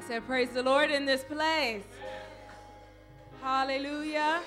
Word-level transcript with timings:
I 0.00 0.02
said, 0.02 0.26
Praise 0.26 0.48
the 0.48 0.62
Lord 0.62 0.90
in 0.90 1.04
this 1.04 1.24
place. 1.24 1.82
Hallelujah. 3.42 4.40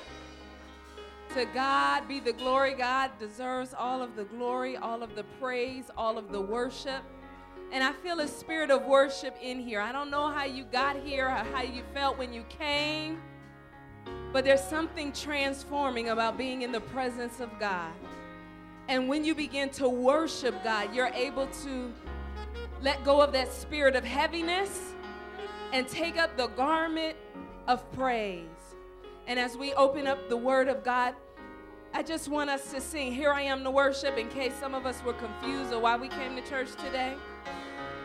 To 1.35 1.45
God 1.53 2.07
be 2.07 2.19
the 2.19 2.33
glory. 2.33 2.73
God 2.73 3.11
deserves 3.19 3.75
all 3.77 4.01
of 4.01 4.15
the 4.15 4.23
glory, 4.23 4.77
all 4.77 5.03
of 5.03 5.15
the 5.15 5.23
praise, 5.39 5.91
all 5.95 6.17
of 6.17 6.31
the 6.31 6.41
worship. 6.41 7.03
And 7.71 7.83
I 7.83 7.91
feel 7.91 8.19
a 8.19 8.27
spirit 8.27 8.71
of 8.71 8.85
worship 8.85 9.37
in 9.43 9.59
here. 9.59 9.79
I 9.79 9.91
don't 9.91 10.09
know 10.09 10.31
how 10.31 10.45
you 10.45 10.63
got 10.63 10.95
here 10.95 11.27
or 11.27 11.29
how 11.29 11.61
you 11.61 11.83
felt 11.93 12.17
when 12.17 12.33
you 12.33 12.43
came, 12.49 13.21
but 14.31 14.43
there's 14.43 14.63
something 14.63 15.11
transforming 15.11 16.09
about 16.09 16.35
being 16.35 16.63
in 16.63 16.71
the 16.71 16.81
presence 16.81 17.39
of 17.39 17.51
God. 17.59 17.93
And 18.87 19.07
when 19.07 19.23
you 19.23 19.35
begin 19.35 19.69
to 19.71 19.87
worship 19.87 20.63
God, 20.63 20.95
you're 20.95 21.11
able 21.13 21.45
to 21.45 21.93
let 22.81 23.03
go 23.05 23.21
of 23.21 23.33
that 23.33 23.53
spirit 23.53 23.95
of 23.95 24.03
heaviness 24.03 24.92
and 25.73 25.87
take 25.87 26.17
up 26.17 26.37
the 26.37 26.47
garment 26.47 27.17
of 27.67 27.91
praise. 27.93 28.45
And 29.25 29.39
as 29.39 29.57
we 29.57 29.73
open 29.73 30.05
up 30.05 30.29
the 30.29 30.37
Word 30.37 30.67
of 30.69 30.83
God, 30.83 31.15
I 31.93 32.03
just 32.03 32.29
want 32.29 32.49
us 32.49 32.71
to 32.71 32.79
sing, 32.79 33.11
Here 33.11 33.31
I 33.31 33.41
Am 33.41 33.63
to 33.63 33.71
Worship, 33.71 34.17
in 34.17 34.29
case 34.29 34.53
some 34.59 34.75
of 34.75 34.85
us 34.85 35.03
were 35.03 35.13
confused 35.13 35.73
of 35.73 35.81
why 35.81 35.97
we 35.97 36.09
came 36.09 36.35
to 36.35 36.41
church 36.47 36.69
today. 36.75 37.15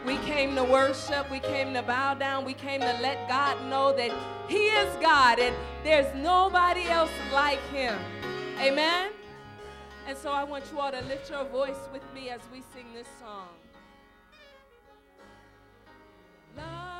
We 0.06 0.16
came 0.18 0.54
to 0.54 0.64
worship, 0.64 1.30
we 1.30 1.40
came 1.40 1.74
to 1.74 1.82
bow 1.82 2.14
down, 2.14 2.44
we 2.46 2.54
came 2.54 2.80
to 2.80 2.98
let 3.02 3.28
God 3.28 3.62
know 3.68 3.94
that 3.96 4.12
He 4.48 4.68
is 4.68 4.94
God 5.02 5.38
and 5.38 5.54
there's 5.84 6.14
nobody 6.14 6.84
else 6.88 7.10
like 7.32 7.60
Him. 7.70 7.98
Amen? 8.60 9.10
And 10.06 10.16
so 10.16 10.30
I 10.30 10.44
want 10.44 10.64
you 10.72 10.78
all 10.78 10.92
to 10.92 11.02
lift 11.02 11.28
your 11.28 11.44
voice 11.44 11.88
with 11.92 12.02
me 12.14 12.30
as 12.30 12.40
we 12.50 12.62
sing 12.72 12.86
this 12.94 13.08
song. 13.20 13.48
Light 16.56 16.97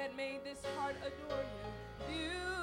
that 0.00 0.16
made 0.16 0.40
this 0.44 0.64
heart 0.78 0.96
adore 1.04 1.44
you. 1.44 2.08
Beauty 2.08 2.59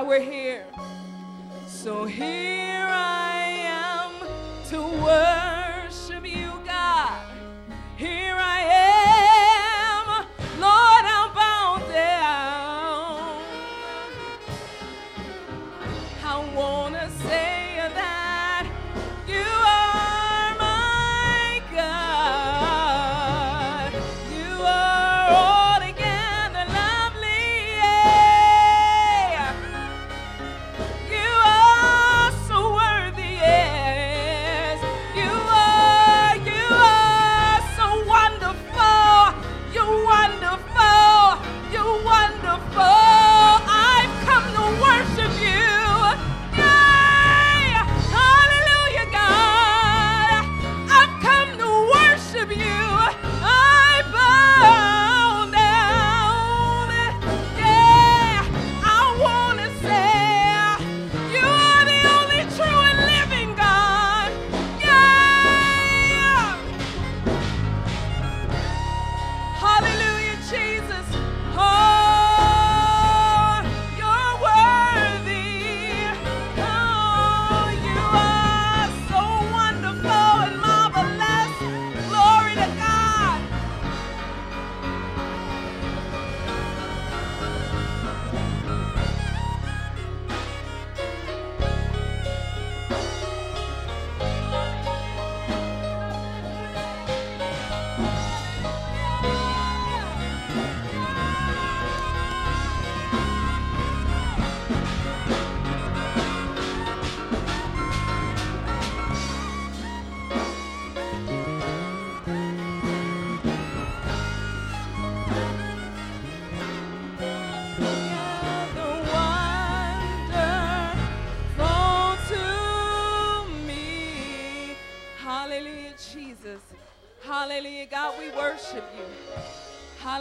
why 0.00 0.08
we're 0.08 0.20
here. 0.20 0.29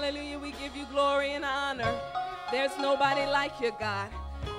Hallelujah, 0.10 0.40
we 0.40 0.54
give 0.54 0.76
you 0.76 0.88
glory 0.88 1.34
and 1.34 1.46
honor. 1.46 1.96
There's 2.52 2.76
nobody 2.80 3.28
like 3.30 3.62
you, 3.62 3.72
God. 3.80 4.10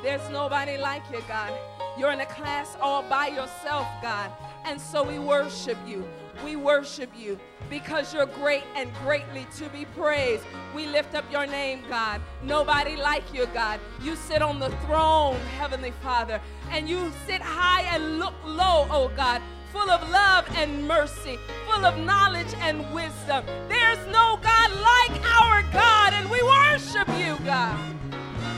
There's 0.00 0.31
nobody 0.31 0.79
like 0.79 1.02
you, 1.12 1.20
God. 1.26 1.52
You're 1.99 2.12
in 2.12 2.20
a 2.20 2.26
class 2.26 2.76
all 2.81 3.02
by 3.02 3.26
yourself, 3.26 3.88
God. 4.00 4.31
And 4.64 4.81
so 4.81 5.02
we 5.02 5.19
worship 5.19 5.76
you. 5.85 6.08
We 6.44 6.55
worship 6.55 7.11
you 7.19 7.37
because 7.69 8.14
you're 8.14 8.26
great 8.26 8.62
and 8.76 8.94
greatly 9.02 9.44
to 9.56 9.69
be 9.70 9.87
praised. 9.87 10.44
We 10.73 10.87
lift 10.87 11.17
up 11.17 11.25
your 11.32 11.49
name, 11.49 11.82
God. 11.88 12.20
Nobody 12.44 12.94
like 12.94 13.35
you, 13.35 13.46
God. 13.46 13.81
You 14.00 14.14
sit 14.14 14.43
on 14.43 14.61
the 14.61 14.70
throne, 14.87 15.35
Heavenly 15.58 15.94
Father, 16.00 16.41
and 16.70 16.88
you 16.88 17.11
sit 17.26 17.43
high 17.43 17.82
and 17.93 18.20
look 18.20 18.35
low, 18.44 18.87
oh 18.88 19.11
God 19.17 19.43
full 19.72 19.90
of 19.90 20.08
love 20.11 20.46
and 20.56 20.87
mercy, 20.87 21.38
full 21.67 21.84
of 21.84 21.99
knowledge 21.99 22.52
and 22.61 22.78
wisdom. 22.93 23.44
There's 23.69 24.05
no 24.08 24.38
God 24.43 24.70
like 24.70 25.20
our 25.40 25.62
God, 25.72 26.12
and 26.12 26.28
we 26.31 26.43
worship 26.43 27.08
you, 27.19 27.37
God. 27.44 27.76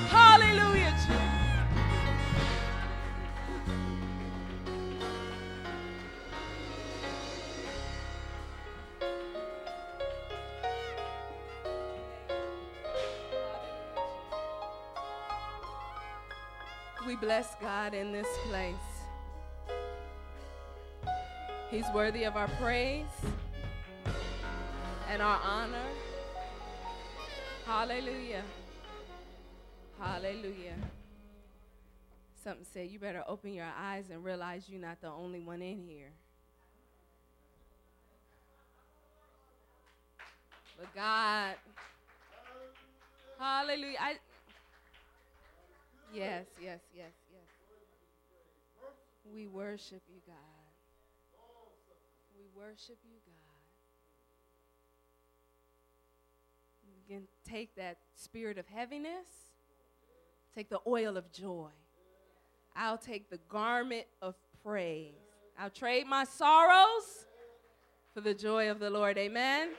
Hallelujah, 0.08 0.96
We 17.06 17.16
bless 17.16 17.56
God 17.56 17.94
in 17.94 18.12
this 18.12 18.28
place. 18.46 18.91
He's 21.72 21.88
worthy 21.94 22.24
of 22.24 22.36
our 22.36 22.48
praise 22.60 23.06
and 25.08 25.22
our 25.22 25.40
honor. 25.42 25.86
Hallelujah. 27.64 28.42
Hallelujah. 29.98 30.74
Something 32.44 32.66
said, 32.74 32.90
You 32.90 32.98
better 32.98 33.24
open 33.26 33.54
your 33.54 33.70
eyes 33.74 34.04
and 34.12 34.22
realize 34.22 34.64
you're 34.68 34.82
not 34.82 35.00
the 35.00 35.08
only 35.08 35.40
one 35.40 35.62
in 35.62 35.78
here. 35.78 36.10
But 40.78 40.94
God, 40.94 41.54
hallelujah. 43.38 43.96
I, 43.98 44.16
yes, 46.12 46.44
yes, 46.62 46.80
yes, 46.94 47.12
yes. 47.32 47.42
We 49.34 49.46
worship 49.46 50.02
you, 50.12 50.20
God 50.26 50.51
worship 52.56 52.98
you, 53.04 53.18
God. 53.24 53.52
You 56.86 57.16
can 57.16 57.26
take 57.44 57.74
that 57.76 57.98
spirit 58.14 58.58
of 58.58 58.66
heaviness, 58.66 59.26
take 60.54 60.68
the 60.68 60.80
oil 60.86 61.16
of 61.16 61.32
joy. 61.32 61.70
I'll 62.74 62.98
take 62.98 63.28
the 63.28 63.38
garment 63.48 64.06
of 64.20 64.34
praise. 64.64 65.12
I'll 65.58 65.70
trade 65.70 66.06
my 66.06 66.24
sorrows 66.24 67.26
for 68.14 68.20
the 68.20 68.34
joy 68.34 68.70
of 68.70 68.78
the 68.78 68.90
Lord. 68.90 69.18
Amen. 69.18 69.70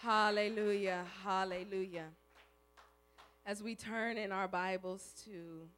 Hallelujah. 0.00 1.04
Hallelujah. 1.24 2.06
As 3.44 3.62
we 3.62 3.74
turn 3.74 4.16
in 4.16 4.32
our 4.32 4.48
Bibles 4.48 5.12
to 5.24 5.68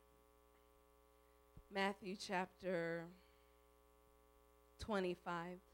Matthew 1.72 2.16
chapter 2.16 3.04
25. 4.80 5.71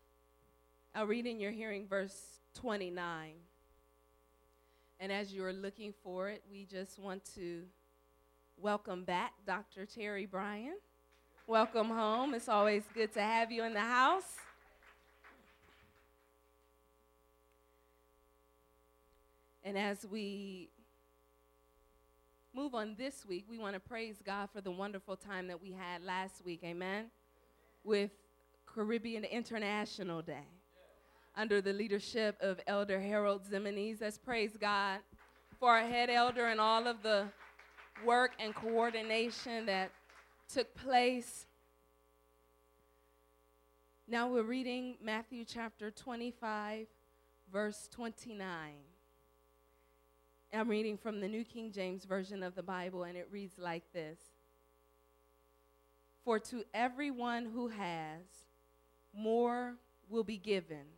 I'll 0.94 1.06
read 1.06 1.26
in 1.26 1.38
your 1.38 1.52
hearing 1.52 1.86
verse 1.86 2.40
29. 2.54 3.32
And 5.00 5.12
as 5.12 5.32
you're 5.32 5.52
looking 5.52 5.92
for 6.02 6.28
it, 6.28 6.42
we 6.50 6.64
just 6.64 6.98
want 6.98 7.22
to 7.36 7.62
welcome 8.56 9.04
back 9.04 9.32
Dr. 9.46 9.86
Terry 9.86 10.26
Bryan. 10.26 10.76
Welcome 11.46 11.88
home. 11.88 12.34
It's 12.34 12.48
always 12.48 12.82
good 12.94 13.12
to 13.14 13.20
have 13.20 13.52
you 13.52 13.64
in 13.64 13.74
the 13.74 13.80
house. 13.80 14.36
And 19.62 19.76
as 19.78 20.06
we 20.10 20.70
move 22.54 22.74
on 22.74 22.96
this 22.98 23.24
week, 23.28 23.44
we 23.48 23.58
want 23.58 23.74
to 23.74 23.80
praise 23.80 24.16
God 24.24 24.48
for 24.52 24.62
the 24.62 24.70
wonderful 24.70 25.16
time 25.16 25.46
that 25.48 25.60
we 25.60 25.72
had 25.72 26.02
last 26.02 26.44
week, 26.44 26.60
amen, 26.64 27.06
with 27.84 28.10
Caribbean 28.66 29.24
International 29.24 30.22
Day 30.22 30.57
under 31.38 31.60
the 31.60 31.72
leadership 31.72 32.36
of 32.40 32.60
Elder 32.66 32.98
Harold 32.98 33.42
Ximenes. 33.48 34.00
Let's 34.00 34.18
praise 34.18 34.56
God 34.60 34.98
for 35.60 35.70
our 35.70 35.86
head 35.86 36.10
elder 36.10 36.46
and 36.46 36.60
all 36.60 36.88
of 36.88 37.00
the 37.04 37.28
work 38.04 38.32
and 38.40 38.52
coordination 38.52 39.66
that 39.66 39.92
took 40.52 40.74
place. 40.74 41.46
Now 44.08 44.28
we're 44.28 44.42
reading 44.42 44.96
Matthew 45.00 45.44
chapter 45.44 45.92
25, 45.92 46.88
verse 47.52 47.88
29. 47.92 48.50
I'm 50.52 50.68
reading 50.68 50.96
from 50.96 51.20
the 51.20 51.28
New 51.28 51.44
King 51.44 51.70
James 51.70 52.04
Version 52.04 52.42
of 52.42 52.56
the 52.56 52.64
Bible, 52.64 53.04
and 53.04 53.16
it 53.16 53.28
reads 53.30 53.58
like 53.58 53.84
this 53.92 54.18
For 56.24 56.40
to 56.40 56.64
everyone 56.74 57.46
who 57.54 57.68
has, 57.68 58.22
more 59.14 59.76
will 60.10 60.24
be 60.24 60.36
given 60.36 60.97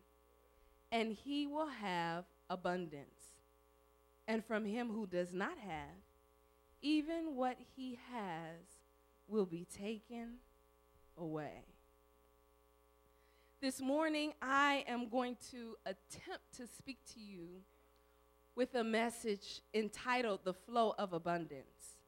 and 0.92 1.12
he 1.12 1.46
will 1.46 1.68
have 1.68 2.24
abundance. 2.48 3.34
And 4.26 4.44
from 4.44 4.64
him 4.64 4.88
who 4.88 5.06
does 5.06 5.32
not 5.32 5.58
have, 5.58 5.96
even 6.82 7.36
what 7.36 7.56
he 7.76 7.98
has 8.12 8.60
will 9.28 9.46
be 9.46 9.66
taken 9.76 10.34
away. 11.16 11.64
This 13.60 13.80
morning, 13.80 14.32
I 14.40 14.84
am 14.88 15.08
going 15.08 15.36
to 15.50 15.76
attempt 15.84 16.56
to 16.56 16.66
speak 16.66 16.98
to 17.14 17.20
you 17.20 17.46
with 18.54 18.74
a 18.74 18.84
message 18.84 19.60
entitled 19.74 20.40
The 20.44 20.54
Flow 20.54 20.94
of 20.98 21.12
Abundance. 21.12 21.98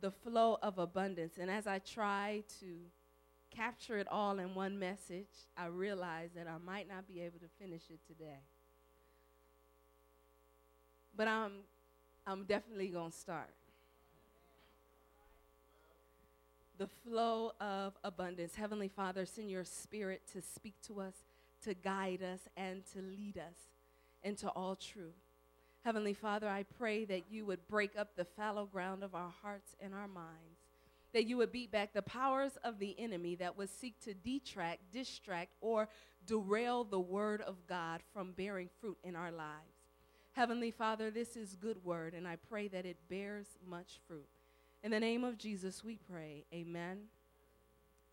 The 0.00 0.10
Flow 0.10 0.58
of 0.62 0.78
Abundance. 0.78 1.38
And 1.38 1.50
as 1.50 1.66
I 1.66 1.78
try 1.78 2.42
to 2.60 2.76
capture 3.54 3.98
it 3.98 4.08
all 4.10 4.38
in 4.38 4.54
one 4.54 4.78
message, 4.78 5.26
I 5.56 5.66
realized 5.66 6.34
that 6.36 6.46
I 6.46 6.58
might 6.64 6.88
not 6.88 7.06
be 7.06 7.20
able 7.20 7.38
to 7.40 7.48
finish 7.60 7.82
it 7.90 8.00
today. 8.06 8.40
But 11.16 11.28
I'm, 11.28 11.52
I'm 12.26 12.44
definitely 12.44 12.88
going 12.88 13.10
to 13.10 13.16
start. 13.16 13.50
The 16.78 16.88
flow 17.04 17.52
of 17.60 17.92
abundance. 18.02 18.54
Heavenly 18.56 18.88
Father, 18.88 19.26
send 19.26 19.50
your 19.50 19.64
spirit 19.64 20.22
to 20.32 20.40
speak 20.40 20.74
to 20.86 21.00
us, 21.00 21.14
to 21.64 21.74
guide 21.74 22.22
us, 22.22 22.40
and 22.56 22.82
to 22.94 23.00
lead 23.00 23.38
us 23.38 23.56
into 24.24 24.48
all 24.48 24.74
truth. 24.76 25.12
Heavenly 25.84 26.14
Father, 26.14 26.48
I 26.48 26.64
pray 26.78 27.04
that 27.04 27.24
you 27.30 27.44
would 27.44 27.66
break 27.68 27.92
up 27.98 28.16
the 28.16 28.24
fallow 28.24 28.66
ground 28.66 29.02
of 29.02 29.14
our 29.14 29.32
hearts 29.42 29.76
and 29.80 29.94
our 29.94 30.08
minds 30.08 30.51
that 31.12 31.26
you 31.26 31.36
would 31.36 31.52
beat 31.52 31.70
back 31.70 31.92
the 31.92 32.02
powers 32.02 32.52
of 32.64 32.78
the 32.78 32.98
enemy 32.98 33.34
that 33.36 33.56
would 33.56 33.68
seek 33.68 34.00
to 34.00 34.14
detract, 34.14 34.92
distract, 34.92 35.52
or 35.60 35.88
derail 36.26 36.84
the 36.84 37.00
word 37.00 37.40
of 37.42 37.66
God 37.66 38.00
from 38.12 38.32
bearing 38.32 38.70
fruit 38.80 38.98
in 39.04 39.16
our 39.16 39.30
lives. 39.30 39.76
Heavenly 40.32 40.70
Father, 40.70 41.10
this 41.10 41.36
is 41.36 41.56
good 41.56 41.84
word, 41.84 42.14
and 42.14 42.26
I 42.26 42.36
pray 42.36 42.68
that 42.68 42.86
it 42.86 42.96
bears 43.08 43.46
much 43.68 44.00
fruit. 44.06 44.28
In 44.82 44.90
the 44.90 45.00
name 45.00 45.24
of 45.24 45.36
Jesus, 45.36 45.84
we 45.84 45.98
pray. 46.10 46.44
Amen 46.52 46.98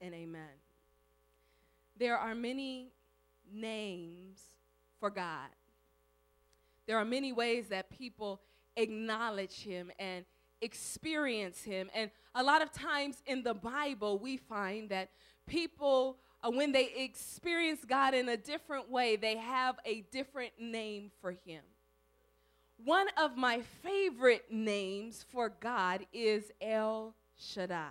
and 0.02 0.14
amen. 0.14 0.60
There 1.98 2.18
are 2.18 2.36
many 2.36 2.92
names 3.52 4.42
for 5.00 5.10
God. 5.10 5.50
There 6.88 6.98
are 6.98 7.06
many 7.06 7.32
ways 7.32 7.68
that 7.70 7.90
people 7.90 8.42
acknowledge 8.76 9.64
Him 9.64 9.92
and 9.98 10.26
experience 10.62 11.64
Him. 11.64 11.90
And 11.94 12.12
a 12.36 12.44
lot 12.44 12.62
of 12.62 12.72
times 12.72 13.22
in 13.26 13.44
the 13.44 13.54
Bible, 13.54 14.20
we 14.20 14.38
find 14.38 14.90
that 14.90 15.10
people, 15.48 16.18
uh, 16.44 16.52
when 16.52 16.72
they 16.72 16.90
experience 16.96 17.84
God 17.86 18.14
in 18.14 18.30
a 18.30 18.38
different 18.38 18.90
way, 18.90 19.16
they 19.16 19.38
have 19.38 19.78
a 19.86 20.02
different 20.12 20.54
name 20.60 21.12
for 21.22 21.32
Him. 21.32 21.64
One 22.84 23.08
of 23.18 23.36
my 23.36 23.62
favorite 23.84 24.46
names 24.50 25.26
for 25.30 25.50
God 25.50 26.06
is 26.14 26.52
El 26.62 27.14
Shaddai. 27.38 27.90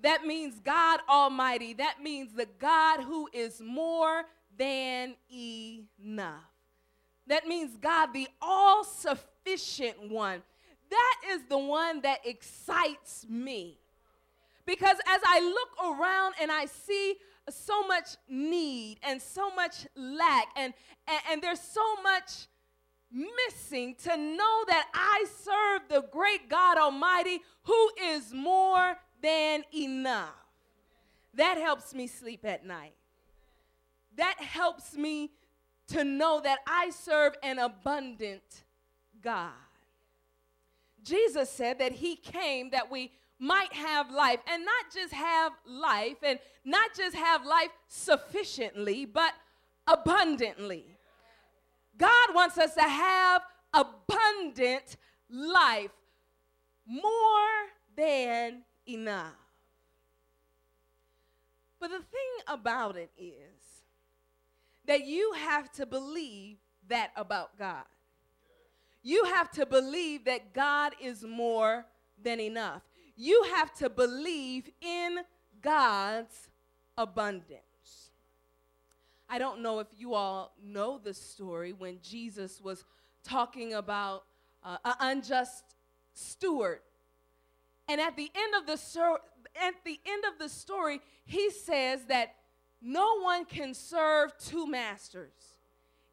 That 0.00 0.24
means 0.26 0.60
God 0.60 1.00
Almighty. 1.08 1.72
That 1.72 2.02
means 2.02 2.34
the 2.34 2.48
God 2.58 3.00
who 3.00 3.28
is 3.32 3.60
more 3.60 4.24
than 4.56 5.14
enough. 5.32 6.42
That 7.26 7.46
means 7.46 7.76
God, 7.76 8.12
the 8.12 8.28
all 8.40 8.84
sufficient 8.84 10.10
one 10.10 10.42
that 10.90 11.16
is 11.30 11.42
the 11.48 11.58
one 11.58 12.00
that 12.02 12.20
excites 12.24 13.26
me. 13.28 13.78
Because 14.66 14.96
as 15.06 15.20
I 15.26 15.40
look 15.40 15.98
around 15.98 16.34
and 16.40 16.50
I 16.50 16.66
see 16.66 17.16
so 17.50 17.86
much 17.86 18.16
need 18.28 18.98
and 19.02 19.20
so 19.20 19.54
much 19.54 19.86
lack, 19.94 20.48
and, 20.56 20.72
and, 21.06 21.20
and 21.30 21.42
there's 21.42 21.60
so 21.60 21.96
much 22.02 22.46
missing 23.10 23.94
to 23.94 24.16
know 24.16 24.64
that 24.66 24.88
I 24.92 25.24
serve 25.42 25.88
the 25.88 26.08
great 26.10 26.48
God 26.48 26.78
Almighty 26.78 27.40
who 27.64 27.90
is 28.02 28.32
more 28.32 28.96
than 29.22 29.64
enough. 29.74 30.34
That 31.34 31.58
helps 31.58 31.94
me 31.94 32.06
sleep 32.06 32.44
at 32.44 32.64
night. 32.64 32.94
That 34.16 34.40
helps 34.40 34.96
me 34.96 35.30
to 35.88 36.04
know 36.04 36.40
that 36.40 36.58
I 36.66 36.90
serve 36.90 37.34
an 37.42 37.58
abundant 37.58 38.64
God. 39.20 39.50
Jesus 41.04 41.50
said 41.50 41.78
that 41.78 41.92
he 41.92 42.16
came 42.16 42.70
that 42.70 42.90
we 42.90 43.12
might 43.38 43.72
have 43.72 44.10
life 44.10 44.40
and 44.50 44.64
not 44.64 44.86
just 44.92 45.12
have 45.12 45.52
life 45.66 46.16
and 46.22 46.38
not 46.64 46.90
just 46.96 47.14
have 47.14 47.44
life 47.44 47.70
sufficiently, 47.88 49.04
but 49.04 49.34
abundantly. 49.86 50.86
God 51.96 52.34
wants 52.34 52.58
us 52.58 52.74
to 52.74 52.82
have 52.82 53.42
abundant 53.72 54.96
life, 55.30 55.90
more 56.86 57.48
than 57.96 58.62
enough. 58.88 59.32
But 61.80 61.90
the 61.90 61.98
thing 61.98 62.44
about 62.48 62.96
it 62.96 63.10
is 63.18 63.84
that 64.86 65.04
you 65.04 65.32
have 65.32 65.70
to 65.72 65.86
believe 65.86 66.56
that 66.88 67.10
about 67.16 67.58
God. 67.58 67.84
You 69.04 69.24
have 69.24 69.50
to 69.52 69.66
believe 69.66 70.24
that 70.24 70.54
God 70.54 70.94
is 70.98 71.22
more 71.22 71.84
than 72.20 72.40
enough. 72.40 72.82
You 73.16 73.44
have 73.54 73.72
to 73.74 73.90
believe 73.90 74.70
in 74.80 75.18
God's 75.60 76.48
abundance. 76.96 77.60
I 79.28 79.38
don't 79.38 79.60
know 79.60 79.78
if 79.78 79.88
you 79.96 80.14
all 80.14 80.54
know 80.62 80.98
the 80.98 81.12
story 81.12 81.72
when 81.74 81.98
Jesus 82.02 82.62
was 82.62 82.84
talking 83.22 83.74
about 83.74 84.24
uh, 84.62 84.78
an 84.84 84.94
unjust 85.00 85.76
steward. 86.14 86.80
And 87.88 88.00
at 88.00 88.16
the 88.16 88.30
end 88.34 88.54
of 88.54 88.66
the 88.66 88.76
sur- 88.76 89.20
at 89.54 89.74
the 89.84 90.00
end 90.06 90.24
of 90.24 90.38
the 90.38 90.48
story, 90.48 91.00
he 91.26 91.50
says 91.50 92.06
that 92.06 92.34
no 92.80 93.20
one 93.20 93.44
can 93.44 93.74
serve 93.74 94.32
two 94.38 94.66
masters. 94.66 95.53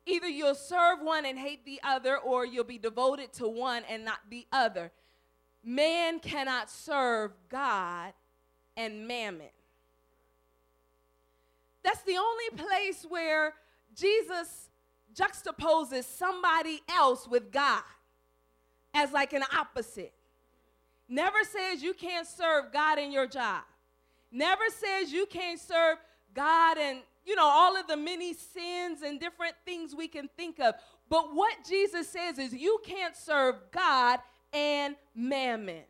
Either 0.05 0.27
you'll 0.27 0.55
serve 0.55 0.99
one 1.01 1.25
and 1.25 1.37
hate 1.37 1.65
the 1.65 1.79
other, 1.83 2.17
or 2.17 2.45
you'll 2.45 2.63
be 2.63 2.77
devoted 2.77 3.31
to 3.33 3.47
one 3.47 3.83
and 3.89 4.03
not 4.03 4.19
the 4.29 4.47
other. 4.51 4.91
Man 5.63 6.19
cannot 6.19 6.69
serve 6.69 7.31
God 7.49 8.13
and 8.75 9.07
mammon. 9.07 9.49
That's 11.83 12.01
the 12.03 12.17
only 12.17 12.65
place 12.65 13.05
where 13.07 13.53
Jesus 13.95 14.69
juxtaposes 15.15 16.03
somebody 16.03 16.81
else 16.89 17.27
with 17.27 17.51
God 17.51 17.83
as 18.93 19.11
like 19.11 19.33
an 19.33 19.43
opposite. 19.55 20.13
Never 21.07 21.39
says 21.43 21.83
you 21.83 21.93
can't 21.93 22.27
serve 22.27 22.71
God 22.71 22.97
in 22.97 23.11
your 23.11 23.27
job. 23.27 23.63
Never 24.31 24.63
says 24.69 25.11
you 25.11 25.25
can't 25.25 25.59
serve 25.59 25.97
God 26.33 26.77
and, 26.77 26.99
you 27.25 27.35
know, 27.35 27.45
all 27.45 27.77
of 27.77 27.87
the 27.87 27.97
many 27.97 28.33
sins 28.33 29.01
and 29.03 29.19
different 29.19 29.55
things 29.65 29.95
we 29.95 30.07
can 30.07 30.29
think 30.37 30.59
of. 30.59 30.75
But 31.09 31.33
what 31.33 31.55
Jesus 31.67 32.09
says 32.09 32.39
is 32.39 32.53
you 32.53 32.79
can't 32.83 33.15
serve 33.15 33.55
God 33.71 34.19
and 34.53 34.95
mammon. 35.15 35.83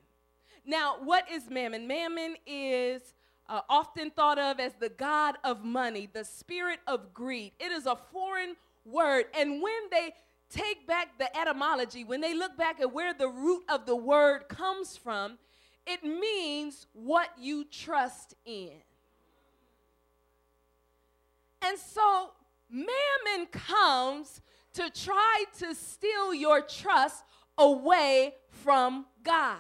Now, 0.65 0.97
what 1.03 1.29
is 1.31 1.49
mammon? 1.49 1.87
Mammon 1.87 2.35
is 2.45 3.13
uh, 3.47 3.61
often 3.69 4.11
thought 4.11 4.37
of 4.37 4.59
as 4.59 4.73
the 4.79 4.89
god 4.89 5.35
of 5.43 5.63
money, 5.63 6.07
the 6.11 6.23
spirit 6.23 6.79
of 6.87 7.13
greed. 7.13 7.53
It 7.59 7.71
is 7.71 7.85
a 7.85 7.95
foreign 7.95 8.55
word. 8.85 9.25
And 9.37 9.61
when 9.61 9.89
they 9.91 10.13
take 10.49 10.85
back 10.87 11.17
the 11.17 11.35
etymology, 11.37 12.03
when 12.03 12.21
they 12.21 12.33
look 12.33 12.57
back 12.57 12.79
at 12.79 12.93
where 12.93 13.13
the 13.13 13.27
root 13.27 13.63
of 13.69 13.85
the 13.85 13.95
word 13.95 14.47
comes 14.49 14.97
from, 14.97 15.37
it 15.87 16.03
means 16.03 16.87
what 16.93 17.29
you 17.39 17.65
trust 17.65 18.35
in. 18.45 18.81
And 21.63 21.77
so 21.77 22.31
mammon 22.69 23.47
comes 23.51 24.41
to 24.73 24.89
try 24.89 25.43
to 25.59 25.75
steal 25.75 26.33
your 26.33 26.61
trust 26.61 27.23
away 27.57 28.33
from 28.49 29.05
God. 29.23 29.57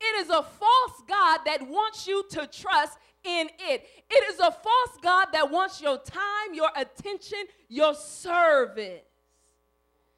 It 0.00 0.20
is 0.20 0.30
a 0.30 0.42
false 0.42 1.02
God 1.08 1.40
that 1.46 1.66
wants 1.68 2.06
you 2.06 2.24
to 2.30 2.46
trust 2.46 2.98
in 3.24 3.48
it. 3.58 3.86
It 4.10 4.32
is 4.32 4.38
a 4.38 4.52
false 4.52 4.98
God 5.02 5.28
that 5.32 5.50
wants 5.50 5.80
your 5.80 5.98
time, 5.98 6.54
your 6.54 6.70
attention, 6.76 7.44
your 7.68 7.94
service. 7.94 9.02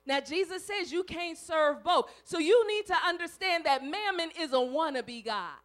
Now, 0.06 0.20
Jesus 0.20 0.66
says 0.66 0.92
you 0.92 1.04
can't 1.04 1.38
serve 1.38 1.84
both. 1.84 2.10
So 2.24 2.38
you 2.38 2.66
need 2.68 2.86
to 2.86 2.96
understand 3.06 3.64
that 3.64 3.82
mammon 3.84 4.30
is 4.38 4.52
a 4.52 4.56
wannabe 4.56 5.24
God. 5.24 5.56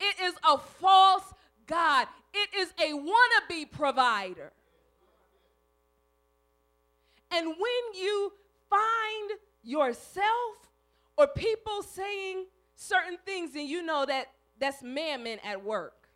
It 0.00 0.16
is 0.24 0.34
a 0.48 0.58
false 0.58 1.32
God. 1.66 2.06
It 2.34 2.50
is 2.56 2.74
a 2.78 2.92
wannabe 2.92 3.70
provider. 3.70 4.52
And 7.30 7.46
when 7.46 8.02
you 8.02 8.32
find 8.68 9.30
yourself 9.62 10.68
or 11.16 11.28
people 11.28 11.82
saying, 11.82 12.46
certain 12.76 13.18
things 13.24 13.54
and 13.54 13.68
you 13.68 13.82
know 13.82 14.04
that 14.06 14.26
that's 14.58 14.82
mammon 14.82 15.38
at 15.44 15.64
work. 15.64 16.08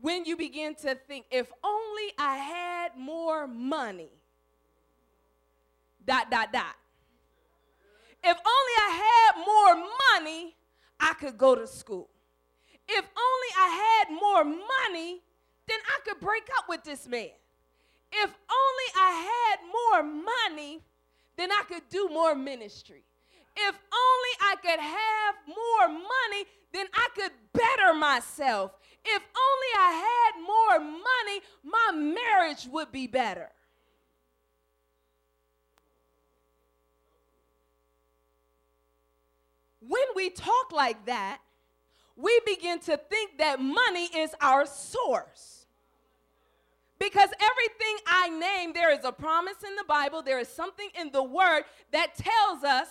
When 0.00 0.24
you 0.24 0.36
begin 0.36 0.74
to 0.76 0.94
think, 0.94 1.26
if 1.30 1.50
only 1.64 2.12
I 2.18 2.36
had 2.36 2.96
more 2.96 3.46
money, 3.48 4.10
dot, 6.06 6.30
dot, 6.30 6.52
dot. 6.52 6.76
If 8.22 8.36
only 8.36 8.74
I 8.78 9.32
had 9.34 9.44
more 9.44 9.88
money, 10.14 10.54
I 11.00 11.14
could 11.14 11.36
go 11.36 11.54
to 11.54 11.66
school. 11.66 12.08
If 12.88 13.04
only 13.04 13.48
I 13.58 14.04
had 14.06 14.14
more 14.14 14.44
money, 14.44 15.20
then 15.66 15.78
I 15.86 15.98
could 16.08 16.20
break 16.20 16.48
up 16.58 16.68
with 16.68 16.84
this 16.84 17.06
man. 17.06 17.30
If 18.10 18.30
only 18.30 18.88
I 18.96 19.10
had 19.30 19.58
more 19.66 20.02
money, 20.02 20.80
then 21.36 21.52
I 21.52 21.62
could 21.68 21.88
do 21.90 22.08
more 22.08 22.34
ministry. 22.34 23.04
If 23.56 23.74
only 23.74 24.34
I 24.40 24.54
could 24.62 24.80
have 24.80 25.34
more 25.46 25.88
money, 25.88 26.44
then 26.72 26.86
I 26.94 27.08
could 27.14 27.32
better 27.52 27.92
myself. 27.94 28.72
If 29.04 29.22
only 29.22 29.72
I 29.78 29.90
had 30.06 30.42
more 30.42 30.78
money, 30.80 31.40
my 31.64 32.14
marriage 32.14 32.66
would 32.70 32.92
be 32.92 33.06
better. 33.06 33.50
When 39.80 40.02
we 40.14 40.30
talk 40.30 40.72
like 40.72 41.06
that, 41.06 41.40
we 42.18 42.40
begin 42.44 42.80
to 42.80 42.96
think 42.96 43.38
that 43.38 43.60
money 43.60 44.06
is 44.14 44.34
our 44.40 44.66
source. 44.66 45.66
Because 46.98 47.30
everything 47.40 47.96
I 48.08 48.28
name, 48.28 48.72
there 48.72 48.92
is 48.92 49.04
a 49.04 49.12
promise 49.12 49.62
in 49.64 49.76
the 49.76 49.84
Bible, 49.84 50.20
there 50.22 50.40
is 50.40 50.48
something 50.48 50.88
in 51.00 51.12
the 51.12 51.22
Word 51.22 51.62
that 51.92 52.16
tells 52.16 52.64
us 52.64 52.88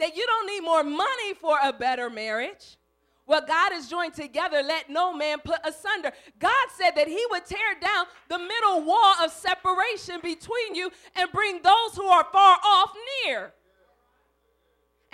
that 0.00 0.16
you 0.16 0.26
don't 0.26 0.48
need 0.48 0.62
more 0.62 0.82
money 0.82 1.34
for 1.40 1.56
a 1.62 1.72
better 1.72 2.10
marriage. 2.10 2.76
What 3.24 3.46
God 3.46 3.72
has 3.72 3.88
joined 3.88 4.14
together, 4.14 4.62
let 4.62 4.90
no 4.90 5.12
man 5.12 5.38
put 5.44 5.58
asunder. 5.64 6.10
God 6.40 6.66
said 6.76 6.92
that 6.96 7.06
He 7.06 7.24
would 7.30 7.44
tear 7.44 7.78
down 7.80 8.06
the 8.28 8.38
middle 8.38 8.84
wall 8.84 9.14
of 9.22 9.30
separation 9.30 10.20
between 10.22 10.74
you 10.74 10.90
and 11.14 11.30
bring 11.30 11.62
those 11.62 11.94
who 11.94 12.06
are 12.06 12.26
far 12.32 12.58
off 12.64 12.90
near. 13.24 13.52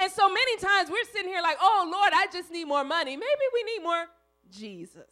And 0.02 0.10
so 0.10 0.28
many 0.28 0.56
times 0.56 0.90
we're 0.90 1.04
sitting 1.12 1.28
here 1.28 1.40
like, 1.40 1.58
oh 1.60 1.88
Lord, 1.88 2.10
I 2.12 2.26
just 2.32 2.50
need 2.50 2.64
more 2.64 2.82
money. 2.82 3.16
Maybe 3.16 3.44
we 3.54 3.62
need 3.62 3.84
more 3.84 4.06
Jesus. 4.50 5.08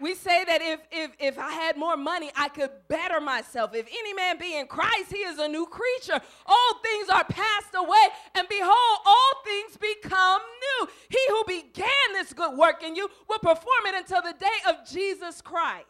We 0.00 0.14
say 0.14 0.42
that 0.46 0.62
if, 0.62 0.80
if, 0.90 1.10
if 1.20 1.38
I 1.38 1.52
had 1.52 1.76
more 1.76 1.94
money, 1.94 2.30
I 2.34 2.48
could 2.48 2.70
better 2.88 3.20
myself. 3.20 3.74
If 3.74 3.86
any 3.86 4.14
man 4.14 4.38
be 4.38 4.56
in 4.56 4.66
Christ, 4.66 5.12
he 5.12 5.18
is 5.18 5.38
a 5.38 5.46
new 5.46 5.66
creature. 5.66 6.20
All 6.46 6.80
things 6.82 7.10
are 7.10 7.22
passed 7.22 7.74
away, 7.74 8.06
and 8.34 8.48
behold, 8.48 8.98
all 9.04 9.32
things 9.44 9.76
become 9.76 10.40
new. 10.40 10.88
He 11.10 11.20
who 11.28 11.44
began 11.46 12.14
this 12.14 12.32
good 12.32 12.56
work 12.56 12.82
in 12.82 12.96
you 12.96 13.08
will 13.28 13.40
perform 13.40 13.86
it 13.88 13.94
until 13.94 14.22
the 14.22 14.34
day 14.40 14.46
of 14.70 14.76
Jesus 14.90 15.42
Christ. 15.42 15.86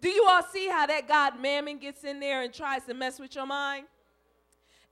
Do 0.00 0.10
you 0.10 0.26
all 0.28 0.42
see 0.42 0.68
how 0.68 0.86
that 0.86 1.06
God 1.06 1.40
mammon 1.40 1.78
gets 1.78 2.02
in 2.02 2.18
there 2.18 2.42
and 2.42 2.52
tries 2.52 2.84
to 2.86 2.94
mess 2.94 3.20
with 3.20 3.36
your 3.36 3.46
mind? 3.46 3.86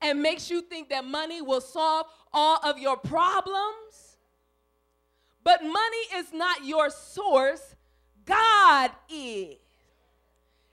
And 0.02 0.22
makes 0.22 0.50
you 0.50 0.62
think 0.62 0.88
that 0.88 1.04
money 1.04 1.42
will 1.42 1.60
solve 1.60 2.06
all 2.32 2.58
of 2.64 2.78
your 2.78 2.96
problems? 2.96 4.16
But 5.44 5.62
money 5.62 6.04
is 6.14 6.32
not 6.32 6.64
your 6.64 6.90
source 6.90 7.74
God 8.30 8.90
is. 9.08 9.56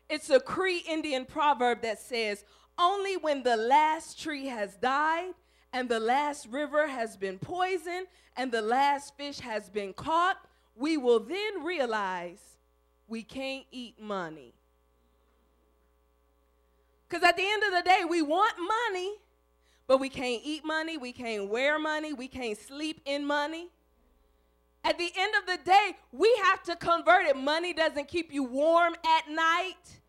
It's 0.10 0.30
a 0.30 0.40
Cree 0.40 0.84
Indian 0.88 1.26
proverb 1.26 1.82
that 1.82 2.00
says, 2.00 2.46
Only 2.78 3.18
when 3.18 3.44
the 3.44 3.58
last 3.58 4.22
tree 4.22 4.46
has 4.46 4.76
died, 4.76 5.32
and 5.74 5.90
the 5.90 6.00
last 6.00 6.48
river 6.48 6.88
has 6.88 7.18
been 7.18 7.40
poisoned, 7.40 8.08
and 8.36 8.52
the 8.52 8.62
last 8.62 9.18
fish 9.18 9.40
has 9.40 9.70
been 9.70 9.94
caught, 9.94 10.38
we 10.76 10.98
will 10.98 11.20
then 11.20 11.64
realize 11.64 12.40
we 13.08 13.24
can't 13.24 13.66
eat 13.72 14.00
money. 14.00 14.54
Because 17.08 17.24
at 17.24 17.38
the 17.38 17.44
end 17.44 17.64
of 17.64 17.72
the 17.72 17.82
day, 17.90 18.04
we 18.10 18.22
want 18.22 18.54
money, 18.58 19.16
but 19.88 20.00
we 20.00 20.10
can't 20.10 20.42
eat 20.44 20.66
money, 20.66 20.98
we 20.98 21.14
can't 21.14 21.50
wear 21.50 21.80
money, 21.80 22.14
we 22.14 22.28
can't 22.28 22.58
sleep 22.58 23.02
in 23.06 23.26
money. 23.26 23.70
At 24.84 24.98
the 24.98 25.12
end 25.16 25.34
of 25.40 25.46
the 25.46 25.64
day, 25.64 25.98
we 26.12 26.34
have 26.44 26.64
to 26.64 26.76
convert 26.76 27.26
it. 27.26 27.38
Money 27.38 27.74
doesn't 27.74 28.08
keep 28.08 28.34
you 28.34 28.44
warm 28.44 28.94
at 28.94 29.30
night. 29.30 30.00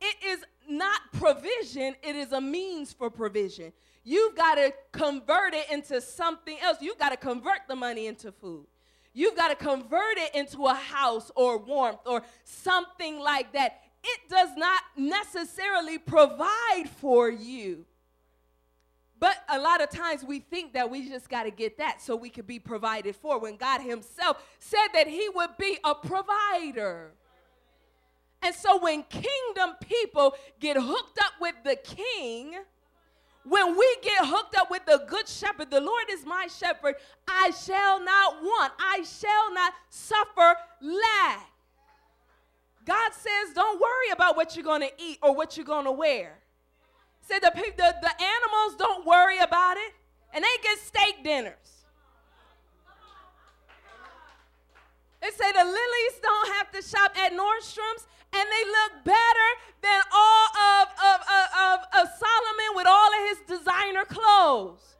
It 0.00 0.16
is 0.24 0.44
not 0.68 1.00
provision, 1.12 1.94
it 2.02 2.16
is 2.16 2.32
a 2.32 2.40
means 2.40 2.92
for 2.92 3.10
provision. 3.10 3.72
You've 4.04 4.34
got 4.34 4.56
to 4.56 4.72
convert 4.90 5.54
it 5.54 5.70
into 5.70 6.00
something 6.00 6.58
else. 6.60 6.78
You've 6.80 6.98
got 6.98 7.10
to 7.10 7.16
convert 7.16 7.60
the 7.68 7.76
money 7.76 8.08
into 8.08 8.32
food. 8.32 8.66
You've 9.14 9.36
got 9.36 9.48
to 9.48 9.54
convert 9.54 10.16
it 10.16 10.34
into 10.34 10.64
a 10.64 10.74
house 10.74 11.30
or 11.36 11.58
warmth 11.58 12.00
or 12.06 12.22
something 12.44 13.20
like 13.20 13.52
that. 13.52 13.81
It 14.04 14.20
does 14.28 14.50
not 14.56 14.82
necessarily 14.96 15.98
provide 15.98 16.88
for 16.96 17.30
you. 17.30 17.84
But 19.18 19.36
a 19.48 19.58
lot 19.58 19.80
of 19.80 19.88
times 19.90 20.24
we 20.24 20.40
think 20.40 20.72
that 20.72 20.90
we 20.90 21.08
just 21.08 21.28
got 21.28 21.44
to 21.44 21.52
get 21.52 21.78
that 21.78 22.02
so 22.02 22.16
we 22.16 22.28
could 22.28 22.46
be 22.46 22.58
provided 22.58 23.14
for 23.14 23.38
when 23.38 23.56
God 23.56 23.80
Himself 23.80 24.42
said 24.58 24.88
that 24.94 25.06
He 25.06 25.28
would 25.32 25.56
be 25.58 25.78
a 25.84 25.94
provider. 25.94 27.12
And 28.42 28.52
so 28.52 28.78
when 28.78 29.04
kingdom 29.04 29.76
people 29.80 30.34
get 30.58 30.76
hooked 30.76 31.18
up 31.20 31.34
with 31.40 31.54
the 31.62 31.76
king, 31.76 32.54
when 33.44 33.76
we 33.76 33.96
get 34.02 34.26
hooked 34.26 34.56
up 34.56 34.72
with 34.72 34.84
the 34.86 35.04
good 35.06 35.28
shepherd, 35.28 35.70
the 35.70 35.80
Lord 35.80 36.04
is 36.10 36.26
my 36.26 36.48
shepherd, 36.48 36.96
I 37.28 37.52
shall 37.52 38.02
not 38.02 38.42
want, 38.42 38.72
I 38.80 39.04
shall 39.04 39.54
not 39.54 39.72
suffer 39.88 40.56
lack. 40.80 41.51
God 42.84 43.12
says, 43.12 43.54
don't 43.54 43.80
worry 43.80 44.10
about 44.12 44.36
what 44.36 44.56
you're 44.56 44.64
going 44.64 44.82
to 44.82 44.90
eat 44.98 45.18
or 45.22 45.34
what 45.34 45.56
you're 45.56 45.66
going 45.66 45.84
to 45.84 45.92
wear. 45.92 46.38
Say 47.22 47.38
the, 47.38 47.52
the, 47.54 47.94
the 48.02 48.22
animals 48.22 48.76
don't 48.78 49.06
worry 49.06 49.38
about 49.38 49.76
it, 49.76 49.92
and 50.34 50.42
they 50.42 50.56
get 50.62 50.78
steak 50.78 51.22
dinners. 51.22 51.82
They 55.20 55.30
say 55.30 55.52
the 55.52 55.64
lilies 55.64 56.20
don't 56.20 56.52
have 56.54 56.72
to 56.72 56.82
shop 56.82 57.16
at 57.16 57.32
Nordstrom's, 57.32 58.06
and 58.32 58.48
they 58.50 58.64
look 58.64 59.04
better 59.04 59.48
than 59.82 60.00
all 60.12 60.46
of, 60.46 60.88
of, 60.88 61.20
of, 61.20 61.80
of, 62.00 62.08
Solomon 62.18 62.70
with 62.74 62.86
all 62.88 63.08
of 63.08 63.28
his 63.28 63.58
designer 63.58 64.04
clothes. 64.04 64.96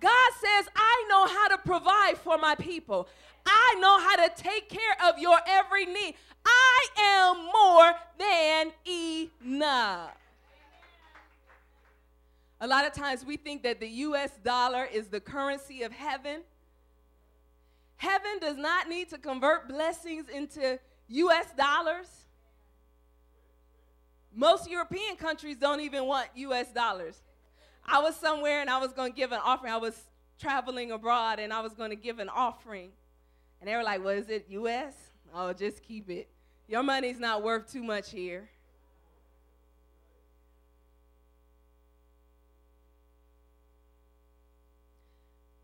God 0.00 0.30
says, 0.40 0.68
I 0.76 1.06
know 1.08 1.26
how 1.26 1.48
to 1.48 1.58
provide 1.58 2.18
for 2.18 2.38
my 2.38 2.54
people. 2.54 3.08
I 3.48 3.76
know 3.80 3.98
how 3.98 4.16
to 4.16 4.42
take 4.42 4.68
care 4.68 5.08
of 5.08 5.18
your 5.18 5.38
every 5.46 5.86
need. 5.86 6.14
I 6.44 6.86
am 6.98 7.44
more 7.46 7.92
than 8.18 8.72
enough. 9.44 10.16
A 12.60 12.66
lot 12.66 12.86
of 12.86 12.92
times 12.92 13.24
we 13.24 13.36
think 13.36 13.62
that 13.62 13.80
the 13.80 13.88
US 13.88 14.32
dollar 14.44 14.84
is 14.84 15.08
the 15.08 15.20
currency 15.20 15.82
of 15.82 15.92
heaven. 15.92 16.42
Heaven 17.96 18.38
does 18.40 18.56
not 18.56 18.88
need 18.88 19.08
to 19.10 19.18
convert 19.18 19.68
blessings 19.68 20.28
into 20.28 20.78
US 21.08 21.52
dollars. 21.56 22.08
Most 24.34 24.68
European 24.68 25.16
countries 25.16 25.56
don't 25.56 25.80
even 25.80 26.04
want 26.04 26.28
US 26.34 26.70
dollars. 26.72 27.16
I 27.86 28.00
was 28.00 28.14
somewhere 28.16 28.60
and 28.60 28.68
I 28.68 28.78
was 28.78 28.92
going 28.92 29.12
to 29.12 29.16
give 29.16 29.32
an 29.32 29.40
offering. 29.42 29.72
I 29.72 29.78
was 29.78 29.98
traveling 30.38 30.90
abroad 30.92 31.38
and 31.38 31.52
I 31.52 31.60
was 31.60 31.72
going 31.72 31.90
to 31.90 31.96
give 31.96 32.18
an 32.18 32.28
offering. 32.28 32.90
And 33.60 33.68
they 33.68 33.76
were 33.76 33.82
like, 33.82 34.02
What 34.02 34.16
is 34.16 34.28
it, 34.28 34.46
US? 34.50 34.94
Oh, 35.34 35.52
just 35.52 35.82
keep 35.82 36.08
it. 36.10 36.28
Your 36.66 36.82
money's 36.82 37.18
not 37.18 37.42
worth 37.42 37.70
too 37.72 37.82
much 37.82 38.10
here. 38.10 38.48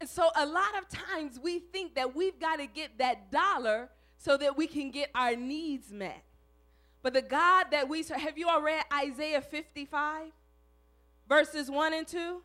And 0.00 0.08
so 0.10 0.28
a 0.36 0.44
lot 0.44 0.76
of 0.78 0.86
times 0.88 1.40
we 1.42 1.60
think 1.60 1.94
that 1.94 2.14
we've 2.14 2.38
got 2.38 2.56
to 2.56 2.66
get 2.66 2.98
that 2.98 3.30
dollar 3.30 3.88
so 4.18 4.36
that 4.36 4.54
we 4.54 4.66
can 4.66 4.90
get 4.90 5.10
our 5.14 5.34
needs 5.34 5.90
met. 5.90 6.22
But 7.02 7.14
the 7.14 7.22
God 7.22 7.66
that 7.70 7.88
we 7.88 8.02
serve, 8.02 8.18
have 8.18 8.36
you 8.36 8.48
all 8.48 8.60
read 8.60 8.84
Isaiah 8.92 9.40
55, 9.40 10.28
verses 11.28 11.70
1 11.70 11.94
and 11.94 12.06
2? 12.06 12.42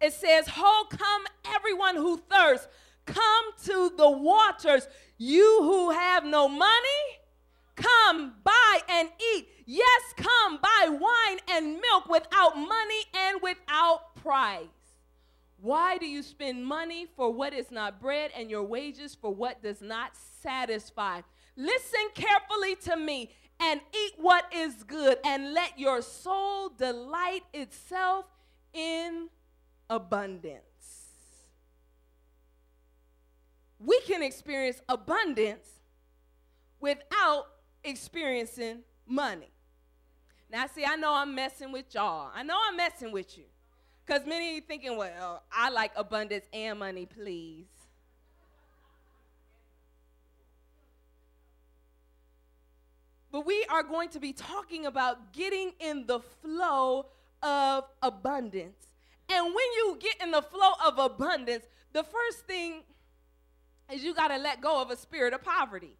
It 0.00 0.12
says, 0.12 0.48
Ho, 0.48 0.84
come 0.88 1.24
everyone 1.54 1.96
who 1.96 2.22
thirsts, 2.30 2.68
come 3.06 3.44
to 3.64 3.92
the 3.96 4.10
waters. 4.10 4.88
You 5.18 5.60
who 5.62 5.90
have 5.90 6.24
no 6.24 6.48
money, 6.48 7.02
come 7.76 8.34
buy 8.42 8.80
and 8.88 9.08
eat. 9.34 9.48
Yes, 9.66 10.14
come 10.16 10.58
buy 10.62 10.88
wine 10.88 11.38
and 11.48 11.80
milk 11.80 12.08
without 12.08 12.56
money 12.56 13.04
and 13.14 13.40
without 13.42 14.16
price. 14.16 14.66
Why 15.60 15.96
do 15.96 16.06
you 16.06 16.22
spend 16.22 16.66
money 16.66 17.06
for 17.16 17.32
what 17.32 17.54
is 17.54 17.70
not 17.70 18.00
bread 18.00 18.30
and 18.36 18.50
your 18.50 18.64
wages 18.64 19.14
for 19.14 19.32
what 19.34 19.62
does 19.62 19.80
not 19.80 20.10
satisfy? 20.42 21.22
Listen 21.56 22.08
carefully 22.14 22.76
to 22.76 22.96
me 22.96 23.30
and 23.60 23.80
eat 23.94 24.12
what 24.16 24.44
is 24.52 24.82
good, 24.82 25.16
and 25.24 25.54
let 25.54 25.78
your 25.78 26.02
soul 26.02 26.70
delight 26.70 27.44
itself 27.52 28.26
in 28.72 29.28
abundance. 29.88 30.73
We 33.84 34.00
can 34.00 34.22
experience 34.22 34.80
abundance 34.88 35.68
without 36.80 37.46
experiencing 37.82 38.78
money. 39.06 39.50
Now, 40.50 40.66
see, 40.66 40.84
I 40.84 40.96
know 40.96 41.12
I'm 41.12 41.34
messing 41.34 41.70
with 41.70 41.92
y'all. 41.94 42.30
I 42.34 42.42
know 42.42 42.56
I'm 42.66 42.76
messing 42.76 43.12
with 43.12 43.36
you. 43.36 43.44
Because 44.06 44.26
many 44.26 44.48
of 44.50 44.54
you 44.54 44.60
thinking, 44.62 44.96
well, 44.96 45.42
I 45.52 45.70
like 45.70 45.92
abundance 45.96 46.46
and 46.52 46.78
money, 46.78 47.06
please. 47.06 47.66
But 53.30 53.44
we 53.44 53.66
are 53.68 53.82
going 53.82 54.10
to 54.10 54.20
be 54.20 54.32
talking 54.32 54.86
about 54.86 55.32
getting 55.32 55.72
in 55.80 56.06
the 56.06 56.20
flow 56.20 57.06
of 57.42 57.84
abundance. 58.02 58.86
And 59.28 59.46
when 59.46 59.54
you 59.76 59.98
get 60.00 60.22
in 60.22 60.30
the 60.30 60.42
flow 60.42 60.72
of 60.86 60.98
abundance, 60.98 61.64
the 61.92 62.04
first 62.04 62.46
thing 62.46 62.82
is 63.92 64.02
you 64.02 64.14
got 64.14 64.28
to 64.28 64.38
let 64.38 64.60
go 64.60 64.80
of 64.80 64.90
a 64.90 64.96
spirit 64.96 65.34
of 65.34 65.42
poverty. 65.42 65.96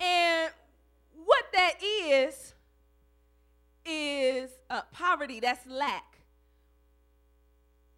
And 0.00 0.52
what 1.24 1.44
that 1.52 1.74
is, 1.82 2.54
is 3.86 4.50
poverty, 4.92 5.40
that's 5.40 5.66
lack. 5.66 6.18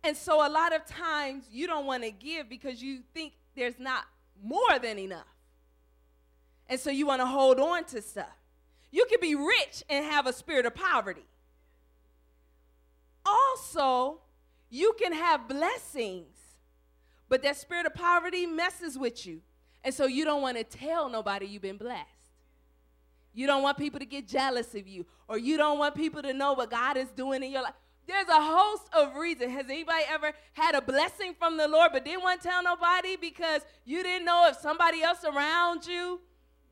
And 0.04 0.16
so 0.16 0.46
a 0.46 0.50
lot 0.50 0.74
of 0.74 0.84
times 0.84 1.46
you 1.50 1.66
don't 1.66 1.86
want 1.86 2.04
to 2.04 2.10
give 2.10 2.48
because 2.48 2.80
you 2.82 3.00
think 3.12 3.32
there's 3.56 3.78
not 3.78 4.04
more 4.40 4.78
than 4.80 4.98
enough. 4.98 5.26
And 6.68 6.78
so 6.78 6.90
you 6.90 7.06
want 7.06 7.22
to 7.22 7.26
hold 7.26 7.58
on 7.58 7.84
to 7.86 8.02
stuff. 8.02 8.36
You 8.92 9.06
can 9.10 9.18
be 9.20 9.34
rich 9.34 9.82
and 9.88 10.04
have 10.04 10.26
a 10.26 10.32
spirit 10.32 10.66
of 10.66 10.74
poverty. 10.74 11.26
Also, 13.24 14.20
you 14.70 14.94
can 15.00 15.12
have 15.12 15.48
blessings, 15.48 16.36
but 17.28 17.42
that 17.42 17.56
spirit 17.56 17.86
of 17.86 17.94
poverty 17.94 18.46
messes 18.46 18.98
with 18.98 19.26
you. 19.26 19.40
And 19.84 19.94
so 19.94 20.06
you 20.06 20.24
don't 20.24 20.42
want 20.42 20.56
to 20.56 20.64
tell 20.64 21.08
nobody 21.08 21.46
you've 21.46 21.62
been 21.62 21.76
blessed. 21.76 22.10
You 23.32 23.46
don't 23.46 23.62
want 23.62 23.78
people 23.78 24.00
to 24.00 24.06
get 24.06 24.26
jealous 24.26 24.74
of 24.74 24.88
you, 24.88 25.04
or 25.28 25.38
you 25.38 25.56
don't 25.56 25.78
want 25.78 25.94
people 25.94 26.22
to 26.22 26.32
know 26.32 26.54
what 26.54 26.70
God 26.70 26.96
is 26.96 27.08
doing 27.10 27.42
in 27.42 27.52
your 27.52 27.62
life. 27.62 27.74
There's 28.06 28.28
a 28.28 28.40
host 28.40 28.88
of 28.92 29.16
reasons. 29.16 29.52
Has 29.52 29.66
anybody 29.66 30.04
ever 30.08 30.32
had 30.52 30.74
a 30.74 30.80
blessing 30.80 31.34
from 31.38 31.56
the 31.56 31.68
Lord 31.68 31.90
but 31.92 32.04
didn't 32.04 32.22
want 32.22 32.40
to 32.40 32.48
tell 32.48 32.62
nobody 32.62 33.16
because 33.16 33.62
you 33.84 34.02
didn't 34.02 34.24
know 34.24 34.46
if 34.48 34.56
somebody 34.56 35.02
else 35.02 35.24
around 35.24 35.86
you 35.86 36.20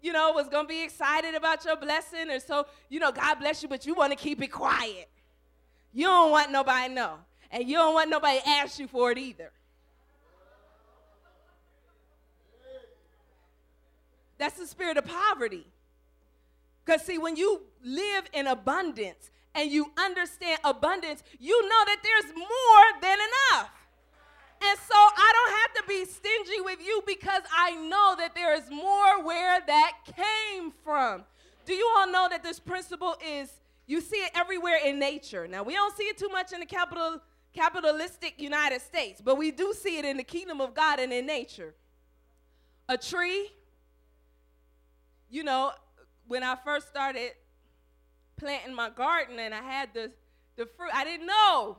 you 0.05 0.13
know, 0.13 0.33
was 0.33 0.49
going 0.51 0.65
to 0.65 0.69
be 0.69 0.83
excited 0.83 1.35
about 1.35 1.65
your 1.65 1.77
blessing, 1.77 2.31
or 2.31 2.39
so, 2.39 2.67
you 2.91 3.01
know, 3.01 3.11
God 3.11 3.37
bless 3.37 3.63
you, 3.63 3.71
but 3.71 3.87
you 3.87 3.95
want 3.95 4.13
to 4.13 4.17
keep 4.17 4.43
it 4.43 4.49
quiet. 4.49 5.09
You 5.95 6.05
don't 6.05 6.31
want 6.31 6.53
nobody 6.53 6.89
to 6.89 6.95
know. 6.95 7.15
And 7.55 7.69
you 7.69 7.77
don't 7.77 7.95
want 7.95 8.11
nobody 8.11 8.41
to 8.41 8.49
ask 8.49 8.81
you 8.81 8.89
for 8.89 9.13
it 9.13 9.19
either. 9.19 9.53
That's 14.39 14.59
the 14.59 14.67
spirit 14.67 14.97
of 14.97 15.07
poverty. 15.07 15.65
Because, 16.85 17.03
see, 17.03 17.17
when 17.17 17.37
you 17.37 17.63
live 17.85 18.25
in 18.33 18.49
abundance 18.49 19.31
and 19.55 19.71
you 19.71 19.93
understand 19.97 20.59
abundance, 20.65 21.23
you 21.39 21.63
know 21.63 21.85
that 21.87 21.99
there's 22.03 22.37
more 22.37 23.01
than 23.01 23.19
enough. 23.21 23.71
And 24.61 24.79
so 24.81 24.97
I 24.97 25.33
don't 25.33 25.57
have 25.61 25.75
to 25.75 25.89
be 25.89 26.05
stingy 26.11 26.61
with 26.61 26.85
you 26.85 27.05
because 27.07 27.43
I 27.57 27.77
know 27.77 28.17
that 28.19 28.35
there 28.35 28.57
is 28.57 28.69
more 28.69 29.25
where 29.25 29.61
that 29.65 29.93
came 30.05 30.73
from. 30.83 31.23
Do 31.67 31.73
you 31.73 31.89
all 31.99 32.11
know 32.11 32.27
that 32.29 32.43
this 32.43 32.59
principle 32.59 33.15
is, 33.25 33.53
you 33.87 34.01
see 34.01 34.17
it 34.17 34.33
everywhere 34.35 34.79
in 34.85 34.99
nature? 34.99 35.47
Now, 35.47 35.63
we 35.63 35.75
don't 35.75 35.97
see 35.97 36.05
it 36.05 36.19
too 36.19 36.31
much 36.31 36.53
in 36.53 36.59
the 36.59 36.67
capital, 36.67 37.21
capitalistic 37.55 38.35
United 38.41 38.81
States, 38.81 39.21
but 39.25 39.39
we 39.39 39.51
do 39.51 39.73
see 39.73 39.99
it 39.99 40.05
in 40.05 40.17
the 40.17 40.25
kingdom 40.25 40.61
of 40.61 40.75
God 40.75 40.99
and 40.99 41.13
in 41.13 41.27
nature. 41.27 41.75
A 42.89 42.99
tree, 42.99 43.51
you 45.31 45.45
know, 45.45 45.73
when 46.27 46.43
I 46.43 46.57
first 46.65 46.89
started 46.89 47.33
planting 48.37 48.75
my 48.75 48.91
garden 48.91 49.39
and 49.39 49.55
I 49.55 49.63
had 49.63 49.95
the, 49.95 50.11
the 50.57 50.67
fruit, 50.67 50.91
I 50.93 51.05
didn't 51.05 51.27
know. 51.27 51.79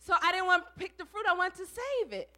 So 0.00 0.14
I 0.22 0.32
didn't 0.32 0.46
want 0.46 0.64
to 0.64 0.70
pick 0.78 0.98
the 0.98 1.04
fruit, 1.04 1.24
I 1.28 1.34
wanted 1.34 1.56
to 1.56 1.66
save 1.66 2.12
it. 2.12 2.30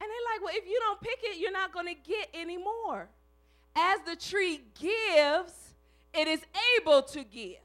And 0.00 0.10
they're 0.10 0.34
like, 0.34 0.44
well, 0.44 0.54
if 0.56 0.68
you 0.68 0.78
don't 0.80 1.00
pick 1.00 1.20
it, 1.22 1.38
you're 1.38 1.52
not 1.52 1.72
going 1.72 1.86
to 1.86 1.94
get 1.94 2.28
any 2.34 2.58
more. 2.58 3.08
As 3.74 4.00
the 4.04 4.16
tree 4.16 4.60
gives, 4.78 5.74
it 6.12 6.28
is 6.28 6.40
able 6.76 7.02
to 7.02 7.24
give. 7.24 7.58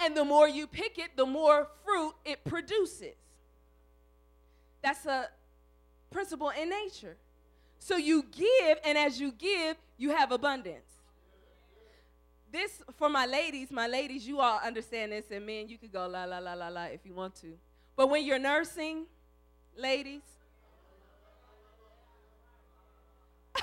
And 0.00 0.16
the 0.16 0.24
more 0.24 0.48
you 0.48 0.66
pick 0.66 0.98
it, 0.98 1.16
the 1.16 1.26
more 1.26 1.68
fruit 1.84 2.14
it 2.24 2.44
produces. 2.44 3.14
That's 4.82 5.06
a 5.06 5.28
principle 6.10 6.50
in 6.50 6.68
nature. 6.68 7.16
So 7.78 7.96
you 7.96 8.24
give, 8.32 8.78
and 8.84 8.96
as 8.98 9.20
you 9.20 9.32
give, 9.32 9.76
you 9.98 10.10
have 10.10 10.32
abundance. 10.32 10.86
This, 12.50 12.82
for 12.96 13.08
my 13.08 13.26
ladies, 13.26 13.70
my 13.70 13.86
ladies, 13.86 14.26
you 14.26 14.40
all 14.40 14.60
understand 14.64 15.12
this, 15.12 15.24
and 15.30 15.44
men, 15.44 15.68
you 15.68 15.76
could 15.76 15.92
go 15.92 16.06
la 16.06 16.24
la 16.24 16.38
la 16.38 16.54
la 16.54 16.68
la 16.68 16.84
if 16.84 17.00
you 17.04 17.12
want 17.12 17.34
to. 17.36 17.58
But 17.96 18.08
when 18.10 18.24
you're 18.24 18.38
nursing, 18.38 19.06
ladies, 19.76 20.22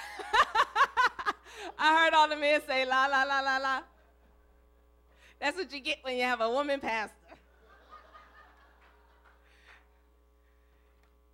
I 1.80 2.04
heard 2.04 2.14
all 2.14 2.28
the 2.28 2.36
men 2.36 2.62
say 2.68 2.86
la 2.86 3.06
la 3.06 3.24
la 3.24 3.40
la 3.40 3.58
la. 3.58 3.82
That's 5.42 5.58
what 5.58 5.74
you 5.74 5.80
get 5.80 5.98
when 6.04 6.16
you 6.18 6.24
have 6.24 6.40
a 6.40 6.50
woman 6.50 6.80
pastor. 6.80 7.16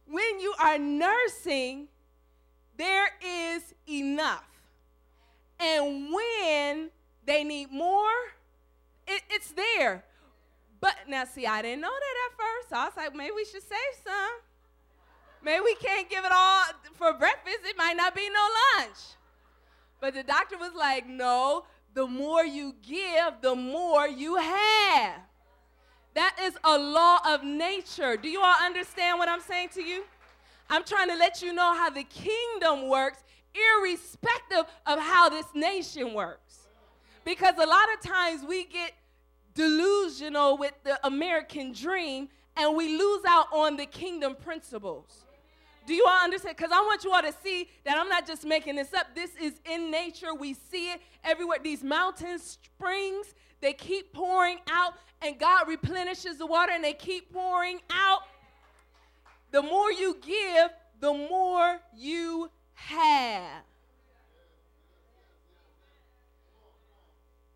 when 0.10 0.40
you 0.40 0.54
are 0.62 0.78
nursing, 0.78 1.90
there 2.78 3.10
is 3.22 3.76
enough. 3.90 4.46
And 5.60 6.14
when 6.14 6.90
they 7.26 7.44
need 7.44 7.70
more, 7.72 8.08
it, 9.06 9.24
it's 9.30 9.52
there. 9.52 10.06
But 10.80 10.96
now, 11.10 11.26
see, 11.26 11.46
I 11.46 11.62
didn't 11.62 11.82
know 11.82 11.90
that 11.90 12.32
at 12.32 12.38
first. 12.38 12.70
So 12.70 12.78
I 12.78 12.86
was 12.86 12.94
like, 12.96 13.14
maybe 13.14 13.32
we 13.36 13.44
should 13.44 13.64
save 13.64 14.06
some. 14.06 14.40
Maybe 15.44 15.62
we 15.66 15.76
can't 15.76 16.10
give 16.10 16.24
it 16.24 16.32
all 16.34 16.64
for 16.94 17.12
breakfast. 17.14 17.60
It 17.66 17.78
might 17.78 17.98
not 17.98 18.16
be 18.16 18.30
no 18.30 18.48
lunch. 18.78 18.98
But 20.00 20.14
the 20.14 20.24
doctor 20.24 20.58
was 20.58 20.72
like, 20.78 21.08
no, 21.08 21.66
the 21.98 22.06
more 22.06 22.46
you 22.46 22.76
give, 22.88 23.42
the 23.42 23.56
more 23.56 24.08
you 24.08 24.36
have. 24.36 25.16
That 26.14 26.36
is 26.44 26.56
a 26.64 26.78
law 26.78 27.18
of 27.28 27.44
nature. 27.44 28.16
Do 28.16 28.30
you 28.30 28.40
all 28.40 28.56
understand 28.64 29.18
what 29.18 29.28
I'm 29.28 29.42
saying 29.42 29.70
to 29.74 29.82
you? 29.82 30.04
I'm 30.70 30.84
trying 30.84 31.10
to 31.10 31.16
let 31.16 31.42
you 31.42 31.54
know 31.54 31.74
how 31.74 31.90
the 31.90 32.04
kingdom 32.04 32.88
works, 32.88 33.24
irrespective 33.56 34.66
of 34.86 35.00
how 35.00 35.30
this 35.30 35.48
nation 35.56 36.14
works. 36.14 36.68
Because 37.26 37.56
a 37.56 37.66
lot 37.66 37.88
of 37.96 38.02
times 38.08 38.44
we 38.48 38.66
get 38.66 38.92
delusional 39.56 40.56
with 40.56 40.74
the 40.84 41.04
American 41.04 41.74
dream 41.74 42.30
and 42.58 42.78
we 42.78 42.96
lose 42.96 43.24
out 43.28 43.48
on 43.52 43.76
the 43.76 43.88
kingdom 43.88 44.36
principles. 44.36 45.26
Do 45.88 45.94
you 45.94 46.06
all 46.06 46.22
understand? 46.22 46.58
Because 46.58 46.74
I 46.74 46.82
want 46.82 47.06
you 47.06 47.14
all 47.14 47.22
to 47.22 47.34
see 47.42 47.70
that 47.86 47.98
I'm 47.98 48.10
not 48.10 48.28
just 48.28 48.46
making 48.46 48.76
this 48.76 48.94
up. 48.94 49.08
This 49.16 49.32
is 49.42 49.54
in 49.66 49.90
nature. 49.90 50.36
We 50.36 50.54
see 50.54 50.92
it 50.92 51.02
everywhere. 51.24 51.60
These 51.64 51.82
mountain 51.82 52.40
springs, 52.40 53.34
they 53.62 53.72
keep 53.72 54.12
pouring 54.12 54.58
out, 54.70 54.96
and 55.22 55.40
God 55.40 55.70
replenishes 55.70 56.40
the 56.40 56.46
water 56.46 56.74
and 56.76 56.84
they 56.84 56.92
keep 56.92 57.32
pouring 57.32 57.80
out. 57.90 58.20
The 59.52 59.62
more 59.62 59.90
you 59.90 60.18
give, 60.22 60.72
the 61.00 61.14
more 61.14 61.80
you 61.96 62.52
have. 62.74 63.64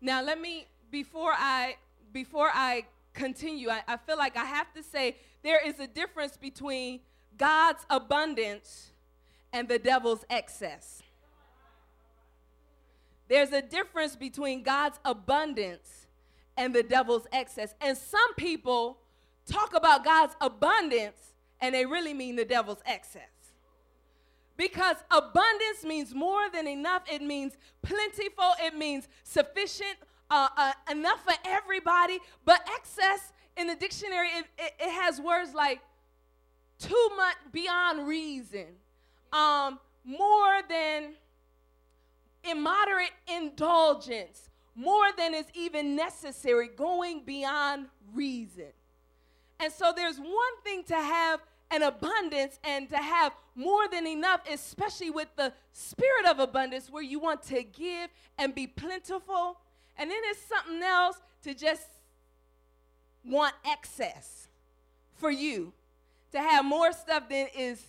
Now 0.00 0.22
let 0.22 0.40
me 0.40 0.66
before 0.90 1.32
I 1.36 1.76
before 2.12 2.48
I 2.52 2.86
continue, 3.12 3.68
I, 3.68 3.82
I 3.86 3.98
feel 3.98 4.16
like 4.16 4.38
I 4.38 4.44
have 4.46 4.72
to 4.72 4.82
say 4.82 5.18
there 5.42 5.60
is 5.64 5.78
a 5.80 5.86
difference 5.86 6.38
between 6.38 7.00
God's 7.42 7.84
abundance 7.90 8.92
and 9.52 9.66
the 9.66 9.76
devil's 9.76 10.24
excess. 10.30 11.02
There's 13.26 13.50
a 13.50 13.60
difference 13.60 14.14
between 14.14 14.62
God's 14.62 15.00
abundance 15.04 16.06
and 16.56 16.72
the 16.72 16.84
devil's 16.84 17.26
excess. 17.32 17.74
And 17.80 17.98
some 17.98 18.34
people 18.36 18.98
talk 19.44 19.74
about 19.74 20.04
God's 20.04 20.36
abundance 20.40 21.34
and 21.60 21.74
they 21.74 21.84
really 21.84 22.14
mean 22.14 22.36
the 22.36 22.44
devil's 22.44 22.78
excess. 22.86 23.32
Because 24.56 24.98
abundance 25.10 25.82
means 25.84 26.14
more 26.14 26.48
than 26.48 26.68
enough, 26.68 27.02
it 27.10 27.22
means 27.22 27.54
plentiful, 27.82 28.52
it 28.60 28.76
means 28.76 29.08
sufficient, 29.24 29.96
uh, 30.30 30.48
uh, 30.56 30.72
enough 30.92 31.24
for 31.24 31.34
everybody. 31.44 32.20
But 32.44 32.60
excess 32.76 33.32
in 33.56 33.66
the 33.66 33.74
dictionary, 33.74 34.28
it, 34.28 34.44
it, 34.58 34.74
it 34.78 34.90
has 34.92 35.20
words 35.20 35.54
like 35.54 35.80
too 36.82 37.10
much 37.16 37.36
beyond 37.52 38.06
reason, 38.06 38.66
um, 39.32 39.78
more 40.04 40.60
than 40.68 41.14
immoderate 42.44 43.12
indulgence, 43.34 44.50
more 44.74 45.06
than 45.16 45.34
is 45.34 45.46
even 45.54 45.94
necessary, 45.94 46.68
going 46.68 47.22
beyond 47.24 47.86
reason. 48.14 48.72
And 49.60 49.72
so 49.72 49.92
there's 49.94 50.18
one 50.18 50.56
thing 50.64 50.82
to 50.84 50.96
have 50.96 51.40
an 51.70 51.82
abundance 51.82 52.58
and 52.64 52.88
to 52.90 52.96
have 52.96 53.32
more 53.54 53.88
than 53.88 54.06
enough, 54.06 54.40
especially 54.50 55.10
with 55.10 55.28
the 55.36 55.52
spirit 55.72 56.26
of 56.26 56.38
abundance 56.38 56.90
where 56.90 57.02
you 57.02 57.18
want 57.18 57.42
to 57.44 57.62
give 57.62 58.10
and 58.38 58.54
be 58.54 58.66
plentiful. 58.66 59.58
And 59.96 60.10
then 60.10 60.18
there's 60.22 60.38
something 60.38 60.82
else 60.82 61.16
to 61.44 61.54
just 61.54 61.88
want 63.24 63.54
excess 63.64 64.48
for 65.16 65.30
you 65.30 65.72
to 66.32 66.40
have 66.40 66.64
more 66.64 66.92
stuff 66.92 67.28
than 67.28 67.46
is 67.56 67.82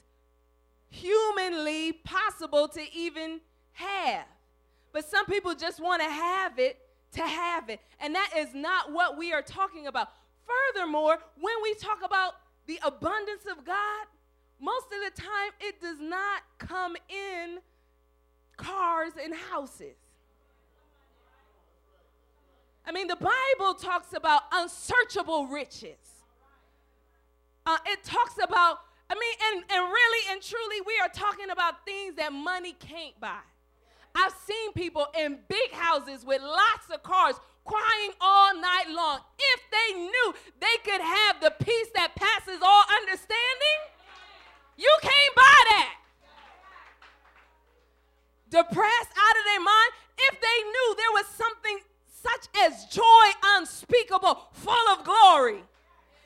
humanly 0.89 1.93
possible 1.93 2.67
to 2.67 2.81
even 2.93 3.39
have. 3.71 4.25
But 4.91 5.05
some 5.05 5.25
people 5.25 5.55
just 5.55 5.79
want 5.79 6.01
to 6.03 6.09
have 6.09 6.59
it 6.59 6.77
to 7.13 7.21
have 7.21 7.69
it. 7.69 7.79
And 7.99 8.13
that 8.15 8.31
is 8.37 8.53
not 8.53 8.91
what 8.91 9.17
we 9.17 9.33
are 9.33 9.41
talking 9.41 9.87
about. 9.87 10.09
Furthermore, 10.45 11.17
when 11.39 11.55
we 11.63 11.73
talk 11.75 11.99
about 12.03 12.33
the 12.67 12.79
abundance 12.83 13.45
of 13.49 13.65
God, 13.65 14.07
most 14.59 14.85
of 14.85 15.13
the 15.13 15.21
time 15.21 15.51
it 15.59 15.81
does 15.81 15.99
not 15.99 16.41
come 16.57 16.95
in 17.09 17.59
cars 18.55 19.13
and 19.21 19.33
houses. 19.33 19.95
I 22.85 22.91
mean, 22.91 23.07
the 23.07 23.15
Bible 23.15 23.73
talks 23.75 24.13
about 24.13 24.43
unsearchable 24.51 25.47
riches. 25.47 26.12
Uh, 27.65 27.77
it 27.85 28.03
talks 28.03 28.35
about, 28.43 28.79
I 29.09 29.15
mean, 29.15 29.35
and, 29.51 29.63
and 29.71 29.91
really 29.91 30.31
and 30.31 30.41
truly, 30.41 30.81
we 30.85 30.99
are 31.01 31.09
talking 31.09 31.49
about 31.49 31.85
things 31.85 32.15
that 32.15 32.33
money 32.33 32.75
can't 32.79 33.17
buy. 33.19 33.39
I've 34.15 34.33
seen 34.45 34.73
people 34.73 35.07
in 35.19 35.39
big 35.47 35.71
houses 35.71 36.25
with 36.25 36.41
lots 36.41 36.89
of 36.93 37.01
cars 37.03 37.35
crying 37.65 38.11
all 38.21 38.53
night 38.55 38.89
long. 38.89 39.19
If 39.39 39.61
they 39.71 39.99
knew 39.99 40.33
they 40.59 40.77
could 40.83 41.01
have 41.01 41.39
the 41.41 41.51
peace 41.63 41.87
that 41.95 42.15
passes 42.15 42.59
all 42.61 42.83
understanding, 43.01 43.79
you 44.77 44.95
can't 45.01 45.35
buy 45.35 45.59
that. 45.69 45.95
Depressed 48.49 49.13
out 49.17 49.37
of 49.37 49.45
their 49.45 49.61
mind, 49.61 49.91
if 50.19 50.39
they 50.39 50.63
knew 50.69 50.95
there 50.95 51.11
was 51.13 51.25
something 51.27 51.79
such 52.07 52.47
as 52.63 52.85
joy 52.85 53.27
unspeakable, 53.57 54.47
full 54.51 54.89
of 54.89 55.03
glory, 55.03 55.63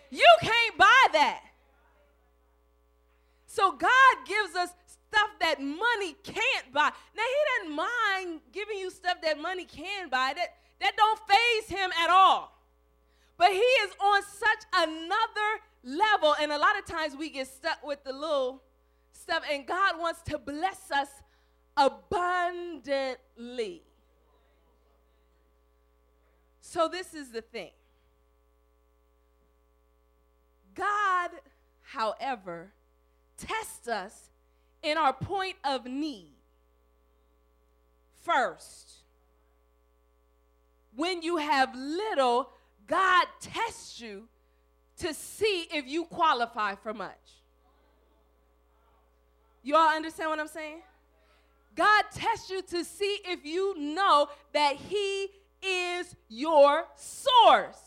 you 0.09 0.27
can't 0.41 0.77
buy 0.77 1.05
that. 1.13 1.41
So 3.45 3.71
God 3.71 4.15
gives 4.27 4.55
us 4.55 4.69
stuff 5.09 5.29
that 5.39 5.61
money 5.61 6.15
can't 6.23 6.73
buy. 6.73 6.91
Now 7.15 7.23
he 7.23 7.59
doesn't 7.59 7.75
mind 7.75 8.41
giving 8.51 8.77
you 8.77 8.91
stuff 8.91 9.17
that 9.23 9.39
money 9.39 9.65
can 9.65 10.09
buy. 10.09 10.33
That 10.35 10.49
that 10.81 10.95
don't 10.95 11.19
faze 11.27 11.69
him 11.69 11.91
at 12.03 12.09
all. 12.09 12.53
But 13.37 13.51
he 13.51 13.57
is 13.57 13.91
on 13.99 14.21
such 14.23 14.63
another 14.73 15.61
level 15.83 16.35
and 16.39 16.51
a 16.51 16.57
lot 16.57 16.77
of 16.77 16.85
times 16.85 17.15
we 17.15 17.29
get 17.29 17.47
stuck 17.47 17.85
with 17.85 18.03
the 18.03 18.13
little 18.13 18.63
stuff 19.11 19.43
and 19.51 19.65
God 19.65 19.99
wants 19.99 20.21
to 20.23 20.37
bless 20.37 20.91
us 20.91 21.09
abundantly. 21.75 23.83
So 26.61 26.87
this 26.87 27.13
is 27.13 27.31
the 27.31 27.41
thing. 27.41 27.71
God, 30.77 31.31
however, 31.81 32.71
tests 33.37 33.87
us 33.87 34.29
in 34.83 34.97
our 34.97 35.13
point 35.13 35.55
of 35.63 35.85
need 35.85 36.35
first. 38.23 38.91
When 40.95 41.21
you 41.21 41.37
have 41.37 41.75
little, 41.75 42.51
God 42.87 43.25
tests 43.41 43.99
you 43.99 44.27
to 44.99 45.13
see 45.13 45.67
if 45.73 45.87
you 45.87 46.05
qualify 46.05 46.75
for 46.75 46.93
much. 46.93 47.41
You 49.63 49.75
all 49.75 49.89
understand 49.89 50.29
what 50.29 50.39
I'm 50.39 50.47
saying? 50.47 50.81
God 51.75 52.05
tests 52.13 52.49
you 52.49 52.61
to 52.61 52.83
see 52.83 53.19
if 53.25 53.45
you 53.45 53.77
know 53.77 54.29
that 54.53 54.75
He 54.75 55.27
is 55.61 56.15
your 56.29 56.85
source. 56.95 57.86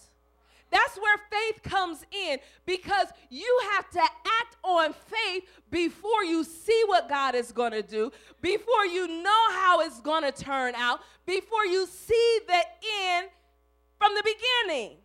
That's 0.70 0.96
where 0.96 1.18
faith 1.30 1.62
comes 1.62 2.04
in 2.12 2.38
because 2.64 3.08
you 3.28 3.60
have 3.72 3.90
to 3.90 4.00
act 4.00 4.56
on 4.62 4.92
faith 4.92 5.44
before 5.70 6.24
you 6.24 6.44
see 6.44 6.82
what 6.86 7.08
God 7.08 7.34
is 7.34 7.50
going 7.50 7.72
to 7.72 7.82
do, 7.82 8.12
before 8.40 8.86
you 8.86 9.08
know 9.22 9.50
how 9.50 9.80
it's 9.80 10.00
going 10.00 10.22
to 10.22 10.32
turn 10.32 10.74
out, 10.76 11.00
before 11.26 11.66
you 11.66 11.86
see 11.86 12.38
the 12.46 12.62
end 13.02 13.28
from 13.98 14.14
the 14.14 14.22
beginning. 14.22 14.96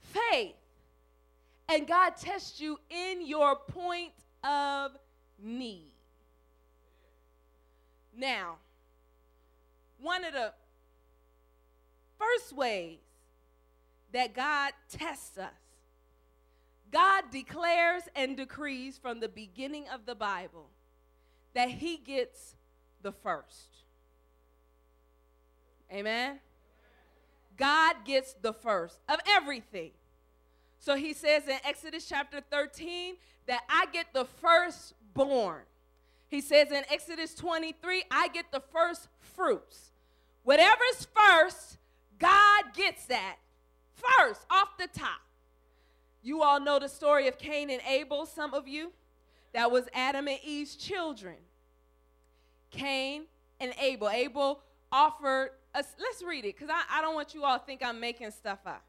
Faith. 0.00 0.54
And 1.68 1.86
God 1.86 2.16
tests 2.16 2.60
you 2.60 2.78
in 2.90 3.26
your 3.26 3.56
point 3.56 4.12
of 4.42 4.92
need. 5.42 5.90
Now, 8.16 8.56
one 9.98 10.24
of 10.24 10.32
the 10.32 10.52
first 12.18 12.52
ways 12.52 12.98
that 14.14 14.32
God 14.32 14.72
tests 14.88 15.36
us, 15.36 15.50
God 16.92 17.24
declares 17.32 18.04
and 18.14 18.36
decrees 18.36 18.96
from 18.96 19.18
the 19.18 19.28
beginning 19.28 19.86
of 19.92 20.06
the 20.06 20.14
Bible 20.14 20.68
that 21.52 21.68
He 21.68 21.96
gets 21.96 22.54
the 23.02 23.10
first. 23.10 23.82
Amen? 25.92 26.38
God 27.56 27.96
gets 28.04 28.34
the 28.34 28.52
first 28.52 29.00
of 29.08 29.18
everything. 29.28 29.90
So 30.78 30.94
He 30.94 31.12
says 31.12 31.48
in 31.48 31.58
Exodus 31.64 32.08
chapter 32.08 32.40
13 32.40 33.16
that 33.46 33.62
I 33.68 33.86
get 33.92 34.06
the 34.14 34.24
firstborn. 34.24 35.62
He 36.28 36.40
says 36.40 36.70
in 36.70 36.84
Exodus 36.88 37.34
23, 37.34 38.04
I 38.12 38.28
get 38.28 38.52
the 38.52 38.62
first 38.72 39.08
fruits. 39.18 39.90
Whatever's 40.44 41.08
first, 41.12 41.78
God 42.20 42.74
gets 42.74 43.06
that 43.06 43.38
first 43.96 44.44
off 44.50 44.76
the 44.78 44.88
top. 44.88 45.20
You 46.22 46.42
all 46.42 46.58
know 46.58 46.78
the 46.78 46.88
story 46.88 47.28
of 47.28 47.38
Cain 47.38 47.70
and 47.70 47.82
Abel, 47.86 48.26
some 48.26 48.54
of 48.54 48.66
you. 48.66 48.92
That 49.52 49.70
was 49.70 49.84
Adam 49.92 50.26
and 50.26 50.38
Eve's 50.42 50.74
children. 50.74 51.36
Cain 52.70 53.24
and 53.60 53.72
Abel. 53.80 54.08
Abel 54.08 54.60
offered 54.90 55.50
us, 55.74 55.94
let's 56.00 56.22
read 56.22 56.44
it, 56.44 56.56
because 56.56 56.70
I, 56.70 56.98
I 56.98 57.02
don't 57.02 57.14
want 57.14 57.34
you 57.34 57.44
all 57.44 57.58
to 57.58 57.64
think 57.64 57.82
I'm 57.84 58.00
making 58.00 58.30
stuff 58.30 58.60
up. 58.66 58.82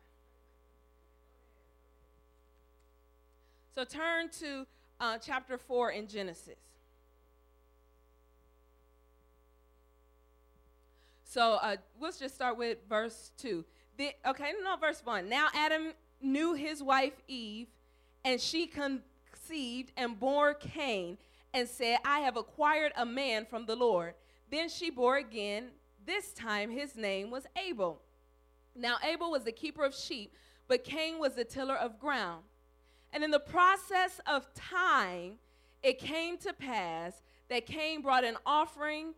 So 3.76 3.84
turn 3.84 4.30
to 4.40 4.66
uh, 5.02 5.18
chapter 5.18 5.58
4 5.58 5.92
in 5.92 6.08
Genesis. 6.08 6.56
So 11.26 11.56
uh, 11.62 11.76
let's 12.00 12.18
just 12.18 12.34
start 12.34 12.58
with 12.58 12.78
verse 12.88 13.32
2. 13.40 13.66
The, 13.98 14.12
okay, 14.28 14.54
no, 14.64 14.76
verse 14.78 15.02
1. 15.04 15.30
Now 15.30 15.48
Adam 15.54 15.94
knew 16.22 16.54
his 16.54 16.84
wife 16.84 17.14
Eve, 17.28 17.68
and 18.24 18.42
she 18.42 18.68
conceived 18.68 19.92
and 19.96 20.20
bore 20.20 20.54
Cain, 20.54 21.18
and 21.54 21.68
said, 21.68 22.00
I 22.04 22.20
have 22.20 22.36
acquired 22.36 22.92
a 22.98 23.06
man 23.06 23.46
from 23.46 23.66
the 23.66 23.76
Lord. 23.76 24.16
Then 24.52 24.68
she 24.68 24.90
bore 24.90 25.18
again. 25.18 25.70
This 26.06 26.34
time 26.34 26.70
his 26.70 26.96
name 26.96 27.32
was 27.32 27.48
Abel. 27.56 28.02
Now 28.76 28.98
Abel 29.04 29.32
was 29.32 29.44
the 29.44 29.52
keeper 29.52 29.86
of 29.86 29.96
sheep, 29.96 30.34
but 30.68 30.84
Cain 30.84 31.18
was 31.20 31.34
the 31.34 31.46
tiller 31.46 31.76
of 31.76 32.00
ground. 32.00 32.44
And 33.14 33.24
in 33.24 33.32
the 33.32 33.40
process 33.40 34.20
of 34.28 34.54
time, 34.54 35.40
it 35.82 36.00
came 36.00 36.38
to 36.40 36.52
pass 36.52 37.22
that 37.50 37.66
Cain 37.66 38.02
brought 38.02 38.26
an 38.26 38.36
offering 38.46 39.14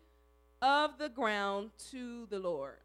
of 0.61 0.97
the 0.99 1.09
ground 1.09 1.71
to 1.91 2.27
the 2.29 2.39
Lord. 2.39 2.77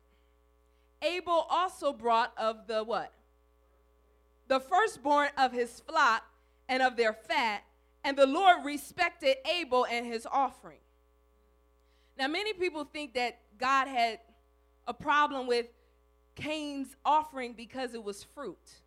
Abel 1.02 1.46
also 1.50 1.92
brought 1.92 2.32
of 2.36 2.66
the 2.66 2.82
what? 2.84 3.12
The 4.48 4.60
firstborn 4.60 5.28
of 5.36 5.52
his 5.52 5.80
flock 5.80 6.24
and 6.68 6.82
of 6.82 6.96
their 6.96 7.12
fat, 7.12 7.64
and 8.04 8.16
the 8.16 8.26
Lord 8.26 8.64
respected 8.64 9.36
Abel 9.46 9.86
and 9.86 10.06
his 10.06 10.26
offering. 10.30 10.78
Now, 12.18 12.28
many 12.28 12.52
people 12.52 12.84
think 12.84 13.14
that 13.14 13.40
God 13.58 13.88
had 13.88 14.20
a 14.86 14.94
problem 14.94 15.46
with 15.46 15.66
Cain's 16.34 16.94
offering 17.04 17.52
because 17.52 17.94
it 17.94 18.02
was 18.02 18.24
fruit. 18.34 18.80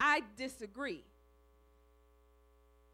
I 0.00 0.22
disagree. 0.36 1.04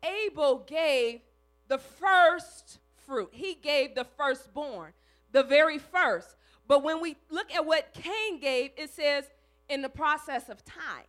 Abel 0.03 0.65
gave 0.67 1.21
the 1.69 1.79
first 1.79 2.79
fruit. 3.07 3.31
He 3.33 3.55
gave 3.55 3.95
the 3.95 4.05
firstborn, 4.05 4.93
the 5.33 5.43
very 5.43 5.79
first. 5.79 6.37
But 6.67 6.85
when 6.85 7.01
we 7.01 7.17
look 7.31 7.53
at 7.55 7.65
what 7.65 7.95
Cain 7.95 8.41
gave, 8.41 8.71
it 8.77 8.91
says 8.91 9.25
in 9.69 9.83
the 9.83 9.89
process 9.89 10.49
of 10.49 10.65
time. 10.65 11.05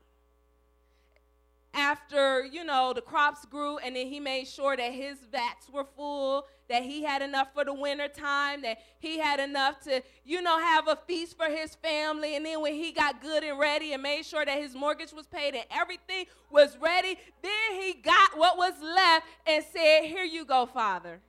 After, 1.74 2.44
you 2.46 2.64
know, 2.64 2.94
the 2.94 3.02
crops 3.02 3.46
grew, 3.46 3.78
and 3.78 3.96
then 3.96 4.08
he 4.08 4.20
made 4.20 4.48
sure 4.48 4.76
that 4.76 4.92
his 4.92 5.20
vats 5.32 5.70
were 5.70 5.84
full, 5.84 6.48
that 6.68 6.84
he 6.84 7.04
had 7.04 7.22
enough 7.22 7.54
for 7.54 7.64
the 7.64 7.74
winter 7.74 8.08
time, 8.08 8.64
that 8.64 8.80
he 9.00 9.20
had 9.20 9.40
enough 9.40 9.80
to, 9.82 10.02
you 10.26 10.42
know, 10.42 10.58
have 10.58 10.88
a 10.88 10.96
feast 11.08 11.38
for 11.38 11.46
his 11.46 11.76
family. 11.76 12.36
And 12.36 12.46
then 12.46 12.62
when 12.62 12.74
he 12.74 12.92
got 12.92 13.22
good 13.22 13.44
and 13.44 13.60
ready 13.60 13.94
and 13.94 14.02
made 14.02 14.26
sure 14.26 14.44
that 14.46 14.58
his 14.58 14.74
mortgage 14.74 15.14
was 15.14 15.28
paid 15.28 15.54
and 15.54 15.66
everything 15.70 16.26
was 16.50 16.76
ready, 16.78 17.18
then 17.44 17.82
he 17.82 17.94
got 17.94 18.36
what 18.36 18.58
was 18.58 18.74
left 18.82 19.28
and 19.46 19.64
said, 19.72 20.06
Here 20.06 20.24
you 20.24 20.46
go, 20.46 20.66
Father. 20.66 21.22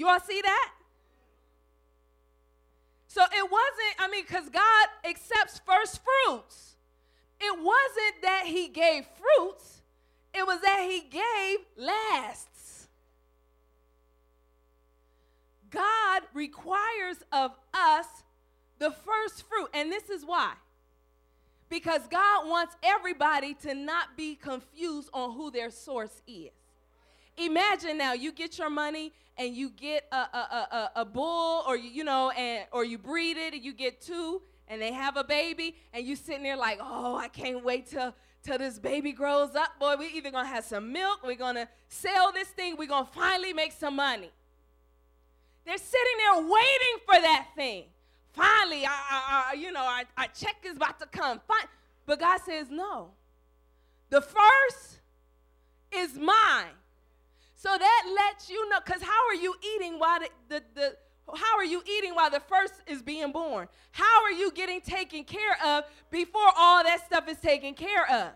You 0.00 0.08
all 0.08 0.18
see 0.18 0.40
that? 0.40 0.72
So 3.06 3.20
it 3.20 3.50
wasn't, 3.50 3.96
I 3.98 4.08
mean, 4.10 4.24
because 4.26 4.48
God 4.48 4.88
accepts 5.04 5.60
first 5.66 6.00
fruits. 6.02 6.76
It 7.38 7.58
wasn't 7.58 8.22
that 8.22 8.44
He 8.46 8.68
gave 8.68 9.04
fruits, 9.04 9.82
it 10.32 10.46
was 10.46 10.62
that 10.62 10.88
He 10.88 11.00
gave 11.00 11.58
lasts. 11.76 12.88
God 15.68 16.22
requires 16.32 17.18
of 17.30 17.50
us 17.74 18.06
the 18.78 18.92
first 18.92 19.46
fruit. 19.50 19.68
And 19.74 19.92
this 19.92 20.08
is 20.08 20.24
why. 20.24 20.54
Because 21.68 22.00
God 22.08 22.48
wants 22.48 22.74
everybody 22.82 23.52
to 23.64 23.74
not 23.74 24.16
be 24.16 24.34
confused 24.34 25.10
on 25.12 25.34
who 25.34 25.50
their 25.50 25.70
source 25.70 26.22
is. 26.26 26.59
Imagine 27.40 27.96
now 27.96 28.12
you 28.12 28.32
get 28.32 28.58
your 28.58 28.68
money 28.68 29.12
and 29.38 29.56
you 29.56 29.70
get 29.70 30.06
a, 30.12 30.16
a, 30.16 30.68
a, 30.70 30.90
a 30.96 31.04
bull 31.06 31.64
or 31.66 31.74
you, 31.74 31.88
you 31.88 32.04
know 32.04 32.28
and 32.30 32.66
or 32.70 32.84
you 32.84 32.98
breed 32.98 33.38
it 33.38 33.54
and 33.54 33.64
you 33.64 33.72
get 33.72 34.02
two 34.02 34.42
and 34.68 34.80
they 34.80 34.92
have 34.92 35.16
a 35.16 35.24
baby 35.24 35.74
and 35.94 36.06
you 36.06 36.16
sitting 36.16 36.42
there 36.42 36.56
like 36.56 36.78
oh 36.82 37.16
i 37.16 37.28
can't 37.28 37.64
wait 37.64 37.86
till 37.86 38.14
till 38.42 38.58
this 38.58 38.78
baby 38.78 39.12
grows 39.12 39.54
up 39.54 39.70
boy. 39.78 39.96
We 39.98 40.08
either 40.08 40.30
gonna 40.30 40.48
have 40.48 40.64
some 40.64 40.92
milk 40.92 41.20
we're 41.24 41.34
gonna 41.34 41.66
sell 41.88 42.30
this 42.32 42.48
thing 42.48 42.76
we're 42.76 42.88
gonna 42.88 43.08
finally 43.10 43.54
make 43.54 43.72
some 43.72 43.96
money. 43.96 44.30
They're 45.64 45.78
sitting 45.78 46.16
there 46.18 46.42
waiting 46.42 46.96
for 47.06 47.20
that 47.22 47.48
thing. 47.56 47.84
Finally 48.32 48.84
i, 48.84 48.90
I, 48.90 49.44
I 49.50 49.52
you 49.54 49.72
know 49.72 49.82
our, 49.82 50.02
our 50.18 50.28
check 50.38 50.56
is 50.64 50.76
about 50.76 51.00
to 51.00 51.06
come. 51.06 51.40
But 52.04 52.18
god 52.18 52.40
says 52.44 52.66
no. 52.70 53.12
The 54.10 54.20
first 54.20 55.00
is 55.92 56.18
mine 56.18 56.74
so 57.62 57.68
that 57.78 58.02
lets 58.16 58.48
you 58.48 58.70
know, 58.70 58.78
because 58.82 59.02
how 59.02 59.26
are 59.28 59.34
you 59.34 59.54
eating 59.76 59.98
while 59.98 60.18
the, 60.18 60.30
the, 60.48 60.62
the 60.74 60.96
how 61.36 61.58
are 61.58 61.64
you 61.64 61.82
eating 61.86 62.14
while 62.14 62.30
the 62.30 62.40
first 62.40 62.72
is 62.86 63.02
being 63.02 63.32
born? 63.32 63.68
How 63.92 64.22
are 64.22 64.32
you 64.32 64.50
getting 64.50 64.80
taken 64.80 65.24
care 65.24 65.62
of 65.62 65.84
before 66.10 66.50
all 66.56 66.82
that 66.82 67.04
stuff 67.04 67.28
is 67.28 67.36
taken 67.36 67.74
care 67.74 68.10
of? 68.10 68.30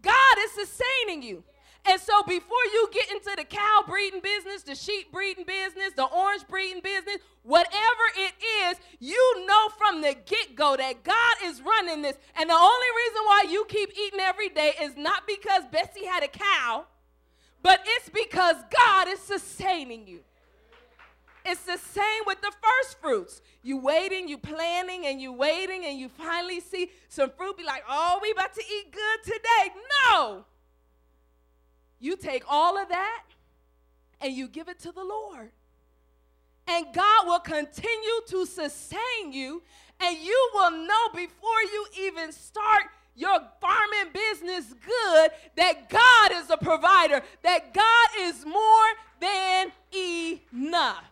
God 0.00 0.36
is 0.44 0.52
sustaining 0.52 1.24
you. 1.24 1.42
And 1.86 2.00
so 2.00 2.22
before 2.22 2.64
you 2.72 2.88
get 2.92 3.10
into 3.10 3.34
the 3.36 3.42
cow 3.42 3.82
breeding 3.84 4.20
business, 4.20 4.62
the 4.62 4.76
sheep 4.76 5.10
breeding 5.10 5.44
business, 5.44 5.94
the 5.96 6.04
orange 6.04 6.46
breeding 6.48 6.82
business, 6.82 7.16
whatever 7.42 8.04
it 8.16 8.32
is, 8.62 8.76
you 9.00 9.44
know 9.44 9.70
from 9.70 10.02
the 10.02 10.14
get 10.24 10.54
go 10.54 10.76
that 10.76 11.02
God 11.02 11.36
is 11.42 11.60
running 11.62 12.02
this. 12.02 12.16
And 12.36 12.48
the 12.48 12.54
only 12.54 12.88
reason 12.96 13.22
why 13.24 13.44
you 13.50 13.64
keep 13.68 13.90
eating 13.98 14.20
every 14.20 14.50
day 14.50 14.72
is 14.82 14.96
not 14.96 15.26
because 15.26 15.64
Bessie 15.72 16.06
had 16.06 16.22
a 16.22 16.28
cow 16.28 16.86
but 17.66 17.80
because 18.36 18.56
God 18.70 19.08
is 19.08 19.18
sustaining 19.20 20.06
you. 20.06 20.20
It's 21.46 21.62
the 21.62 21.78
same 21.78 22.22
with 22.26 22.38
the 22.42 22.52
first 22.62 23.00
fruits. 23.00 23.40
You 23.62 23.78
waiting, 23.78 24.28
you 24.28 24.36
planning, 24.36 25.06
and 25.06 25.22
you 25.22 25.32
waiting, 25.32 25.86
and 25.86 25.98
you 25.98 26.10
finally 26.10 26.60
see 26.60 26.90
some 27.08 27.30
fruit. 27.30 27.56
Be 27.56 27.64
like, 27.64 27.82
oh, 27.88 28.18
we 28.20 28.30
about 28.32 28.52
to 28.52 28.60
eat 28.60 28.92
good 28.92 29.32
today. 29.32 29.74
No. 30.10 30.44
You 31.98 32.14
take 32.16 32.44
all 32.46 32.76
of 32.76 32.90
that 32.90 33.22
and 34.20 34.34
you 34.34 34.48
give 34.48 34.68
it 34.68 34.80
to 34.80 34.92
the 34.92 35.02
Lord. 35.04 35.50
and 36.66 36.86
God 36.92 37.26
will 37.26 37.38
continue 37.38 38.20
to 38.28 38.44
sustain 38.44 39.32
you, 39.32 39.62
and 40.00 40.18
you 40.18 40.50
will 40.54 40.70
know 40.70 41.08
before 41.14 41.62
you 41.72 41.86
even 42.00 42.32
start 42.32 42.84
your 43.16 43.40
farming 43.60 44.12
business 44.12 44.66
good 44.84 45.30
that 45.56 45.88
God 45.88 46.32
is 46.32 46.50
a 46.50 46.56
provider, 46.56 47.22
that 47.42 47.72
God 47.72 48.08
is 48.20 48.44
more 48.44 48.84
than 49.20 49.72
enough. 50.52 51.04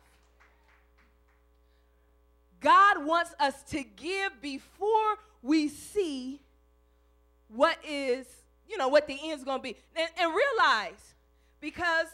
God 2.60 3.04
wants 3.04 3.34
us 3.40 3.62
to 3.70 3.82
give 3.82 4.40
before 4.40 5.18
we 5.42 5.68
see 5.68 6.40
what 7.48 7.78
is, 7.86 8.26
you 8.68 8.78
know, 8.78 8.88
what 8.88 9.06
the 9.06 9.18
end's 9.22 9.44
going 9.44 9.58
to 9.58 9.62
be. 9.62 9.76
And, 9.94 10.08
and 10.18 10.34
realize, 10.34 11.14
because 11.60 12.06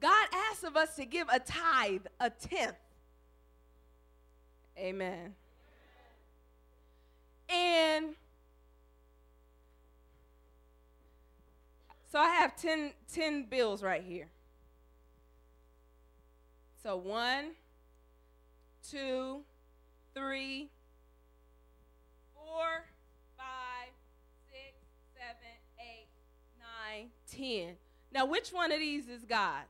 God 0.00 0.28
asks 0.50 0.64
of 0.64 0.76
us 0.76 0.96
to 0.96 1.04
give 1.04 1.28
a 1.30 1.38
tithe, 1.38 2.06
a 2.18 2.30
tenth. 2.30 2.74
Amen. 4.78 5.34
And 7.48 8.14
so 12.12 12.18
I 12.18 12.28
have 12.28 12.54
10, 12.56 12.92
10 13.10 13.44
bills 13.44 13.82
right 13.82 14.02
here. 14.02 14.28
So 16.82 16.94
one, 16.94 17.52
two, 18.86 19.40
three, 20.14 20.68
four, 22.34 22.84
five, 23.38 23.94
six, 24.50 24.74
seven, 25.14 25.56
eight, 25.78 26.08
nine, 26.60 27.08
ten. 27.30 27.76
Now, 28.12 28.26
which 28.26 28.50
one 28.50 28.72
of 28.72 28.78
these 28.78 29.08
is 29.08 29.24
God's? 29.24 29.68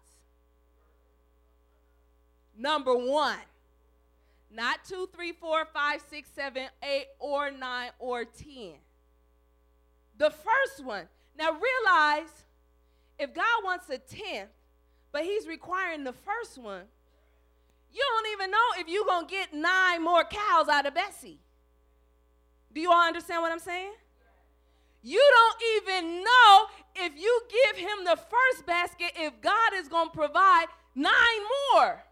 Number 2.59 2.97
one. 2.97 3.39
Not 4.51 4.85
two, 4.85 5.09
three, 5.15 5.31
four, 5.31 5.65
five, 5.73 6.03
six, 6.11 6.29
seven, 6.35 6.65
eight, 6.83 7.07
or 7.21 7.53
nine, 7.53 7.91
or 8.01 8.25
ten. 8.25 8.73
The 10.19 10.31
first 10.31 10.85
one. 10.85 11.07
Now 11.39 11.51
realize 11.51 12.45
if 13.19 13.35
God 13.35 13.65
wants 13.65 13.89
a 13.91 13.99
tenth, 13.99 14.51
but 15.13 15.23
He's 15.23 15.47
requiring 15.47 16.05
the 16.05 16.13
first 16.13 16.59
one, 16.59 16.85
you 17.93 18.03
don't 18.17 18.33
even 18.33 18.51
know 18.51 18.67
if 18.79 18.89
you're 18.89 19.05
going 19.05 19.27
to 19.27 19.31
get 19.31 19.53
nine 19.53 20.03
more 20.03 20.25
cows 20.25 20.69
out 20.69 20.87
of 20.87 20.95
Bessie. 20.95 21.39
Do 22.73 22.81
you 22.81 22.91
all 22.91 23.07
understand 23.07 23.43
what 23.43 23.53
I'm 23.53 23.59
saying? 23.59 23.93
You 25.03 25.23
don't 25.31 25.63
even 25.77 26.25
know 26.25 26.67
if 26.97 27.13
you 27.21 27.43
give 27.51 27.77
him 27.77 28.05
the 28.05 28.17
first 28.17 28.67
basket 28.67 29.13
if 29.17 29.41
God 29.41 29.73
is 29.75 29.89
going 29.89 30.09
to 30.09 30.17
provide 30.17 30.67
nine 30.95 31.13
more. 31.75 32.03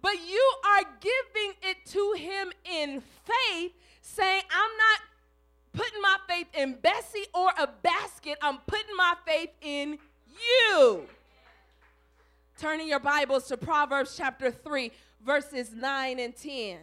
But 0.00 0.14
you 0.28 0.52
are 0.64 0.82
giving 1.00 1.54
it 1.62 1.84
to 1.86 2.14
him 2.16 2.52
in 2.64 3.02
faith, 3.24 3.72
saying, 4.00 4.42
I'm 4.50 4.76
not 4.76 5.00
putting 5.72 6.00
my 6.02 6.16
faith 6.28 6.48
in 6.54 6.74
Bessie 6.74 7.26
or 7.34 7.50
a 7.58 7.66
basket, 7.66 8.38
I'm 8.42 8.58
putting 8.66 8.96
my 8.96 9.14
faith 9.26 9.50
in 9.60 9.98
you. 10.70 11.06
Turning 12.58 12.88
your 12.88 13.00
Bibles 13.00 13.48
to 13.48 13.56
Proverbs 13.56 14.14
chapter 14.16 14.50
3, 14.50 14.92
verses 15.24 15.72
9 15.72 16.18
and 16.18 16.36
10. 16.36 16.78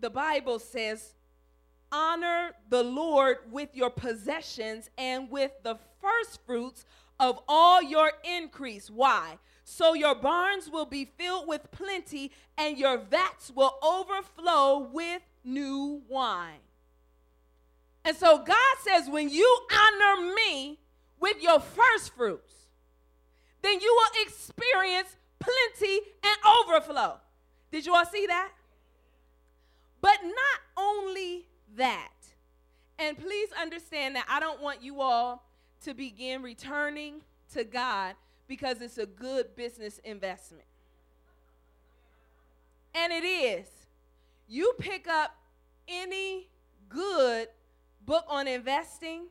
The 0.00 0.10
Bible 0.10 0.58
says, 0.58 1.14
Honor 1.90 2.50
the 2.68 2.82
Lord 2.82 3.38
with 3.50 3.70
your 3.74 3.88
possessions 3.88 4.90
and 4.98 5.30
with 5.30 5.52
the 5.62 5.78
first 6.02 6.40
fruits 6.44 6.84
of 7.18 7.40
all 7.48 7.80
your 7.80 8.12
increase. 8.24 8.90
Why? 8.90 9.38
So 9.64 9.94
your 9.94 10.14
barns 10.14 10.68
will 10.70 10.84
be 10.84 11.06
filled 11.06 11.48
with 11.48 11.70
plenty, 11.70 12.30
and 12.58 12.76
your 12.76 12.98
vats 12.98 13.50
will 13.50 13.76
overflow 13.82 14.90
with 14.92 15.22
new 15.42 16.02
wine. 16.08 16.60
And 18.04 18.14
so 18.14 18.38
God 18.38 18.76
says, 18.82 19.08
when 19.08 19.30
you 19.30 19.58
honor 19.72 20.34
me 20.34 20.78
with 21.18 21.42
your 21.42 21.58
first 21.58 22.14
fruits, 22.14 22.52
then 23.62 23.80
you 23.80 23.94
will 23.96 24.22
experience 24.26 25.16
plenty 25.40 26.00
and 26.22 26.36
overflow. 26.60 27.16
Did 27.72 27.86
you 27.86 27.94
all 27.94 28.04
see 28.04 28.26
that? 28.26 28.52
But 30.02 30.18
not 30.22 30.60
only 30.76 31.46
that, 31.76 32.12
and 32.98 33.18
please 33.18 33.48
understand 33.58 34.14
that 34.16 34.26
I 34.28 34.38
don't 34.38 34.60
want 34.60 34.82
you 34.82 35.00
all 35.00 35.48
to 35.84 35.94
begin 35.94 36.42
returning 36.42 37.22
to 37.54 37.64
God 37.64 38.14
because 38.46 38.80
it's 38.80 38.98
a 38.98 39.06
good 39.06 39.56
business 39.56 39.98
investment. 40.04 40.66
And 42.94 43.12
it 43.12 43.24
is. 43.24 43.66
You 44.46 44.74
pick 44.78 45.08
up 45.08 45.36
any 45.88 46.48
good 46.88 47.48
book 48.04 48.24
on 48.28 48.46
investing, 48.46 49.26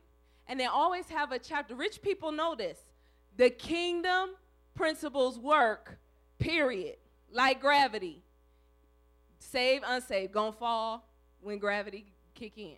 and 0.47 0.59
they 0.59 0.65
always 0.65 1.07
have 1.09 1.31
a 1.31 1.39
chapter. 1.39 1.75
Rich 1.75 2.01
people 2.01 2.31
know 2.31 2.55
this. 2.55 2.77
The 3.37 3.49
kingdom 3.49 4.31
principles 4.75 5.39
work, 5.39 5.97
period. 6.39 6.97
Like 7.31 7.61
gravity. 7.61 8.21
Save, 9.39 9.81
unsaved, 9.85 10.31
gonna 10.33 10.51
fall 10.51 11.07
when 11.41 11.59
gravity 11.59 12.05
kick 12.33 12.57
in. 12.57 12.77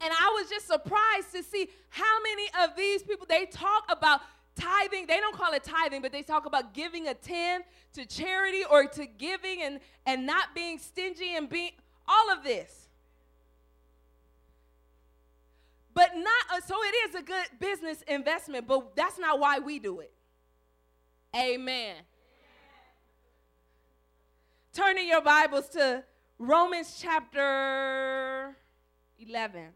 And 0.00 0.12
I 0.12 0.36
was 0.40 0.50
just 0.50 0.66
surprised 0.66 1.32
to 1.32 1.42
see 1.44 1.68
how 1.88 2.20
many 2.22 2.48
of 2.64 2.76
these 2.76 3.02
people 3.04 3.26
they 3.28 3.46
talk 3.46 3.84
about 3.88 4.20
tithing. 4.54 5.06
They 5.06 5.20
don't 5.20 5.36
call 5.36 5.52
it 5.52 5.64
tithing, 5.64 6.02
but 6.02 6.12
they 6.12 6.22
talk 6.22 6.46
about 6.46 6.74
giving 6.74 7.08
a 7.08 7.14
tenth 7.14 7.64
to 7.94 8.06
charity 8.06 8.62
or 8.70 8.86
to 8.86 9.06
giving 9.06 9.62
and, 9.62 9.80
and 10.06 10.26
not 10.26 10.54
being 10.54 10.78
stingy 10.78 11.36
and 11.36 11.48
being 11.48 11.72
all 12.06 12.30
of 12.30 12.44
this. 12.44 12.88
But 15.94 16.12
not, 16.16 16.56
uh, 16.56 16.60
so 16.66 16.74
it 16.82 17.08
is 17.08 17.14
a 17.16 17.22
good 17.22 17.46
business 17.60 18.02
investment, 18.08 18.66
but 18.66 18.96
that's 18.96 19.18
not 19.18 19.38
why 19.38 19.58
we 19.58 19.78
do 19.78 20.00
it. 20.00 20.12
Amen. 21.36 21.96
Turning 24.72 25.08
your 25.08 25.20
Bibles 25.20 25.68
to 25.70 26.02
Romans 26.38 26.98
chapter 27.00 28.56
11. 29.18 29.68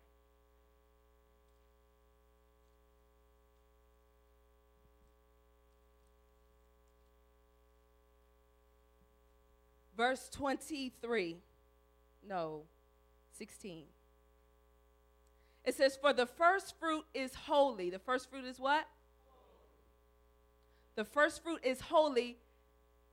Verse 9.96 10.28
23. 10.30 11.36
No, 12.28 12.62
16. 13.32 13.84
It 15.64 15.74
says, 15.74 15.96
For 16.00 16.12
the 16.12 16.26
first 16.26 16.74
fruit 16.78 17.04
is 17.14 17.34
holy. 17.34 17.90
The 17.90 17.98
first 17.98 18.30
fruit 18.30 18.44
is 18.44 18.60
what? 18.60 18.86
The 20.94 21.04
first 21.04 21.42
fruit 21.42 21.60
is 21.62 21.80
holy. 21.80 22.38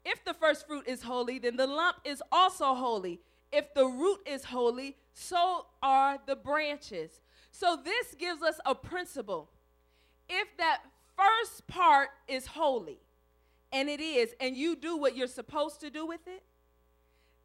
If 0.06 0.24
the 0.26 0.34
first 0.34 0.68
fruit 0.68 0.88
is 0.88 1.04
holy, 1.04 1.40
then 1.40 1.56
the 1.56 1.68
lump 1.68 1.98
is 2.04 2.22
also 2.32 2.74
holy. 2.74 3.20
If 3.52 3.74
the 3.74 3.86
root 3.86 4.20
is 4.26 4.46
holy, 4.46 4.98
so 5.14 5.68
are 5.82 6.20
the 6.26 6.36
branches. 6.36 7.22
So 7.52 7.78
this 7.84 8.16
gives 8.16 8.42
us 8.42 8.60
a 8.66 8.76
principle. 8.76 9.50
If 10.28 10.48
that 10.58 10.82
first 11.16 11.68
part 11.68 12.10
is 12.28 12.48
holy, 12.48 13.00
and 13.72 13.90
it 13.90 14.00
is, 14.00 14.34
and 14.40 14.58
you 14.58 14.76
do 14.76 14.98
what 14.98 15.16
you're 15.16 15.28
supposed 15.28 15.80
to 15.82 15.90
do 15.90 16.06
with 16.06 16.28
it, 16.28 16.44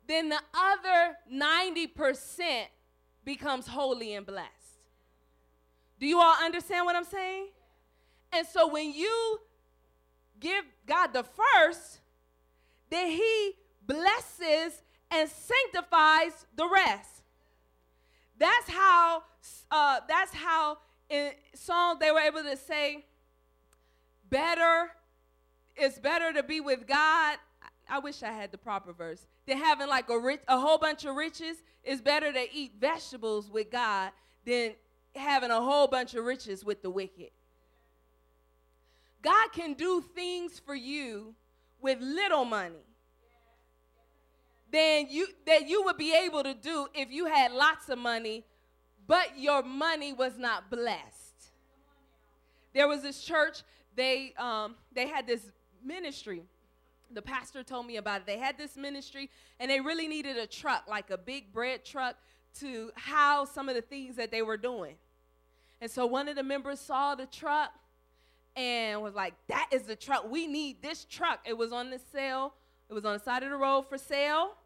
then 0.09 0.31
the 0.31 0.41
other 0.55 1.17
90% 1.33 2.65
becomes 3.25 3.67
holy 3.67 4.15
and 4.15 4.25
blessed. 4.25 4.49
Do 6.01 6.07
you 6.07 6.19
all 6.19 6.35
understand 6.43 6.87
what 6.87 6.97
I'm 6.97 7.05
saying? 7.05 7.49
And 8.33 8.47
so 8.47 8.69
when 8.69 8.93
you 8.93 9.41
give 10.41 10.65
God 10.87 11.13
the 11.13 11.25
first, 11.25 12.01
then 12.91 13.09
He 13.09 13.53
blesses 13.87 14.83
and 15.11 15.29
sanctifies 15.29 16.47
the 16.57 16.69
rest. 16.69 17.23
That's 18.39 18.71
how. 18.71 19.25
Uh, 19.71 20.01
that's 20.09 20.35
how 20.35 20.79
in 21.09 21.31
songs 21.55 21.99
they 22.01 22.11
were 22.11 22.21
able 22.21 22.43
to 22.43 22.57
say, 22.57 23.05
"Better, 24.29 24.91
it's 25.77 25.99
better 25.99 26.33
to 26.33 26.43
be 26.43 26.61
with 26.61 26.87
God." 26.87 27.39
I 27.89 27.99
wish 27.99 28.23
I 28.23 28.33
had 28.33 28.53
the 28.53 28.59
proper 28.59 28.93
verse. 28.93 29.27
Than 29.49 29.59
having 29.59 29.89
like 29.89 30.09
a 30.09 30.19
rich, 30.19 30.41
a 30.47 30.61
whole 30.61 30.79
bunch 30.79 31.05
of 31.05 31.17
riches. 31.17 31.57
It's 31.83 32.01
better 32.01 32.33
to 32.33 32.47
eat 32.55 32.75
vegetables 32.79 33.51
with 33.51 33.71
God 33.73 34.13
than 34.45 34.75
having 35.17 35.51
a 35.51 35.61
whole 35.61 35.89
bunch 35.89 36.15
of 36.15 36.25
riches 36.25 36.65
with 36.65 36.83
the 36.83 36.91
wicked. 36.91 37.31
God 39.23 39.49
can 39.53 39.75
do 39.75 40.05
things 40.15 40.61
for 40.65 40.77
you 40.77 41.35
with 41.81 41.99
little 42.01 42.45
money 42.45 42.85
than 44.71 45.07
you 45.09 45.27
that 45.47 45.67
you 45.67 45.83
would 45.85 45.97
be 45.97 46.15
able 46.15 46.45
to 46.45 46.55
do 46.55 46.87
if 46.95 47.11
you 47.11 47.27
had 47.27 47.51
lots 47.51 47.89
of 47.89 47.99
money 47.99 48.45
but 49.09 49.39
your 49.39 49.63
money 49.63 50.13
was 50.13 50.39
not 50.39 50.71
blessed. 50.71 51.51
There 52.75 52.87
was 52.87 53.03
this 53.03 53.23
church, 53.23 53.63
they, 53.97 54.35
um, 54.39 54.77
they 54.93 55.09
had 55.09 55.27
this 55.27 55.51
ministry. 55.83 56.43
The 57.11 57.23
pastor 57.23 57.63
told 57.63 57.87
me 57.87 57.97
about 57.97 58.23
it. 58.23 58.27
They 58.27 58.39
had 58.39 58.59
this 58.59 58.77
ministry, 58.77 59.31
and 59.59 59.71
they 59.71 59.81
really 59.81 60.09
needed 60.09 60.37
a 60.37 60.47
truck, 60.47 60.85
like 60.89 61.11
a 61.11 61.19
big 61.19 61.53
bread 61.53 61.85
truck, 61.85 62.17
to 62.61 62.91
house 62.97 63.53
some 63.53 63.69
of 63.69 63.75
the 63.75 63.83
things 63.83 64.17
that 64.17 64.31
they 64.31 64.43
were 64.43 64.57
doing. 64.57 64.97
And 65.81 65.91
so 65.91 66.07
one 66.07 66.29
of 66.29 66.37
the 66.37 66.43
members 66.43 66.81
saw 66.81 67.15
the 67.15 67.27
truck 67.27 67.73
and 68.57 69.01
was 69.03 69.15
like, 69.15 69.35
That 69.49 69.69
is 69.71 69.83
the 69.83 69.97
truck. 69.97 70.31
We 70.31 70.47
need 70.47 70.83
this 70.83 71.05
truck. 71.05 71.41
It 71.47 71.57
was 71.57 71.73
on 71.73 71.91
the 71.91 72.01
sale, 72.13 72.55
it 72.89 72.95
was 72.95 73.05
on 73.05 73.15
the 73.15 73.23
side 73.23 73.43
of 73.43 73.51
the 73.51 73.57
road 73.57 73.83
for 73.89 73.99
sale. 73.99 74.57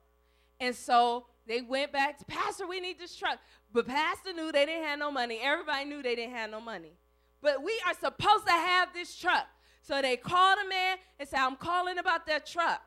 And 0.60 0.74
so 0.74 1.26
they 1.46 1.60
went 1.60 1.92
back 1.92 2.18
to 2.18 2.24
Pastor, 2.24 2.66
we 2.66 2.80
need 2.80 2.98
this 2.98 3.16
truck. 3.16 3.38
But 3.72 3.86
Pastor 3.86 4.32
knew 4.32 4.52
they 4.52 4.66
didn't 4.66 4.84
have 4.84 4.98
no 4.98 5.10
money. 5.10 5.40
Everybody 5.42 5.84
knew 5.86 6.02
they 6.02 6.14
didn't 6.14 6.34
have 6.34 6.50
no 6.50 6.60
money. 6.60 6.92
But 7.40 7.62
we 7.62 7.78
are 7.86 7.94
supposed 7.94 8.46
to 8.46 8.52
have 8.52 8.92
this 8.94 9.16
truck. 9.16 9.46
So 9.82 10.00
they 10.00 10.16
called 10.16 10.58
a 10.64 10.68
man 10.68 10.98
and 11.18 11.28
said, 11.28 11.40
I'm 11.40 11.56
calling 11.56 11.98
about 11.98 12.26
that 12.26 12.46
truck. 12.46 12.82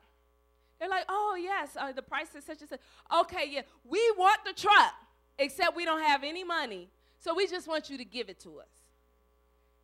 They're 0.78 0.88
like, 0.88 1.04
oh, 1.08 1.38
yes, 1.40 1.76
uh, 1.78 1.92
the 1.92 2.02
price 2.02 2.34
is 2.34 2.44
such 2.44 2.60
and 2.60 2.68
such. 2.68 2.80
Okay, 3.20 3.48
yeah, 3.50 3.62
we 3.84 4.00
want 4.18 4.40
the 4.44 4.52
truck, 4.52 4.94
except 5.38 5.76
we 5.76 5.84
don't 5.84 6.02
have 6.02 6.24
any 6.24 6.44
money. 6.44 6.88
So 7.20 7.34
we 7.34 7.46
just 7.46 7.68
want 7.68 7.88
you 7.90 7.98
to 7.98 8.04
give 8.04 8.28
it 8.28 8.40
to 8.40 8.58
us. 8.60 8.68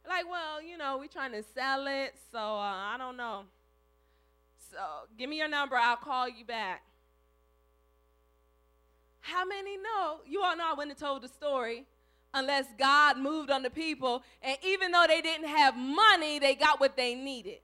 Like, 0.09 0.29
well, 0.29 0.63
you 0.63 0.77
know, 0.77 0.99
we're 0.99 1.09
trying 1.09 1.33
to 1.33 1.43
sell 1.55 1.87
it, 1.87 2.15
so 2.31 2.39
uh, 2.39 2.95
I 2.95 2.97
don't 2.99 3.17
know. 3.17 3.43
So 4.71 4.79
give 5.19 5.29
me 5.29 5.39
your 5.39 5.49
number, 5.49 5.77
I'll 5.77 5.97
call 5.97 6.29
you 6.29 6.45
back. 6.45 6.83
How 9.21 9.45
many 9.45 9.77
know? 9.77 10.21
You 10.27 10.43
all 10.43 10.57
know 10.57 10.65
I 10.67 10.75
wouldn't 10.75 10.99
have 10.99 11.09
told 11.09 11.23
the 11.23 11.29
story 11.29 11.85
unless 12.35 12.67
God 12.79 13.19
moved 13.19 13.51
on 13.51 13.63
the 13.63 13.71
people. 13.71 14.23
And 14.43 14.57
even 14.65 14.93
though 14.93 15.05
they 15.07 15.21
didn't 15.21 15.49
have 15.49 15.77
money, 15.77 16.39
they 16.39 16.55
got 16.55 16.81
what 16.81 16.97
they 16.97 17.15
needed. 17.15 17.59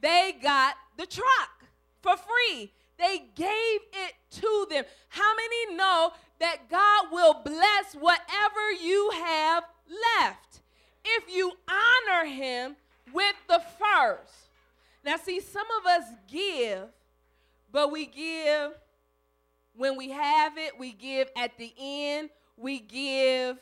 They 0.00 0.36
got 0.42 0.74
the 0.96 1.06
truck 1.06 1.64
for 2.02 2.16
free. 2.16 2.72
They 2.98 3.24
gave 3.34 3.80
it 3.92 4.14
to 4.40 4.66
them. 4.70 4.84
How 5.08 5.34
many 5.34 5.76
know 5.76 6.12
that 6.40 6.68
God 6.68 7.06
will 7.12 7.34
bless 7.44 7.94
whatever 7.94 8.72
you 8.80 9.10
have 9.14 9.64
left 10.18 10.60
if 11.04 11.24
you 11.34 11.52
honor 11.68 12.28
Him 12.28 12.76
with 13.12 13.34
the 13.48 13.62
first? 13.78 14.34
Now, 15.04 15.16
see, 15.16 15.40
some 15.40 15.66
of 15.80 15.86
us 15.86 16.04
give, 16.28 16.88
but 17.72 17.90
we 17.92 18.06
give 18.06 18.72
when 19.78 19.96
we 19.96 20.10
have 20.10 20.58
it, 20.58 20.76
we 20.76 20.92
give 20.92 21.28
at 21.36 21.56
the 21.56 21.72
end, 21.78 22.30
we 22.56 22.80
give 22.80 23.58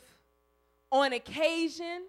on 0.91 1.13
occasion. 1.13 2.07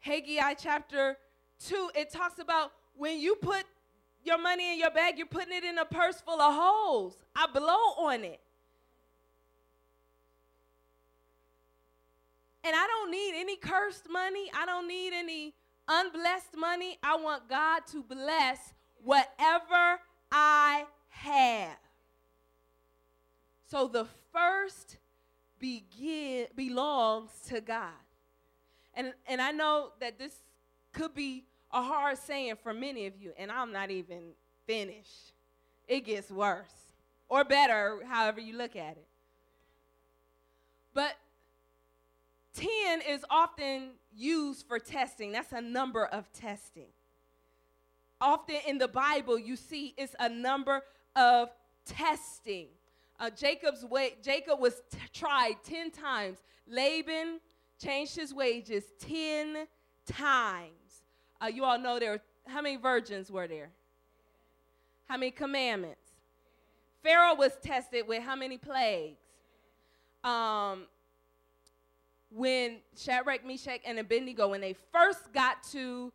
Haggai 0.00 0.54
chapter 0.54 1.16
2, 1.66 1.90
it 1.94 2.10
talks 2.10 2.38
about 2.38 2.72
when 2.94 3.18
you 3.18 3.34
put 3.36 3.64
your 4.22 4.38
money 4.38 4.72
in 4.72 4.78
your 4.78 4.90
bag, 4.90 5.18
you're 5.18 5.26
putting 5.26 5.56
it 5.56 5.64
in 5.64 5.78
a 5.78 5.84
purse 5.84 6.20
full 6.20 6.40
of 6.40 6.54
holes. 6.54 7.16
I 7.34 7.46
blow 7.52 8.06
on 8.06 8.24
it. 8.24 8.40
And 12.64 12.74
I 12.74 12.86
don't 12.86 13.10
need 13.12 13.34
any 13.36 13.56
cursed 13.56 14.08
money. 14.10 14.50
I 14.52 14.66
don't 14.66 14.88
need 14.88 15.12
any 15.12 15.54
unblessed 15.86 16.56
money. 16.56 16.98
I 17.02 17.16
want 17.16 17.48
God 17.48 17.82
to 17.92 18.02
bless 18.02 18.74
whatever 19.04 20.00
I 20.32 20.84
have. 21.08 21.78
So 23.68 23.86
the 23.86 24.06
first 24.32 24.96
begin 25.58 26.46
belongs 26.54 27.30
to 27.48 27.60
God. 27.60 27.90
And 28.94 29.12
and 29.26 29.40
I 29.40 29.52
know 29.52 29.92
that 30.00 30.18
this 30.18 30.34
could 30.92 31.14
be 31.14 31.44
a 31.72 31.82
hard 31.82 32.18
saying 32.18 32.54
for 32.62 32.72
many 32.72 33.06
of 33.06 33.20
you, 33.20 33.32
and 33.38 33.50
I'm 33.50 33.72
not 33.72 33.90
even 33.90 34.32
finished. 34.66 35.32
It 35.86 36.04
gets 36.04 36.30
worse 36.30 36.72
or 37.28 37.44
better, 37.44 38.00
however 38.08 38.40
you 38.40 38.56
look 38.56 38.76
at 38.76 38.96
it. 38.96 39.06
But 40.94 41.16
10 42.54 43.02
is 43.02 43.24
often 43.28 43.90
used 44.14 44.66
for 44.66 44.78
testing. 44.78 45.32
That's 45.32 45.52
a 45.52 45.60
number 45.60 46.06
of 46.06 46.32
testing. 46.32 46.88
Often 48.20 48.56
in 48.66 48.78
the 48.78 48.88
Bible, 48.88 49.38
you 49.38 49.56
see 49.56 49.94
it's 49.98 50.16
a 50.18 50.28
number 50.28 50.82
of 51.14 51.50
testing. 51.84 52.68
Uh, 53.18 53.30
Jacob's 53.30 53.84
way, 53.84 54.16
Jacob 54.22 54.60
was 54.60 54.74
t- 54.90 54.98
tried 55.12 55.56
10 55.64 55.90
times. 55.90 56.38
Laban 56.68 57.40
changed 57.82 58.16
his 58.16 58.34
wages 58.34 58.84
10 59.00 59.66
times. 60.06 61.04
Uh, 61.40 61.46
you 61.46 61.64
all 61.64 61.78
know 61.78 61.98
there 61.98 62.12
were, 62.12 62.20
how 62.46 62.60
many 62.60 62.76
virgins 62.76 63.30
were 63.30 63.46
there? 63.46 63.70
How 65.08 65.16
many 65.16 65.30
commandments? 65.30 66.10
Pharaoh 67.02 67.34
was 67.36 67.52
tested 67.62 68.06
with 68.08 68.22
how 68.22 68.36
many 68.36 68.58
plagues? 68.58 69.20
Um, 70.24 70.86
when 72.30 72.78
Shadrach, 72.96 73.46
Meshach, 73.46 73.80
and 73.86 73.98
Abednego, 73.98 74.48
when 74.48 74.60
they 74.60 74.74
first 74.92 75.32
got 75.32 75.62
to 75.70 76.12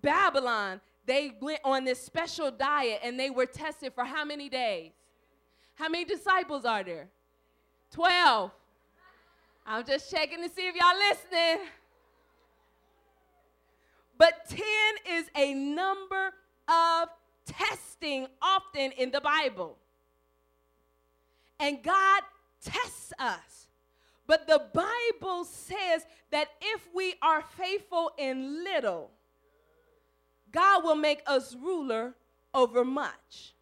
Babylon, 0.00 0.80
they 1.06 1.32
went 1.40 1.60
on 1.64 1.84
this 1.84 2.00
special 2.00 2.50
diet 2.50 3.00
and 3.02 3.18
they 3.18 3.30
were 3.30 3.46
tested 3.46 3.92
for 3.92 4.04
how 4.04 4.24
many 4.24 4.48
days? 4.48 4.92
How 5.74 5.88
many 5.88 6.04
disciples 6.04 6.64
are 6.64 6.84
there? 6.84 7.08
12. 7.92 8.50
I'm 9.66 9.84
just 9.84 10.10
checking 10.10 10.42
to 10.42 10.48
see 10.48 10.68
if 10.68 10.74
y'all 10.74 10.96
listening. 10.98 11.66
But 14.16 14.48
10 14.48 14.60
is 15.10 15.30
a 15.36 15.54
number 15.54 16.32
of 16.68 17.08
testing 17.46 18.26
often 18.40 18.92
in 18.92 19.10
the 19.10 19.20
Bible. 19.20 19.76
And 21.58 21.82
God 21.82 22.22
tests 22.62 23.12
us. 23.18 23.68
But 24.26 24.46
the 24.46 24.62
Bible 24.72 25.44
says 25.44 26.06
that 26.30 26.48
if 26.60 26.88
we 26.94 27.14
are 27.20 27.42
faithful 27.42 28.12
in 28.18 28.64
little, 28.64 29.10
God 30.50 30.84
will 30.84 30.94
make 30.94 31.22
us 31.26 31.54
ruler 31.54 32.14
over 32.54 32.84
much. 32.84 33.54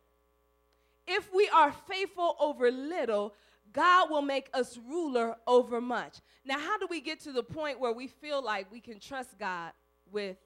If 1.06 1.32
we 1.34 1.48
are 1.52 1.72
faithful 1.72 2.36
over 2.38 2.70
little, 2.70 3.34
God 3.72 4.10
will 4.10 4.22
make 4.22 4.50
us 4.52 4.78
ruler 4.88 5.36
over 5.46 5.80
much. 5.80 6.18
Now, 6.44 6.58
how 6.58 6.78
do 6.78 6.86
we 6.88 7.00
get 7.00 7.20
to 7.20 7.32
the 7.32 7.42
point 7.42 7.80
where 7.80 7.92
we 7.92 8.06
feel 8.06 8.42
like 8.42 8.70
we 8.70 8.80
can 8.80 9.00
trust 9.00 9.38
God 9.38 9.72
with 10.10 10.36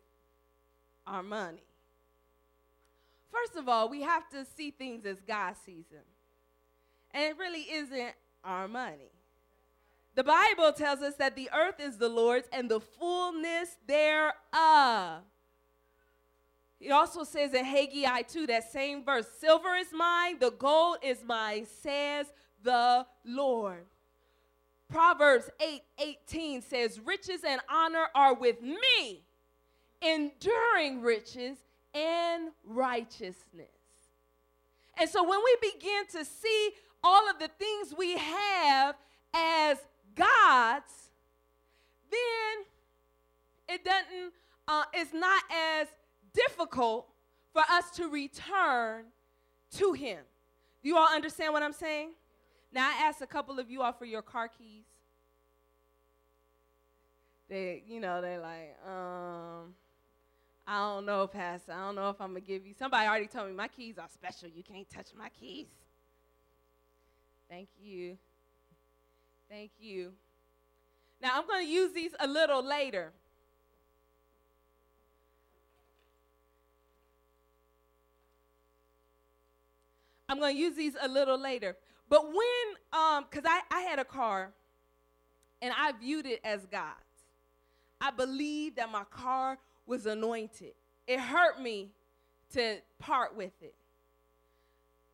our 1.07 1.23
money? 1.23 1.63
First 3.33 3.57
of 3.57 3.69
all, 3.69 3.89
we 3.89 4.03
have 4.03 4.29
to 4.31 4.45
see 4.57 4.71
things 4.71 5.05
as 5.05 5.21
God 5.21 5.55
sees 5.65 5.87
them. 5.87 6.05
And 7.13 7.25
it 7.25 7.39
really 7.39 7.63
isn't 7.63 8.15
our 8.45 8.69
money. 8.69 9.11
The 10.15 10.25
Bible 10.25 10.73
tells 10.73 11.01
us 11.01 11.17
that 11.17 11.37
the 11.37 11.51
earth 11.55 11.79
is 11.79 11.99
the 11.99 12.09
Lord's 12.09 12.49
and 12.53 12.71
the 12.71 12.81
fullness 12.81 13.77
thereof. 13.87 15.23
It 16.81 16.91
also 16.91 17.25
says 17.25 17.55
in 17.55 17.65
Haggai 17.65 18.23
2, 18.23 18.47
that 18.49 18.71
same 18.71 19.05
verse 19.05 19.27
Silver 19.41 19.75
is 19.77 19.89
mine, 19.93 20.39
the 20.39 20.51
gold 20.51 20.99
is 21.03 21.25
mine, 21.25 21.67
says 21.67 22.27
the 22.63 23.07
Lord. 23.25 23.87
Proverbs 24.89 25.51
8 25.61 25.83
18 25.99 26.63
says, 26.63 27.01
Riches 27.01 27.43
and 27.47 27.61
honor 27.71 28.07
are 28.15 28.35
with 28.35 28.63
me, 28.63 29.25
enduring 30.01 31.03
riches 31.03 31.59
and 31.95 32.51
righteousness. 32.65 33.67
And 34.99 35.09
so 35.09 35.23
when 35.29 35.41
we 35.45 35.73
begin 35.73 36.07
to 36.13 36.25
see 36.25 36.71
all 37.03 37.29
of 37.29 37.39
the 37.39 37.49
things 37.49 37.95
we 37.97 38.17
have 38.17 38.97
as 39.35 39.79
God's, 40.15 41.11
then 42.11 42.65
it 43.69 43.85
doesn't, 43.85 44.33
uh, 44.69 44.85
it's 44.95 45.13
not 45.13 45.43
as 45.51 45.89
difficult 46.37 47.09
for 47.53 47.63
us 47.71 47.91
to 47.93 48.09
return 48.09 49.07
to 49.77 49.93
Him. 49.95 50.19
Do 50.83 50.89
you 50.89 50.97
all 50.97 51.09
understand 51.13 51.53
what 51.53 51.63
I'm 51.63 51.73
saying? 51.73 52.11
Now, 52.73 52.89
I 52.89 53.09
asked 53.09 53.23
a 53.23 53.27
couple 53.27 53.59
of 53.59 53.71
you 53.71 53.83
all 53.83 53.93
for 53.93 54.05
your 54.05 54.23
car 54.23 54.49
keys. 54.49 54.85
They, 57.49 57.83
you 57.87 58.01
know, 58.01 58.21
they're 58.21 58.41
like, 58.41 58.77
um, 58.87 59.75
I 60.67 60.81
don't 60.81 61.07
know, 61.07 61.27
Pastor. 61.27 61.73
I 61.73 61.87
don't 61.87 61.95
know 61.95 62.11
if 62.11 62.21
I'm 62.21 62.33
going 62.33 62.43
to 62.43 62.47
give 62.47 62.67
you. 62.67 62.75
Somebody 62.77 63.07
already 63.07 63.29
told 63.29 63.49
me 63.49 63.55
my 63.55 63.69
keys 63.69 63.99
are 63.99 64.09
special. 64.13 64.49
You 64.49 64.63
can't 64.63 64.89
touch 64.91 65.09
my 65.17 65.29
keys. 65.29 65.69
Thank 67.49 67.69
you. 67.81 68.19
Thank 69.49 69.71
you. 69.79 70.13
Now, 71.23 71.31
I'm 71.35 71.47
going 71.47 71.65
to 71.65 71.71
use 71.71 71.93
these 71.93 72.13
a 72.19 72.27
little 72.27 72.65
later. 72.65 73.13
I'm 80.29 80.39
going 80.39 80.55
to 80.55 80.61
use 80.61 80.75
these 80.75 80.97
a 81.01 81.09
little 81.09 81.39
later. 81.39 81.77
But 82.09 82.27
when, 82.27 83.01
um, 83.01 83.27
because 83.31 83.45
I, 83.49 83.61
I 83.71 83.81
had 83.81 83.99
a 83.99 84.05
car 84.05 84.53
and 85.63 85.73
I 85.77 85.93
viewed 85.93 86.27
it 86.27 86.41
as 86.45 86.67
God's. 86.67 86.95
I 88.01 88.11
believed 88.11 88.77
that 88.77 88.91
my 88.91 89.05
car 89.05 89.59
was 89.87 90.07
anointed. 90.07 90.73
It 91.07 91.21
hurt 91.21 91.61
me 91.61 91.91
to 92.53 92.79
part 92.99 93.37
with 93.37 93.53
it 93.63 93.75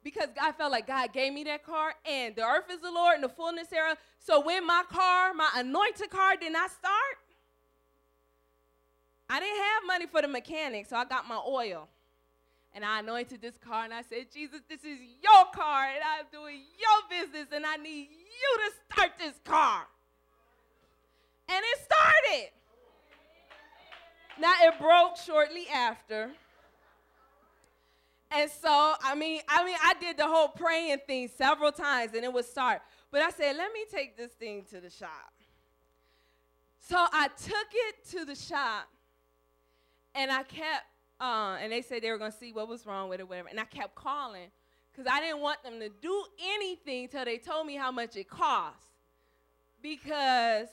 because 0.02 0.28
I 0.40 0.52
felt 0.52 0.72
like 0.72 0.86
God 0.86 1.12
gave 1.12 1.32
me 1.32 1.44
that 1.44 1.64
car, 1.64 1.94
and 2.04 2.34
the 2.34 2.42
earth 2.42 2.70
is 2.70 2.80
the 2.80 2.90
Lord 2.90 3.14
and 3.14 3.24
the 3.24 3.28
fullness 3.28 3.68
thereof. 3.68 3.96
So 4.18 4.40
when 4.40 4.66
my 4.66 4.82
car, 4.90 5.32
my 5.32 5.48
anointed 5.54 6.10
car, 6.10 6.36
did 6.36 6.52
not 6.52 6.70
start, 6.70 7.18
I 9.28 9.40
didn't 9.40 9.62
have 9.62 9.82
money 9.86 10.06
for 10.06 10.22
the 10.22 10.28
mechanic, 10.28 10.86
so 10.86 10.96
I 10.96 11.04
got 11.04 11.28
my 11.28 11.40
oil. 11.46 11.88
And 12.74 12.84
I 12.84 13.00
anointed 13.00 13.42
this 13.42 13.58
car, 13.58 13.84
and 13.84 13.92
I 13.92 14.02
said, 14.02 14.32
Jesus, 14.32 14.60
this 14.68 14.80
is 14.80 14.98
your 15.22 15.44
car, 15.54 15.86
and 15.86 16.02
I'm 16.02 16.26
doing 16.32 16.62
your 16.78 17.20
business, 17.20 17.48
and 17.54 17.66
I 17.66 17.76
need 17.76 18.08
you 18.10 18.58
to 18.64 18.94
start 18.94 19.10
this 19.18 19.38
car. 19.44 19.86
And 21.48 21.62
it 21.62 21.78
started. 21.84 22.50
Now 24.40 24.54
it 24.62 24.78
broke 24.80 25.16
shortly 25.18 25.66
after. 25.68 26.30
And 28.34 28.50
so, 28.50 28.94
I 29.02 29.14
mean, 29.14 29.42
I 29.46 29.64
mean, 29.64 29.76
I 29.82 29.94
did 30.00 30.16
the 30.16 30.26
whole 30.26 30.48
praying 30.48 30.98
thing 31.06 31.28
several 31.36 31.70
times 31.70 32.12
and 32.14 32.24
it 32.24 32.32
would 32.32 32.46
start. 32.46 32.80
But 33.10 33.20
I 33.20 33.30
said, 33.30 33.56
let 33.56 33.72
me 33.74 33.80
take 33.90 34.16
this 34.16 34.30
thing 34.32 34.64
to 34.70 34.80
the 34.80 34.88
shop. 34.88 35.34
So 36.88 36.96
I 36.96 37.28
took 37.28 37.68
it 37.72 38.08
to 38.12 38.24
the 38.24 38.34
shop 38.34 38.88
and 40.14 40.32
I 40.32 40.44
kept, 40.44 40.86
uh, 41.22 41.56
and 41.60 41.70
they 41.70 41.82
said 41.82 42.02
they 42.02 42.10
were 42.10 42.18
going 42.18 42.32
to 42.32 42.36
see 42.36 42.52
what 42.52 42.68
was 42.68 42.84
wrong 42.84 43.08
with 43.08 43.20
it, 43.20 43.28
whatever. 43.28 43.48
And 43.48 43.60
I 43.60 43.64
kept 43.64 43.94
calling 43.94 44.50
because 44.90 45.10
I 45.10 45.20
didn't 45.20 45.40
want 45.40 45.62
them 45.62 45.78
to 45.78 45.88
do 45.88 46.24
anything 46.54 47.06
till 47.08 47.24
they 47.24 47.38
told 47.38 47.64
me 47.64 47.76
how 47.76 47.92
much 47.92 48.16
it 48.16 48.28
cost. 48.28 48.76
Because 49.80 50.66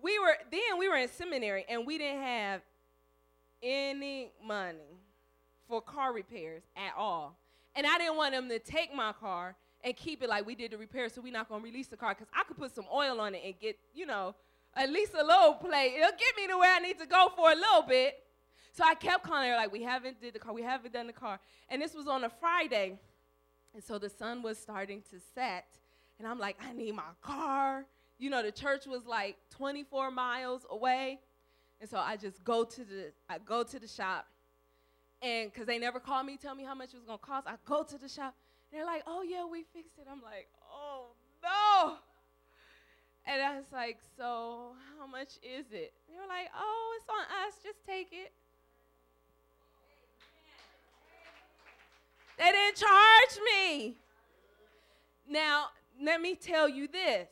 we 0.00 0.18
were, 0.20 0.36
then 0.50 0.78
we 0.78 0.88
were 0.88 0.96
in 0.96 1.08
seminary 1.08 1.64
and 1.68 1.84
we 1.84 1.98
didn't 1.98 2.22
have 2.22 2.60
any 3.60 4.30
money 4.44 5.00
for 5.68 5.80
car 5.80 6.12
repairs 6.12 6.62
at 6.76 6.92
all. 6.96 7.36
And 7.74 7.84
I 7.84 7.98
didn't 7.98 8.16
want 8.16 8.34
them 8.34 8.48
to 8.50 8.60
take 8.60 8.94
my 8.94 9.12
car 9.12 9.56
and 9.82 9.96
keep 9.96 10.22
it 10.22 10.28
like 10.28 10.46
we 10.46 10.54
did 10.54 10.70
the 10.70 10.78
repair, 10.78 11.08
so 11.08 11.20
we're 11.20 11.32
not 11.32 11.48
gonna 11.48 11.62
release 11.62 11.88
the 11.88 11.96
car 11.96 12.14
because 12.14 12.28
I 12.32 12.44
could 12.44 12.56
put 12.56 12.72
some 12.72 12.84
oil 12.94 13.20
on 13.20 13.34
it 13.34 13.42
and 13.44 13.58
get, 13.58 13.76
you 13.94 14.06
know, 14.06 14.36
at 14.76 14.90
least 14.90 15.12
a 15.14 15.24
little 15.24 15.54
play. 15.54 15.94
It'll 15.96 16.10
get 16.10 16.36
me 16.36 16.46
to 16.46 16.56
where 16.56 16.72
I 16.72 16.78
need 16.78 17.00
to 17.00 17.06
go 17.06 17.32
for 17.34 17.50
a 17.50 17.54
little 17.54 17.82
bit. 17.82 18.22
So 18.72 18.84
I 18.84 18.94
kept 18.94 19.24
calling 19.24 19.50
her 19.50 19.56
like, 19.56 19.72
we 19.72 19.82
haven't 19.82 20.20
did 20.20 20.34
the 20.34 20.38
car, 20.38 20.52
we 20.52 20.62
haven't 20.62 20.92
done 20.92 21.06
the 21.06 21.12
car. 21.12 21.38
And 21.68 21.80
this 21.80 21.94
was 21.94 22.06
on 22.06 22.24
a 22.24 22.30
Friday. 22.30 22.98
And 23.74 23.82
so 23.82 23.98
the 23.98 24.08
sun 24.08 24.42
was 24.42 24.58
starting 24.58 25.02
to 25.10 25.18
set. 25.34 25.66
And 26.18 26.26
I'm 26.26 26.38
like, 26.38 26.56
I 26.62 26.72
need 26.72 26.94
my 26.94 27.02
car. 27.20 27.84
You 28.18 28.30
know, 28.30 28.42
the 28.42 28.52
church 28.52 28.86
was 28.86 29.06
like 29.06 29.36
24 29.50 30.10
miles 30.10 30.66
away. 30.70 31.20
And 31.80 31.88
so 31.88 31.98
I 31.98 32.16
just 32.16 32.44
go 32.44 32.64
to 32.64 32.84
the 32.84 33.12
I 33.28 33.38
go 33.38 33.62
to 33.64 33.78
the 33.78 33.88
shop 33.88 34.26
and 35.22 35.52
because 35.52 35.66
they 35.66 35.78
never 35.78 36.00
called 36.00 36.26
me, 36.26 36.36
tell 36.36 36.54
me 36.54 36.64
how 36.64 36.74
much 36.74 36.92
it 36.92 36.96
was 36.96 37.06
to 37.06 37.16
cost, 37.18 37.46
I 37.46 37.54
go 37.64 37.84
to 37.84 37.96
the 37.96 38.08
shop. 38.08 38.34
And 38.70 38.78
they're 38.78 38.86
like, 38.86 39.04
oh, 39.06 39.22
yeah, 39.22 39.46
we 39.46 39.62
fixed 39.72 39.98
it. 39.98 40.06
I'm 40.10 40.20
like, 40.20 40.48
oh, 40.68 41.14
no. 41.42 41.94
And 43.24 43.40
I 43.40 43.56
was 43.56 43.70
like, 43.72 43.98
so 44.16 44.72
how 44.98 45.06
much 45.06 45.38
is 45.38 45.66
it? 45.70 45.94
They 46.08 46.16
were 46.18 46.26
like, 46.28 46.50
oh, 46.58 46.98
it's 46.98 47.08
on 47.08 47.46
us. 47.46 47.54
Just 47.62 47.86
take 47.86 48.08
it. 48.10 48.32
They 52.38 52.50
didn't 52.50 52.76
charge 52.76 53.40
me. 53.44 53.96
Now, 55.28 55.66
let 56.02 56.20
me 56.20 56.34
tell 56.34 56.68
you 56.68 56.88
this. 56.88 57.28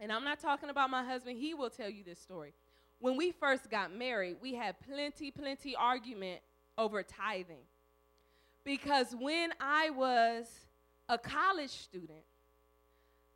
And 0.00 0.12
I'm 0.12 0.24
not 0.24 0.40
talking 0.40 0.70
about 0.70 0.90
my 0.90 1.02
husband, 1.02 1.38
he 1.38 1.54
will 1.54 1.70
tell 1.70 1.88
you 1.88 2.04
this 2.04 2.18
story. 2.18 2.52
When 3.00 3.16
we 3.16 3.32
first 3.32 3.70
got 3.70 3.94
married, 3.94 4.36
we 4.40 4.54
had 4.54 4.76
plenty, 4.80 5.30
plenty 5.30 5.76
argument 5.76 6.40
over 6.76 7.02
tithing. 7.02 7.64
Because 8.64 9.14
when 9.18 9.52
I 9.60 9.90
was 9.90 10.46
a 11.08 11.18
college 11.18 11.70
student, 11.70 12.24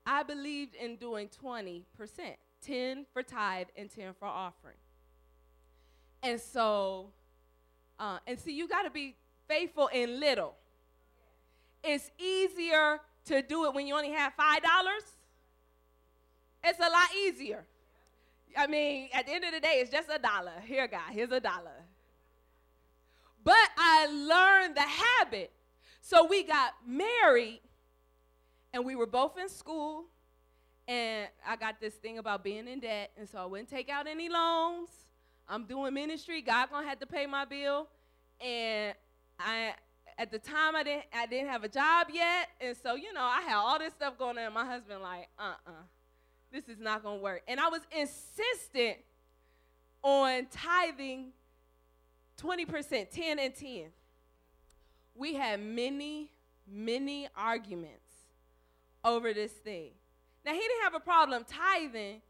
I 0.06 0.22
believed 0.22 0.74
in 0.74 0.96
doing 0.96 1.28
20%, 1.28 1.84
10 2.62 3.06
for 3.12 3.22
tithe 3.22 3.66
and 3.76 3.90
10 3.90 4.14
for 4.18 4.26
offering. 4.26 4.76
And 6.22 6.40
so, 6.40 7.10
uh, 7.98 8.18
and 8.26 8.38
see, 8.38 8.52
you 8.52 8.66
got 8.68 8.82
to 8.82 8.90
be 8.90 9.16
faithful 9.48 9.88
in 9.88 10.20
little. 10.20 10.54
It's 11.82 12.10
easier 12.18 13.00
to 13.26 13.42
do 13.42 13.66
it 13.66 13.74
when 13.74 13.86
you 13.86 13.94
only 13.94 14.12
have 14.12 14.32
$5. 14.36 14.60
It's 16.64 16.78
a 16.78 16.90
lot 16.90 17.08
easier. 17.26 17.64
I 18.56 18.66
mean, 18.66 19.08
at 19.12 19.26
the 19.26 19.32
end 19.32 19.44
of 19.44 19.52
the 19.52 19.60
day, 19.60 19.78
it's 19.80 19.90
just 19.90 20.08
a 20.12 20.18
dollar. 20.18 20.52
Here, 20.64 20.86
God, 20.86 21.10
here's 21.10 21.30
a 21.30 21.40
dollar. 21.40 21.84
But 23.44 23.68
I 23.76 24.06
learned 24.06 24.76
the 24.76 24.82
habit. 24.82 25.52
So 26.00 26.26
we 26.26 26.42
got 26.42 26.74
married 26.86 27.60
and 28.72 28.84
we 28.84 28.96
were 28.96 29.06
both 29.06 29.38
in 29.38 29.48
school. 29.48 30.04
And 30.86 31.28
I 31.46 31.56
got 31.56 31.80
this 31.80 31.94
thing 31.94 32.18
about 32.18 32.42
being 32.42 32.66
in 32.66 32.80
debt. 32.80 33.12
And 33.18 33.28
so 33.28 33.38
I 33.38 33.44
wouldn't 33.44 33.68
take 33.68 33.90
out 33.90 34.06
any 34.06 34.28
loans. 34.28 34.88
I'm 35.48 35.64
doing 35.64 35.94
ministry. 35.94 36.42
God 36.42 36.70
gonna 36.70 36.86
have 36.86 36.98
to 37.00 37.06
pay 37.06 37.26
my 37.26 37.44
bill. 37.44 37.88
And 38.40 38.94
I 39.38 39.74
at 40.18 40.32
the 40.32 40.38
time 40.38 40.74
I 40.74 40.82
didn't 40.82 41.04
I 41.14 41.26
didn't 41.26 41.48
have 41.48 41.64
a 41.64 41.68
job 41.68 42.08
yet. 42.12 42.48
And 42.60 42.76
so, 42.76 42.94
you 42.94 43.12
know, 43.12 43.22
I 43.22 43.42
had 43.42 43.56
all 43.56 43.78
this 43.78 43.92
stuff 43.92 44.18
going 44.18 44.38
on. 44.38 44.52
My 44.52 44.64
husband 44.64 45.02
like, 45.02 45.28
uh-uh, 45.38 45.70
this 46.52 46.68
is 46.68 46.78
not 46.78 47.02
gonna 47.02 47.18
work. 47.18 47.42
And 47.46 47.60
I 47.60 47.68
was 47.68 47.82
insistent 47.96 48.98
on 50.02 50.46
tithing 50.50 51.32
20%, 52.40 53.10
10 53.10 53.38
and 53.38 53.54
10. 53.54 53.84
We 55.14 55.34
had 55.34 55.60
many, 55.60 56.30
many 56.70 57.28
arguments 57.36 57.98
over 59.04 59.34
this 59.34 59.52
thing. 59.52 59.90
Now, 60.44 60.52
he 60.52 60.60
didn't 60.60 60.82
have 60.82 60.94
a 60.94 61.00
problem 61.00 61.44
tithing, 61.44 62.22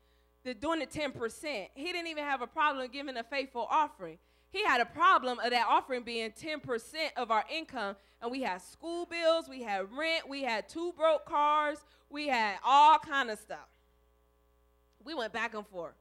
the 0.45 0.55
doing 0.55 0.81
the 0.81 0.87
10%. 0.87 1.69
He 1.75 1.93
didn't 1.93 2.07
even 2.07 2.25
have 2.25 2.41
a 2.41 2.47
problem 2.47 2.89
giving 2.91 3.17
a 3.17 3.25
faithful 3.25 3.67
offering. 3.71 4.19
He 4.51 4.65
had 4.65 4.81
a 4.81 4.87
problem 4.87 5.39
of 5.41 5.51
that 5.51 5.67
offering 5.69 6.03
being 6.03 6.31
10% 6.31 6.61
of 7.17 7.31
our 7.31 7.45
income. 7.53 7.97
And 8.23 8.31
we 8.31 8.43
had 8.43 8.63
school 8.63 9.07
bills, 9.07 9.49
we 9.49 9.63
had 9.63 9.93
rent, 9.93 10.29
we 10.29 10.43
had 10.43 10.69
two 10.69 10.93
broke 10.97 11.27
cars, 11.27 11.79
we 12.11 12.29
had 12.29 12.57
all 12.65 12.99
kind 12.99 13.31
of 13.31 13.39
stuff. 13.39 13.69
We 15.05 15.15
went 15.15 15.33
back 15.33 15.55
and 15.55 15.67
forth. 15.67 15.95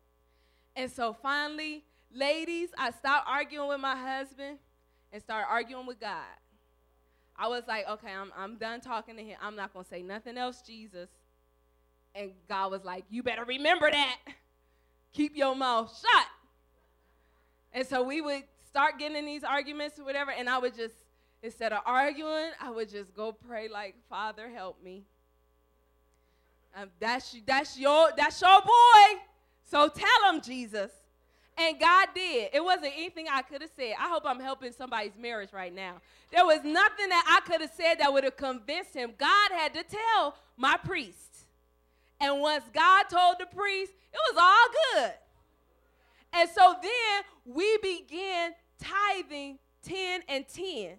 And 0.76 0.89
so 0.89 1.14
finally, 1.14 1.84
Ladies, 2.14 2.70
I 2.78 2.91
stopped 2.91 3.28
arguing 3.28 3.68
with 3.68 3.80
my 3.80 3.95
husband 3.95 4.60
and 5.12 5.22
started 5.22 5.48
arguing 5.50 5.86
with 5.86 6.00
God. 6.00 6.24
I 7.36 7.48
was 7.48 7.64
like, 7.68 7.88
okay, 7.88 8.12
I'm, 8.12 8.32
I'm 8.36 8.58
done 8.58 8.82
talking 8.82 9.16
to 9.18 9.24
him. 9.24 9.38
I'm 9.41 9.56
not 9.56 9.74
going 9.74 9.84
to 9.84 9.89
say 9.89 10.02
nothing 10.02 10.38
else, 10.38 10.62
Jesus. 10.62 11.10
And 12.16 12.32
God 12.50 12.72
was 12.72 12.84
like, 12.84 13.06
you 13.10 13.22
better 13.22 13.45
remember 13.45 13.91
that. 13.91 14.18
Keep 15.14 15.36
your 15.36 15.56
mouth 15.56 15.95
shut. 15.95 16.26
And 17.78 17.86
so 17.86 18.01
we 18.01 18.21
would 18.21 18.41
start 18.67 18.97
getting 18.97 19.17
in 19.17 19.28
these 19.28 19.43
arguments 19.43 19.99
or 19.99 20.03
whatever, 20.03 20.32
and 20.32 20.49
I 20.49 20.57
would 20.57 20.75
just, 20.75 20.95
instead 21.43 21.71
of 21.71 21.82
arguing, 21.86 22.49
I 22.59 22.71
would 22.71 22.89
just 22.89 23.13
go 23.15 23.32
pray 23.32 23.67
like, 23.67 23.93
Father, 24.09 24.49
help 24.49 24.84
me. 24.84 25.03
Um, 26.75 26.89
that's, 26.99 27.36
that's, 27.45 27.78
your, 27.78 28.09
that's 28.17 28.41
your 28.41 28.61
boy. 28.61 29.19
So 29.69 29.89
tell 29.89 30.34
him, 30.34 30.41
Jesus. 30.41 30.89
And 31.55 31.80
God 31.80 32.07
did. 32.15 32.49
It 32.51 32.63
wasn't 32.63 32.93
anything 32.95 33.28
I 33.32 33.43
could 33.43 33.61
have 33.61 33.69
said. 33.75 33.93
I 33.99 34.09
hope 34.09 34.23
I'm 34.25 34.39
helping 34.39 34.71
somebody's 34.71 35.15
marriage 35.15 35.53
right 35.53 35.73
now. 35.73 36.01
There 36.32 36.45
was 36.45 36.63
nothing 36.63 37.09
that 37.09 37.25
I 37.28 37.47
could 37.47 37.61
have 37.61 37.73
said 37.78 37.99
that 37.99 38.11
would 38.11 38.23
have 38.23 38.38
convinced 38.38 38.95
him. 38.95 39.11
God 39.19 39.51
had 39.51 39.75
to 39.75 39.84
tell 39.84 40.36
my 40.57 40.78
priest. 40.84 41.45
And 42.19 42.41
once 42.41 42.63
God 42.73 43.03
told 43.03 43.36
the 43.39 43.45
priest, 43.55 43.91
it 44.11 44.34
was 44.34 44.41
all 44.41 45.03
good. 45.03 45.13
And 46.34 46.49
so 46.49 46.75
then 46.82 47.23
we 47.45 47.78
began 47.78 48.51
tithing 48.80 49.59
10 49.84 50.21
and 50.28 50.45
10. 50.47 50.97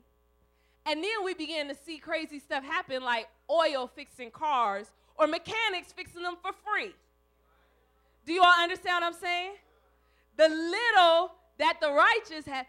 And 0.86 1.04
then 1.04 1.24
we 1.24 1.34
began 1.34 1.68
to 1.68 1.74
see 1.74 1.98
crazy 1.98 2.38
stuff 2.38 2.64
happen 2.64 3.02
like 3.02 3.28
oil 3.50 3.90
fixing 3.94 4.30
cars 4.30 4.90
or 5.16 5.26
mechanics 5.26 5.92
fixing 5.94 6.22
them 6.22 6.36
for 6.40 6.52
free. 6.52 6.94
Do 8.24 8.32
you 8.32 8.42
all 8.42 8.62
understand 8.62 9.02
what 9.02 9.14
I'm 9.14 9.20
saying? 9.20 9.52
the 10.38 10.48
little 10.48 11.32
that 11.58 11.78
the 11.80 11.92
righteous 11.92 12.46
have. 12.46 12.64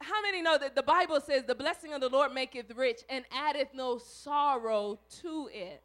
How 0.00 0.20
many 0.20 0.42
know 0.42 0.58
that 0.58 0.74
the 0.74 0.82
Bible 0.82 1.18
says 1.20 1.44
the 1.44 1.54
blessing 1.54 1.94
of 1.94 2.02
the 2.02 2.10
Lord 2.10 2.34
maketh 2.34 2.70
rich 2.76 3.00
and 3.08 3.24
addeth 3.32 3.68
no 3.72 3.96
sorrow 3.96 4.98
to 5.22 5.48
it? 5.50 5.80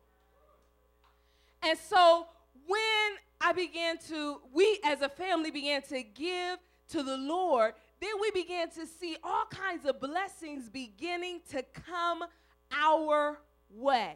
And 1.63 1.77
so 1.77 2.27
when 2.67 3.17
I 3.41 3.53
began 3.53 3.97
to, 4.09 4.41
we 4.53 4.79
as 4.83 5.01
a 5.01 5.09
family 5.09 5.51
began 5.51 5.81
to 5.83 6.03
give 6.03 6.59
to 6.89 7.03
the 7.03 7.17
Lord, 7.17 7.73
then 8.01 8.11
we 8.21 8.31
began 8.31 8.69
to 8.71 8.85
see 8.85 9.17
all 9.23 9.45
kinds 9.49 9.85
of 9.85 9.99
blessings 9.99 10.69
beginning 10.69 11.41
to 11.51 11.63
come 11.63 12.23
our 12.71 13.39
way. 13.69 14.15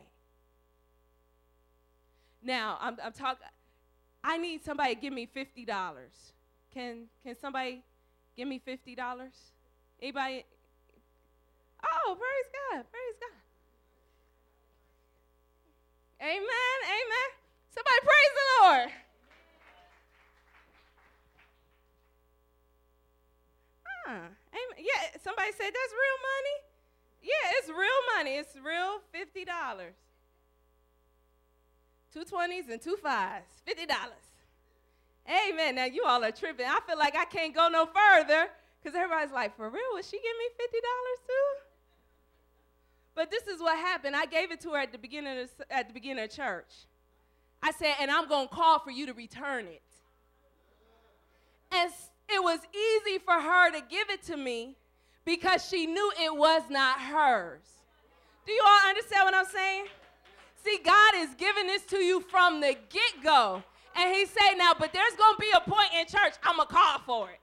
Now, 2.41 2.77
I'm, 2.81 2.97
I'm 3.03 3.13
talking, 3.13 3.45
I 4.23 4.37
need 4.37 4.63
somebody 4.63 4.95
to 4.95 5.01
give 5.01 5.13
me 5.13 5.27
$50. 5.33 5.65
Can, 6.73 7.05
can 7.23 7.35
somebody 7.39 7.83
give 8.35 8.47
me 8.47 8.61
$50? 8.65 8.97
Anybody? 10.01 10.45
Oh, 11.83 12.17
praise 12.17 12.51
God, 12.71 12.85
praise 12.91 13.15
God. 13.19 13.39
Amen, 16.21 16.77
amen. 16.85 17.29
Somebody 17.69 17.99
praise 18.01 18.33
the 18.35 18.65
Lord. 18.65 18.89
Yeah, 24.77 25.19
somebody 25.23 25.51
said 25.51 25.71
that's 25.71 25.93
real 25.93 26.19
money. 26.33 26.57
Yeah, 27.23 27.57
it's 27.57 27.69
real 27.69 28.01
money. 28.17 28.35
It's 28.37 28.55
real 28.55 28.99
$50. 29.13 29.85
Two 32.13 32.25
twenties 32.25 32.65
and 32.69 32.81
two 32.81 32.95
fives, 32.97 33.49
$50. 33.67 33.87
Amen. 35.49 35.75
Now 35.75 35.85
you 35.85 36.03
all 36.05 36.23
are 36.23 36.31
tripping. 36.31 36.65
I 36.65 36.79
feel 36.85 36.97
like 36.97 37.15
I 37.15 37.25
can't 37.25 37.55
go 37.55 37.69
no 37.69 37.87
further 37.87 38.49
because 38.81 38.95
everybody's 38.95 39.33
like, 39.33 39.55
for 39.55 39.69
real, 39.69 39.81
would 39.93 40.05
she 40.05 40.17
give 40.17 40.23
me 40.37 40.45
$50 40.59 40.79
too? 41.27 41.63
But 43.15 43.31
this 43.31 43.47
is 43.47 43.61
what 43.61 43.77
happened. 43.77 44.15
I 44.15 44.25
gave 44.25 44.51
it 44.51 44.59
to 44.61 44.71
her 44.71 44.79
at 44.79 44.91
the 44.91 44.97
beginning 44.97 45.39
of, 45.39 45.49
at 45.71 45.87
the 45.87 45.93
beginning 45.93 46.23
of 46.23 46.31
church. 46.31 46.71
I 47.61 47.71
said, 47.71 47.95
and 48.01 48.11
I'm 48.11 48.27
going 48.27 48.47
to 48.49 48.53
call 48.53 48.79
for 48.79 48.91
you 48.91 49.05
to 49.05 49.13
return 49.13 49.65
it. 49.67 49.81
And 51.71 51.91
it 52.29 52.43
was 52.43 52.59
easy 52.73 53.19
for 53.19 53.33
her 53.33 53.71
to 53.71 53.81
give 53.89 54.09
it 54.09 54.23
to 54.23 54.37
me 54.37 54.75
because 55.25 55.67
she 55.67 55.85
knew 55.85 56.11
it 56.21 56.35
was 56.35 56.63
not 56.69 56.99
hers. 56.99 57.61
Do 58.45 58.51
you 58.51 58.61
all 58.65 58.89
understand 58.89 59.25
what 59.25 59.35
I'm 59.35 59.45
saying? 59.45 59.85
See, 60.63 60.79
God 60.83 61.13
is 61.17 61.33
giving 61.35 61.67
this 61.67 61.83
to 61.85 61.97
you 61.97 62.21
from 62.21 62.61
the 62.61 62.75
get 62.89 63.23
go. 63.23 63.63
And 63.95 64.15
He 64.15 64.25
said, 64.25 64.55
now, 64.57 64.73
but 64.77 64.93
there's 64.93 65.13
going 65.15 65.35
to 65.35 65.41
be 65.41 65.51
a 65.55 65.69
point 65.69 65.89
in 65.99 66.05
church, 66.05 66.33
I'm 66.43 66.55
going 66.57 66.67
to 66.67 66.73
call 66.73 66.99
for 66.99 67.29
it. 67.29 67.39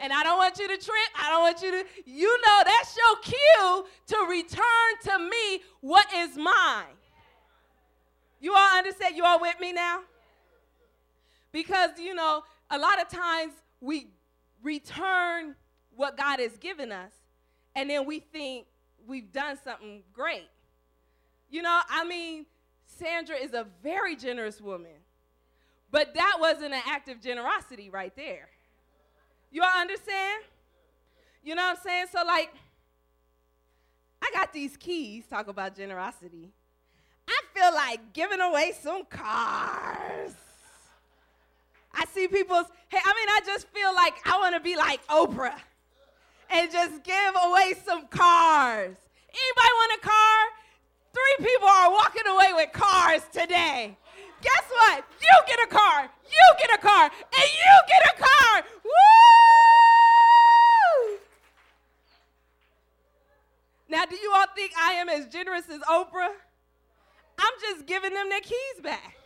And 0.00 0.12
I 0.12 0.22
don't 0.24 0.38
want 0.38 0.58
you 0.58 0.66
to 0.66 0.76
trip. 0.76 1.08
I 1.18 1.30
don't 1.30 1.42
want 1.42 1.62
you 1.62 1.70
to, 1.70 1.84
you 2.04 2.40
know, 2.46 2.62
that's 2.64 2.96
your 2.96 3.16
cue 3.22 3.86
to 4.08 4.26
return 4.28 4.64
to 5.04 5.18
me 5.18 5.62
what 5.80 6.06
is 6.14 6.36
mine. 6.36 6.96
You 8.40 8.54
all 8.54 8.76
understand? 8.76 9.16
You 9.16 9.24
all 9.24 9.40
with 9.40 9.58
me 9.60 9.72
now? 9.72 10.00
Because, 11.52 11.90
you 11.98 12.14
know, 12.14 12.42
a 12.70 12.78
lot 12.78 13.00
of 13.00 13.08
times 13.08 13.52
we 13.80 14.08
return 14.64 15.54
what 15.94 16.16
God 16.16 16.40
has 16.40 16.56
given 16.56 16.90
us, 16.90 17.12
and 17.76 17.88
then 17.88 18.06
we 18.06 18.18
think 18.18 18.66
we've 19.06 19.30
done 19.30 19.56
something 19.62 20.02
great. 20.12 20.48
You 21.50 21.62
know, 21.62 21.80
I 21.88 22.04
mean, 22.04 22.46
Sandra 22.86 23.36
is 23.36 23.52
a 23.52 23.66
very 23.82 24.16
generous 24.16 24.60
woman, 24.60 24.90
but 25.92 26.14
that 26.14 26.38
wasn't 26.40 26.74
an 26.74 26.82
act 26.86 27.08
of 27.08 27.20
generosity 27.20 27.90
right 27.90 28.14
there. 28.16 28.48
You 29.52 29.62
all 29.62 29.80
understand? 29.80 30.42
You 31.44 31.54
know 31.54 31.62
what 31.62 31.76
I'm 31.76 31.82
saying? 31.84 32.06
So, 32.10 32.24
like, 32.26 32.52
I 34.20 34.30
got 34.32 34.52
these 34.52 34.76
keys, 34.76 35.26
talk 35.26 35.46
about 35.46 35.76
generosity. 35.76 36.50
I 37.28 37.40
feel 37.54 37.72
like 37.72 38.12
giving 38.12 38.40
away 38.40 38.72
some 38.80 39.04
cars. 39.04 40.32
I 41.96 42.04
see 42.06 42.28
people's, 42.28 42.66
hey, 42.88 42.98
I 43.04 43.14
mean, 43.14 43.28
I 43.28 43.40
just 43.46 43.68
feel 43.68 43.94
like 43.94 44.14
I 44.26 44.38
want 44.38 44.54
to 44.54 44.60
be 44.60 44.76
like 44.76 45.06
Oprah 45.06 45.58
and 46.50 46.70
just 46.70 47.02
give 47.04 47.34
away 47.44 47.74
some 47.84 48.06
cars. 48.08 48.96
Anybody 49.28 49.72
want 49.74 49.92
a 49.98 50.00
car? 50.06 50.38
Three 51.12 51.46
people 51.46 51.68
are 51.68 51.90
walking 51.90 52.26
away 52.26 52.52
with 52.54 52.72
cars 52.72 53.22
today. 53.32 53.96
Guess 54.42 54.64
what? 54.68 55.04
You 55.20 55.28
get 55.46 55.58
a 55.62 55.66
car, 55.66 56.10
you 56.24 56.54
get 56.58 56.74
a 56.74 56.78
car, 56.78 57.04
and 57.04 57.12
you 57.32 57.82
get 57.88 58.02
a 58.12 58.16
car. 58.22 58.62
Woo! 58.84 58.90
Now, 63.88 64.04
do 64.04 64.16
you 64.16 64.32
all 64.34 64.46
think 64.54 64.72
I 64.78 64.94
am 64.94 65.08
as 65.08 65.26
generous 65.26 65.68
as 65.70 65.80
Oprah? 65.82 66.34
I'm 67.38 67.52
just 67.60 67.86
giving 67.86 68.12
them 68.12 68.28
their 68.28 68.40
keys 68.40 68.80
back. 68.82 69.16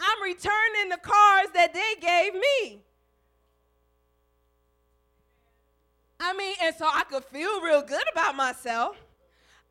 I'm 0.00 0.22
returning 0.22 0.88
the 0.90 0.96
cars 0.96 1.48
that 1.54 1.74
they 1.74 1.94
gave 2.00 2.34
me. 2.34 2.82
I 6.18 6.34
mean, 6.34 6.54
and 6.62 6.74
so 6.74 6.86
I 6.86 7.04
could 7.04 7.24
feel 7.24 7.60
real 7.60 7.82
good 7.82 8.04
about 8.12 8.34
myself. 8.36 8.96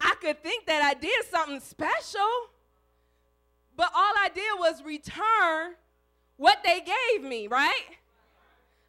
I 0.02 0.16
could 0.22 0.42
think 0.42 0.66
that 0.66 0.82
I 0.82 0.94
did 0.94 1.26
something 1.30 1.60
special. 1.60 2.50
But 3.76 3.92
all 3.96 4.14
I 4.18 4.30
did 4.34 4.52
was 4.58 4.84
return 4.84 5.76
what 6.38 6.60
they 6.64 6.82
gave 6.82 7.24
me, 7.24 7.48
right? 7.48 7.84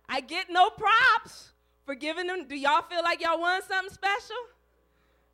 I 0.09 0.21
get 0.21 0.47
no 0.51 0.71
props 0.71 1.53
for 1.85 1.95
giving 1.95 2.27
them. 2.27 2.47
Do 2.49 2.57
y'all 2.57 2.83
feel 2.83 3.03
like 3.03 3.21
y'all 3.21 3.41
won 3.41 3.63
something 3.63 3.93
special? 3.93 4.37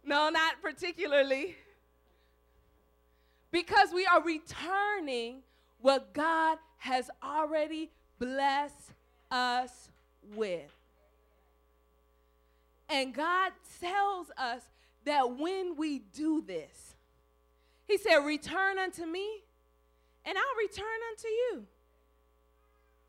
No, 0.04 0.28
not 0.28 0.60
particularly. 0.62 1.56
Because 3.50 3.88
we 3.94 4.06
are 4.06 4.22
returning 4.22 5.42
what 5.80 6.12
God 6.12 6.58
has 6.78 7.10
already 7.22 7.90
blessed 8.18 8.92
us 9.30 9.88
with. 10.34 10.72
And 12.88 13.14
God 13.14 13.52
tells 13.80 14.30
us 14.36 14.62
that 15.04 15.38
when 15.38 15.76
we 15.76 16.00
do 16.14 16.42
this, 16.46 16.94
He 17.86 17.98
said, 17.98 18.18
Return 18.18 18.78
unto 18.78 19.04
me, 19.04 19.42
and 20.24 20.36
I'll 20.36 20.58
return 20.58 20.86
unto 21.10 21.28
you. 21.28 21.66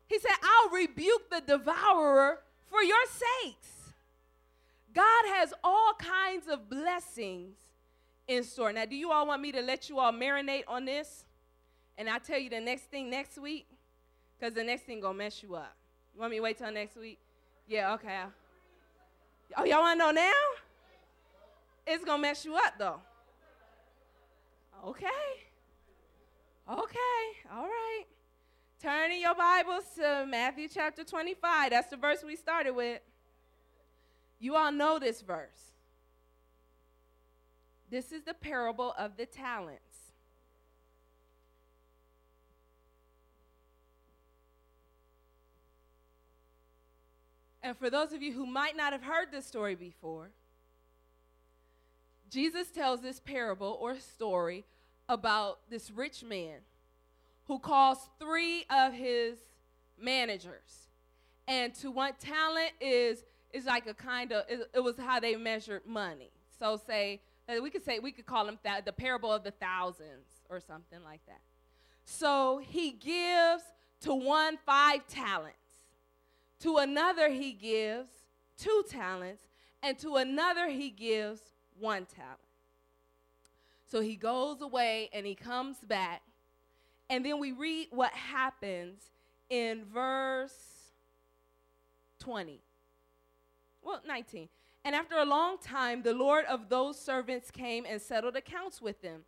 He 0.08 0.18
said, 0.18 0.32
I'll 0.42 0.70
rebuke 0.70 1.30
the 1.30 1.42
devourer 1.46 2.40
for 2.66 2.82
your 2.82 3.04
sakes. 3.06 3.92
God 4.94 5.24
has 5.26 5.52
all 5.62 5.92
kinds 5.98 6.48
of 6.48 6.68
blessings 6.68 7.56
in 8.26 8.42
store. 8.42 8.72
Now, 8.72 8.84
do 8.84 8.96
you 8.96 9.12
all 9.12 9.26
want 9.26 9.42
me 9.42 9.52
to 9.52 9.60
let 9.60 9.88
you 9.88 9.98
all 9.98 10.12
marinate 10.12 10.64
on 10.66 10.86
this? 10.86 11.24
And 11.98 12.08
I'll 12.08 12.20
tell 12.20 12.38
you 12.38 12.48
the 12.48 12.60
next 12.60 12.84
thing 12.84 13.10
next 13.10 13.38
week? 13.38 13.66
Because 14.38 14.54
the 14.54 14.62
next 14.62 14.84
thing 14.84 15.00
gonna 15.00 15.18
mess 15.18 15.42
you 15.42 15.56
up. 15.56 15.76
You 16.14 16.20
want 16.20 16.30
me 16.30 16.36
to 16.36 16.42
wait 16.42 16.56
till 16.56 16.70
next 16.70 16.96
week? 16.96 17.18
Yeah, 17.66 17.92
okay. 17.94 18.22
Oh, 19.56 19.64
y'all 19.64 19.80
wanna 19.80 19.98
know 19.98 20.12
now? 20.12 20.32
It's 21.86 22.04
gonna 22.04 22.22
mess 22.22 22.44
you 22.44 22.54
up 22.54 22.74
though. 22.78 23.00
Okay. 24.86 25.06
Okay, 26.70 27.48
all 27.52 27.64
right. 27.64 28.04
Turn 28.80 29.10
in 29.10 29.20
your 29.20 29.34
Bibles 29.34 29.84
to 29.96 30.24
Matthew 30.28 30.68
chapter 30.72 31.02
25. 31.02 31.70
That's 31.70 31.88
the 31.88 31.96
verse 31.96 32.22
we 32.24 32.36
started 32.36 32.72
with. 32.76 33.00
You 34.38 34.54
all 34.54 34.70
know 34.70 35.00
this 35.00 35.20
verse. 35.20 35.72
This 37.90 38.12
is 38.12 38.22
the 38.22 38.34
parable 38.34 38.94
of 38.96 39.16
the 39.16 39.26
talents. 39.26 39.87
And 47.68 47.76
for 47.76 47.90
those 47.90 48.14
of 48.14 48.22
you 48.22 48.32
who 48.32 48.46
might 48.46 48.78
not 48.78 48.94
have 48.94 49.02
heard 49.02 49.30
this 49.30 49.44
story 49.44 49.74
before, 49.74 50.30
Jesus 52.30 52.70
tells 52.70 53.02
this 53.02 53.20
parable 53.20 53.76
or 53.78 53.96
story 53.96 54.64
about 55.06 55.58
this 55.68 55.90
rich 55.90 56.24
man 56.24 56.60
who 57.44 57.58
calls 57.58 58.08
three 58.18 58.64
of 58.70 58.94
his 58.94 59.36
managers. 60.00 60.88
And 61.46 61.74
to 61.74 61.90
one 61.90 62.14
talent 62.18 62.72
is 62.80 63.22
is 63.52 63.66
like 63.66 63.86
a 63.86 63.92
kind 63.92 64.32
of 64.32 64.46
it, 64.48 64.70
it 64.72 64.80
was 64.80 64.96
how 64.96 65.20
they 65.20 65.36
measured 65.36 65.82
money. 65.84 66.30
So 66.58 66.80
say 66.86 67.20
uh, 67.50 67.62
we 67.62 67.68
could 67.68 67.84
say 67.84 67.98
we 67.98 68.12
could 68.12 68.24
call 68.24 68.46
them 68.46 68.58
that 68.62 68.86
the 68.86 68.94
parable 68.94 69.30
of 69.30 69.44
the 69.44 69.50
thousands 69.50 70.24
or 70.48 70.58
something 70.58 71.04
like 71.04 71.20
that. 71.26 71.42
So 72.06 72.62
he 72.66 72.92
gives 72.92 73.62
to 74.00 74.14
one 74.14 74.56
five 74.64 75.06
talents, 75.06 75.58
to 76.60 76.78
another 76.78 77.30
he 77.30 77.52
gives 77.52 78.10
two 78.56 78.84
talents, 78.88 79.42
and 79.82 79.98
to 79.98 80.16
another 80.16 80.68
he 80.68 80.90
gives 80.90 81.40
one 81.78 82.06
talent. 82.06 82.38
So 83.90 84.00
he 84.00 84.16
goes 84.16 84.60
away 84.60 85.08
and 85.12 85.24
he 85.24 85.34
comes 85.34 85.78
back, 85.78 86.22
and 87.08 87.24
then 87.24 87.38
we 87.38 87.52
read 87.52 87.88
what 87.90 88.12
happens 88.12 89.10
in 89.48 89.84
verse 89.92 90.52
20 92.18 92.60
well, 93.88 94.02
19. 94.06 94.48
And 94.84 94.94
after 94.94 95.16
a 95.16 95.24
long 95.24 95.58
time, 95.58 96.02
the 96.02 96.12
Lord 96.12 96.44
of 96.44 96.68
those 96.68 97.00
servants 97.00 97.50
came 97.50 97.86
and 97.88 98.00
settled 98.00 98.36
accounts 98.36 98.82
with 98.82 99.00
them. 99.00 99.22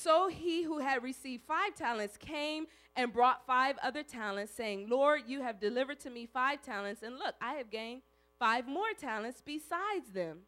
So 0.00 0.28
he 0.28 0.62
who 0.62 0.78
had 0.78 1.02
received 1.02 1.42
five 1.42 1.74
talents 1.74 2.16
came 2.16 2.66
and 2.94 3.12
brought 3.12 3.44
five 3.46 3.76
other 3.82 4.04
talents, 4.04 4.52
saying, 4.54 4.88
Lord, 4.88 5.22
you 5.26 5.42
have 5.42 5.58
delivered 5.58 5.98
to 6.00 6.10
me 6.10 6.24
five 6.24 6.62
talents, 6.62 7.02
and 7.02 7.18
look, 7.18 7.34
I 7.40 7.54
have 7.54 7.68
gained 7.68 8.02
five 8.38 8.68
more 8.68 8.92
talents 8.96 9.42
besides 9.44 10.10
them. 10.14 10.42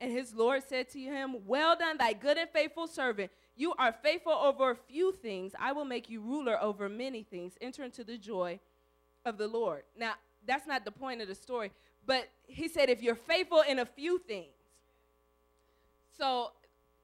And 0.00 0.10
his 0.10 0.34
Lord 0.34 0.64
said 0.68 0.88
to 0.90 0.98
him, 0.98 1.46
Well 1.46 1.76
done, 1.76 1.98
thy 1.98 2.14
good 2.14 2.36
and 2.36 2.50
faithful 2.50 2.88
servant. 2.88 3.30
you 3.54 3.74
are 3.78 3.92
faithful 3.92 4.32
over 4.32 4.72
a 4.72 4.76
few 4.76 5.12
things, 5.12 5.52
I 5.60 5.70
will 5.70 5.84
make 5.84 6.10
you 6.10 6.20
ruler 6.20 6.60
over 6.60 6.88
many 6.88 7.22
things. 7.22 7.52
Enter 7.60 7.84
into 7.84 8.02
the 8.02 8.18
joy 8.18 8.58
of 9.24 9.38
the 9.38 9.46
Lord. 9.46 9.84
Now, 9.96 10.14
that's 10.44 10.66
not 10.66 10.84
the 10.84 10.90
point 10.90 11.22
of 11.22 11.28
the 11.28 11.36
story, 11.36 11.70
but 12.04 12.28
he 12.48 12.66
said, 12.66 12.90
if 12.90 13.04
you're 13.04 13.14
faithful 13.14 13.62
in 13.68 13.78
a 13.78 13.86
few 13.86 14.18
things. 14.18 14.56
So, 16.18 16.50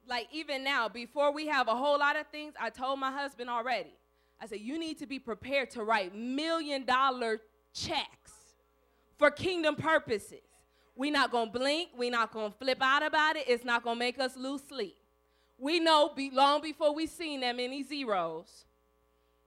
like, 0.08 0.28
even 0.32 0.64
now, 0.64 0.88
before 0.88 1.32
we 1.32 1.46
have 1.46 1.68
a 1.68 1.74
whole 1.74 1.98
lot 1.98 2.16
of 2.16 2.26
things, 2.28 2.54
I 2.60 2.70
told 2.70 2.98
my 2.98 3.10
husband 3.10 3.48
already. 3.48 3.94
I 4.40 4.46
said, 4.46 4.60
you 4.60 4.78
need 4.78 4.98
to 4.98 5.06
be 5.06 5.18
prepared 5.18 5.70
to 5.72 5.84
write 5.84 6.14
million 6.14 6.84
dollar 6.84 7.40
checks 7.74 8.32
for 9.18 9.30
kingdom 9.30 9.76
purposes. 9.76 10.40
We're 10.96 11.12
not 11.12 11.30
going 11.30 11.52
to 11.52 11.58
blink. 11.58 11.90
We're 11.96 12.10
not 12.10 12.32
going 12.32 12.52
to 12.52 12.58
flip 12.58 12.78
out 12.80 13.02
about 13.02 13.36
it. 13.36 13.44
It's 13.46 13.64
not 13.64 13.82
going 13.82 13.96
to 13.96 13.98
make 13.98 14.18
us 14.18 14.36
lose 14.36 14.62
sleep. 14.66 14.96
We 15.58 15.78
know 15.78 16.10
be, 16.14 16.30
long 16.30 16.62
before 16.62 16.94
we 16.94 17.06
seen 17.06 17.40
that 17.40 17.56
many 17.56 17.82
zeros 17.82 18.64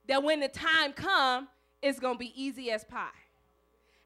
that 0.06 0.22
when 0.22 0.40
the 0.40 0.48
time 0.48 0.92
come, 0.92 1.48
it's 1.82 1.98
going 1.98 2.14
to 2.14 2.18
be 2.18 2.32
easy 2.40 2.70
as 2.70 2.84
pie. 2.84 3.08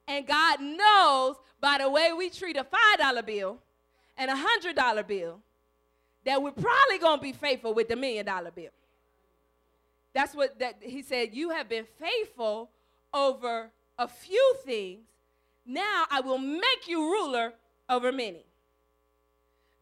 And 0.06 0.26
God 0.26 0.60
knows 0.60 1.36
by 1.60 1.78
the 1.80 1.90
way 1.90 2.12
we 2.16 2.30
treat 2.30 2.56
a 2.56 2.64
$5 2.64 3.26
bill 3.26 3.58
and 4.16 4.30
a 4.30 4.34
$100 4.34 5.06
bill 5.06 5.40
that 6.28 6.42
we're 6.42 6.50
probably 6.50 6.98
going 7.00 7.16
to 7.16 7.22
be 7.22 7.32
faithful 7.32 7.72
with 7.72 7.88
the 7.88 7.96
million 7.96 8.26
dollar 8.26 8.50
bill. 8.50 8.68
That's 10.12 10.34
what 10.34 10.58
that 10.58 10.74
he 10.82 11.00
said, 11.00 11.30
you 11.32 11.48
have 11.48 11.70
been 11.70 11.86
faithful 11.98 12.68
over 13.14 13.70
a 13.98 14.06
few 14.06 14.54
things. 14.62 15.06
Now 15.64 16.04
I 16.10 16.20
will 16.20 16.36
make 16.36 16.86
you 16.86 17.00
ruler 17.00 17.54
over 17.88 18.12
many. 18.12 18.44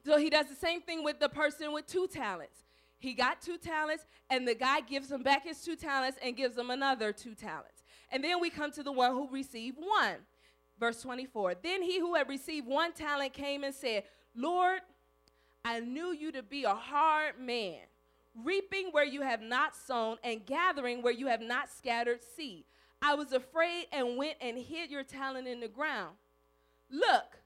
So 0.05 0.19
he 0.19 0.31
does 0.31 0.47
the 0.47 0.55
same 0.55 0.83
thing 0.83 1.03
with 1.03 1.19
the 1.19 1.29
person 1.29 1.73
with 1.73 1.89
two 1.89 2.07
talents. 2.07 2.63
He 3.01 3.13
got 3.13 3.43
two 3.43 3.59
talents, 3.59 4.05
and 4.31 4.47
the 4.47 4.55
guy 4.55 4.83
gives 4.83 5.11
him 5.11 5.25
back 5.25 5.43
his 5.43 5.61
two 5.63 5.75
talents 5.75 6.17
and 6.23 6.37
gives 6.37 6.57
him 6.57 6.71
another 6.71 7.13
two 7.13 7.35
talents. 7.35 7.83
And 8.13 8.23
then 8.23 8.41
we 8.41 8.51
come 8.51 8.71
to 8.71 8.85
the 8.85 8.93
one 8.93 9.11
who 9.11 9.29
received 9.33 9.79
one. 9.79 10.19
Verse 10.79 11.03
24. 11.03 11.57
Then 11.61 11.83
he 11.83 11.99
who 11.99 12.15
had 12.15 12.29
received 12.29 12.69
one 12.69 12.93
talent 12.93 13.33
came 13.33 13.65
and 13.65 13.75
said, 13.75 14.05
Lord, 14.37 14.81
I 15.67 15.81
knew 15.81 16.13
you 16.13 16.31
to 16.31 16.45
be 16.45 16.63
a 16.63 16.77
hard 16.77 17.41
man, 17.41 17.81
reaping 18.45 18.91
where 18.93 19.05
you 19.05 19.23
have 19.23 19.43
not 19.43 19.75
sown 19.75 20.17
and 20.23 20.47
gathering 20.47 21.03
where 21.03 21.13
you 21.13 21.27
have 21.27 21.41
not 21.41 21.69
scattered 21.69 22.21
seed. 22.37 22.63
I 23.03 23.17
was 23.17 23.33
afraid 23.33 23.87
and 23.91 24.17
went 24.17 24.37
and 24.41 24.57
hid 24.57 24.93
your 24.93 25.03
talent 25.03 25.49
in 25.49 25.59
the 25.59 25.67
ground. 25.67 26.15
Look, 26.89 27.41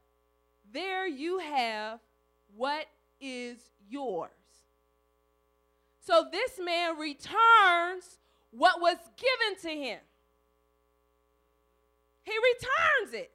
there 0.70 1.08
you 1.08 1.38
have 1.38 2.00
what 2.54 2.84
is 3.22 3.56
yours. 3.88 4.30
So 6.02 6.26
this 6.30 6.60
man 6.62 6.98
returns 6.98 8.18
what 8.50 8.82
was 8.82 8.98
given 9.16 9.62
to 9.62 9.70
him. 9.70 9.98
He 12.24 12.32
returns 12.32 13.14
it. 13.14 13.30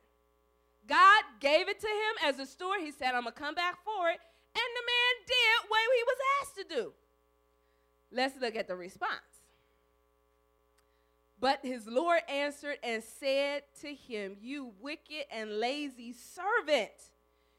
God 0.87 1.23
gave 1.39 1.69
it 1.69 1.79
to 1.79 1.87
him 1.87 2.29
as 2.29 2.37
a 2.37 2.45
steward. 2.45 2.81
He 2.81 2.91
said, 2.91 3.15
I'm 3.15 3.23
going 3.23 3.33
to 3.33 3.39
come 3.39 3.55
back 3.55 3.79
for 3.83 4.09
it. 4.09 4.19
And 4.55 4.69
the 4.75 4.85
man 4.87 5.13
did 5.27 5.69
what 5.69 5.79
he 5.95 6.03
was 6.03 6.17
asked 6.41 6.55
to 6.57 6.75
do. 6.75 6.93
Let's 8.11 8.39
look 8.39 8.55
at 8.55 8.67
the 8.67 8.75
response. 8.75 9.35
But 11.39 11.59
his 11.63 11.85
Lord 11.85 12.21
answered 12.29 12.77
and 12.81 13.03
said 13.03 13.63
to 13.81 13.93
him, 13.93 14.37
You 14.41 14.71
wicked 14.81 15.25
and 15.31 15.59
lazy 15.59 16.13
servant. 16.13 16.91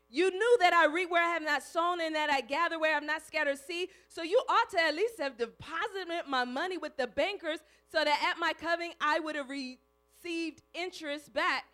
You 0.08 0.30
knew 0.30 0.56
that 0.60 0.72
I 0.72 0.86
reap 0.86 1.10
where 1.10 1.22
I 1.22 1.28
have 1.28 1.42
not 1.42 1.62
sown 1.62 2.00
and 2.00 2.14
that 2.14 2.30
I 2.30 2.40
gather 2.40 2.78
where 2.78 2.92
I 2.92 2.94
have 2.94 3.04
not 3.04 3.26
scattered 3.26 3.58
seed. 3.58 3.88
So 4.08 4.22
you 4.22 4.40
ought 4.48 4.70
to 4.70 4.80
at 4.80 4.94
least 4.94 5.20
have 5.20 5.36
deposited 5.36 6.08
my 6.28 6.44
money 6.44 6.78
with 6.78 6.96
the 6.96 7.06
bankers 7.06 7.58
so 7.90 8.02
that 8.04 8.28
at 8.30 8.38
my 8.38 8.52
coming 8.52 8.92
I 9.00 9.18
would 9.20 9.36
have 9.36 9.50
received 9.50 10.62
interest 10.74 11.32
back. 11.32 11.64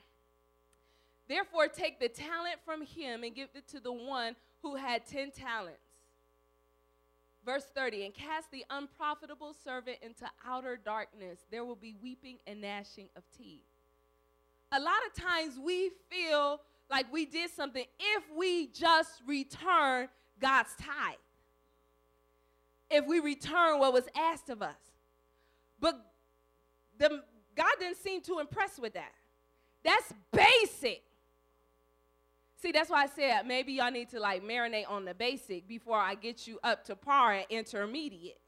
Therefore, 1.29 1.69
take 1.69 2.01
the 2.01 2.09
talent 2.09 2.57
from 2.65 2.83
him 2.83 3.23
and 3.23 3.35
give 3.35 3.49
it 3.55 3.69
to 3.69 3.81
the 3.81 3.93
one 3.93 4.35
who 4.63 4.77
had 4.77 5.07
10 5.07 5.33
talents. 5.33 5.79
Verse 7.45 7.65
30 7.75 8.05
and 8.05 8.15
cast 8.15 8.51
the 8.53 8.65
unprofitable 8.71 9.55
servant 9.65 9.99
into 10.01 10.25
outer 10.47 10.79
darkness. 10.83 11.41
There 11.51 11.65
will 11.65 11.77
be 11.77 11.95
weeping 12.01 12.39
and 12.47 12.61
gnashing 12.61 13.09
of 13.17 13.25
teeth. 13.37 13.65
A 14.71 14.79
lot 14.79 15.01
of 15.07 15.21
times 15.21 15.59
we 15.63 15.91
feel 16.09 16.61
like 16.91 17.13
we 17.13 17.27
did 17.27 17.51
something 17.51 17.85
if 17.99 18.23
we 18.37 18.69
just 18.69 19.23
return 19.27 20.09
God's 20.41 20.71
tithe. 20.79 21.17
If 22.91 23.07
we 23.07 23.19
return 23.19 23.81
what 23.81 23.93
was 23.93 24.05
asked 24.17 24.49
of 24.49 24.63
us. 24.63 24.77
But 25.81 26.01
the, 26.99 27.23
God 27.57 27.73
didn't 27.81 27.97
seem 27.97 28.21
too 28.21 28.39
impressed 28.39 28.79
with 28.81 28.95
that. 28.95 29.13
That's 29.83 30.13
basic. 30.31 31.03
See, 32.63 32.71
that's 32.71 32.91
why 32.91 33.03
I 33.03 33.07
said 33.07 33.45
maybe 33.45 33.73
y'all 33.73 33.91
need 33.91 34.11
to 34.11 34.21
like 34.21 34.45
marinate 34.45 34.89
on 34.89 35.05
the 35.05 35.15
basic 35.15 35.67
before 35.67 35.99
I 35.99 36.15
get 36.15 36.47
you 36.47 36.61
up 36.63 36.85
to 36.85 36.95
par 36.95 37.33
and 37.33 37.45
intermediate. 37.51 38.39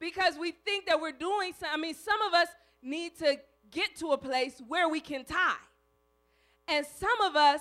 Because 0.00 0.34
we 0.36 0.50
think 0.50 0.86
that 0.86 1.00
we're 1.00 1.12
doing 1.12 1.52
some, 1.58 1.68
I 1.72 1.76
mean, 1.76 1.94
some 1.94 2.20
of 2.22 2.34
us 2.34 2.48
need 2.82 3.16
to 3.18 3.38
get 3.70 3.94
to 3.96 4.08
a 4.08 4.18
place 4.18 4.60
where 4.66 4.88
we 4.88 4.98
can 4.98 5.24
tie. 5.24 5.54
And 6.66 6.84
some 6.84 7.20
of 7.20 7.36
us 7.36 7.60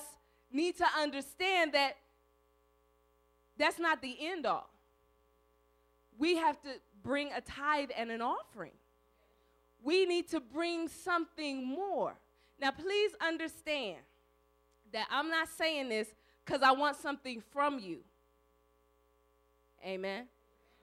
need 0.52 0.76
to 0.78 0.86
understand 1.00 1.74
that 1.74 1.94
that's 3.60 3.78
not 3.78 4.02
the 4.02 4.18
end 4.20 4.48
all. 4.48 4.70
We 6.18 6.36
have 6.38 6.60
to 6.64 6.70
bring 7.04 7.30
a 7.32 7.42
tithe 7.42 7.92
and 7.96 8.10
an 8.10 8.24
offering. 8.24 8.72
We 9.84 10.08
need 10.08 10.30
to 10.30 10.40
bring 10.40 10.88
something 10.88 11.64
more. 11.64 12.16
Now, 12.60 12.72
please 12.72 13.12
understand 13.22 13.98
that 14.94 15.08
I'm 15.10 15.30
not 15.30 15.48
saying 15.50 15.90
this 15.90 16.08
because 16.46 16.62
I 16.62 16.72
want 16.72 16.98
something 16.98 17.42
from 17.52 17.80
you. 17.80 18.00
Amen. 19.86 20.28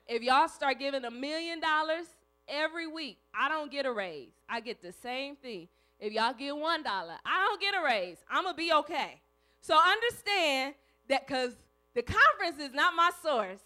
If 0.06 0.22
y'all 0.22 0.48
start 0.48 0.78
giving 0.78 1.04
a 1.04 1.10
million 1.10 1.60
dollars 1.60 2.06
every 2.46 2.86
week, 2.86 3.18
I 3.34 3.48
don't 3.48 3.70
get 3.70 3.86
a 3.86 3.92
raise. 3.92 4.32
I 4.48 4.60
get 4.60 4.82
the 4.82 4.92
same 4.92 5.36
thing. 5.36 5.68
If 5.98 6.12
y'all 6.12 6.34
get 6.34 6.56
one 6.56 6.82
dollar, 6.82 7.14
I 7.24 7.46
don't 7.46 7.60
get 7.60 7.74
a 7.74 7.82
raise. 7.82 8.18
I'm 8.30 8.44
gonna 8.44 8.56
be 8.56 8.72
okay. 8.72 9.20
So 9.60 9.78
understand 9.78 10.74
that 11.08 11.26
because 11.26 11.54
the 11.94 12.02
conference 12.02 12.60
is 12.60 12.74
not 12.74 12.94
my 12.94 13.10
source, 13.22 13.60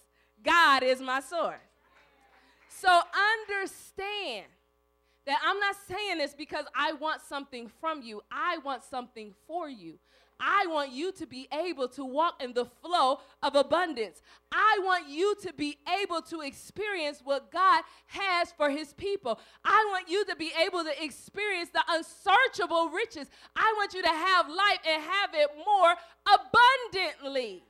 God 0.45 0.83
is 0.83 1.01
my 1.01 1.21
source. 1.21 1.57
So 2.69 2.89
understand 3.35 4.47
that 5.27 5.39
I'm 5.45 5.59
not 5.59 5.75
saying 5.89 6.19
this 6.19 6.35
because 6.35 6.65
I 6.75 6.93
want 6.93 7.21
something 7.23 7.71
from 7.81 8.03
you. 8.03 8.23
I 8.31 8.59
want 8.59 8.85
something 8.85 9.35
for 9.47 9.69
you. 9.69 9.99
I 10.41 10.67
want 10.69 10.93
you 10.93 11.11
to 11.13 11.27
be 11.27 11.49
able 11.53 11.89
to 11.89 12.05
walk 12.05 12.43
in 12.43 12.53
the 12.53 12.65
flow 12.65 13.21
of 13.43 13.57
abundance. 13.57 14.23
I 14.53 14.79
want 14.85 15.09
you 15.09 15.35
to 15.43 15.53
be 15.53 15.79
able 16.01 16.23
to 16.23 16.43
experience 16.43 17.21
what 17.25 17.51
God 17.51 17.83
has 18.07 18.53
for 18.53 18.71
his 18.71 18.93
people. 18.93 19.41
I 19.65 19.85
want 19.91 20.09
you 20.09 20.25
to 20.27 20.37
be 20.37 20.53
able 20.65 20.85
to 20.85 21.05
experience 21.05 21.71
the 21.71 21.83
unsearchable 21.89 22.91
riches. 22.91 23.29
I 23.57 23.75
want 23.77 23.95
you 23.95 24.03
to 24.03 24.09
have 24.09 24.49
life 24.49 24.79
and 24.89 25.03
have 25.03 25.31
it 25.35 25.49
more 25.67 25.95
abundantly. 26.27 27.65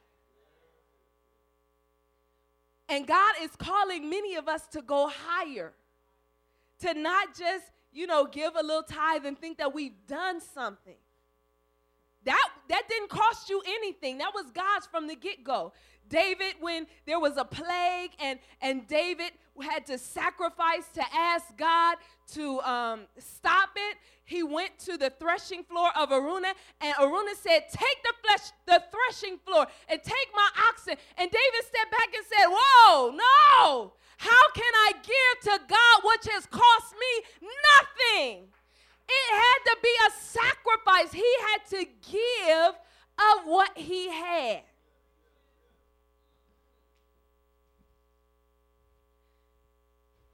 And 2.90 3.06
God 3.06 3.34
is 3.42 3.50
calling 3.56 4.08
many 4.10 4.34
of 4.36 4.48
us 4.48 4.66
to 4.68 4.82
go 4.82 5.08
higher, 5.08 5.72
to 6.80 6.94
not 6.94 7.36
just, 7.36 7.64
you 7.92 8.06
know, 8.06 8.26
give 8.26 8.56
a 8.56 8.62
little 8.62 8.82
tithe 8.82 9.24
and 9.24 9.38
think 9.38 9.58
that 9.58 9.74
we've 9.74 10.06
done 10.06 10.40
something. 10.40 10.96
That, 12.24 12.48
that 12.68 12.88
didn't 12.88 13.10
cost 13.10 13.48
you 13.48 13.62
anything. 13.66 14.18
That 14.18 14.32
was 14.34 14.50
God's 14.50 14.86
from 14.86 15.06
the 15.06 15.14
get 15.14 15.44
go. 15.44 15.72
David, 16.08 16.54
when 16.60 16.86
there 17.06 17.20
was 17.20 17.36
a 17.36 17.44
plague 17.44 18.10
and, 18.18 18.38
and 18.60 18.86
David 18.86 19.32
had 19.60 19.86
to 19.86 19.98
sacrifice 19.98 20.88
to 20.94 21.02
ask 21.14 21.56
God 21.56 21.96
to 22.32 22.60
um, 22.60 23.00
stop 23.18 23.70
it, 23.76 23.98
he 24.24 24.42
went 24.42 24.78
to 24.80 24.96
the 24.96 25.10
threshing 25.18 25.64
floor 25.64 25.90
of 25.96 26.10
Araunah, 26.10 26.52
and 26.80 26.94
Araunah 26.96 27.34
said, 27.34 27.64
Take 27.70 28.02
the, 28.02 28.12
flesh, 28.22 28.52
the 28.66 28.82
threshing 28.90 29.38
floor 29.38 29.66
and 29.88 30.02
take 30.02 30.28
my 30.34 30.48
oxen. 30.68 30.94
And 31.16 31.30
David 31.30 31.66
stepped 31.66 31.90
back 31.90 32.08
and 32.14 32.24
said, 32.26 32.46
Whoa, 32.48 33.10
no. 33.10 33.92
How 34.18 34.50
can 34.52 34.72
I 34.74 34.92
give 35.02 35.52
to 35.52 35.60
God 35.68 36.02
which 36.04 36.32
has 36.34 36.46
cost 36.46 36.94
me 36.98 37.22
nothing? 37.70 38.48
It 39.08 39.34
had 39.34 39.58
to 39.64 39.76
be 39.82 39.94
a 40.06 40.10
sacrifice. 40.20 41.12
He 41.12 41.36
had 41.50 41.66
to 41.70 41.86
give 42.10 42.74
of 43.18 43.46
what 43.46 43.76
he 43.76 44.10
had. 44.10 44.62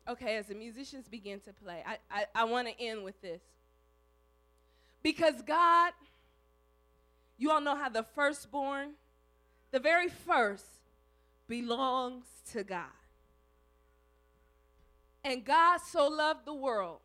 Okay, 0.07 0.37
as 0.37 0.47
the 0.47 0.55
musicians 0.55 1.09
begin 1.09 1.41
to 1.41 1.53
play, 1.53 1.83
I, 1.87 1.99
I, 2.11 2.27
I 2.35 2.45
want 2.45 2.69
to 2.69 2.79
end 2.79 3.05
with 3.05 3.21
this. 3.23 3.41
Because 5.03 5.41
God, 5.43 5.93
you 7.39 7.51
all 7.51 7.61
know 7.61 7.77
how 7.77 7.89
the 7.89 8.03
firstborn, 8.15 8.93
the 9.71 9.79
very 9.79 10.09
first, 10.09 10.67
belongs 11.49 12.27
to 12.53 12.65
God. 12.65 12.85
And 15.23 15.43
God 15.45 15.81
so 15.81 16.09
loved 16.09 16.45
the 16.45 16.55
world 16.55 17.01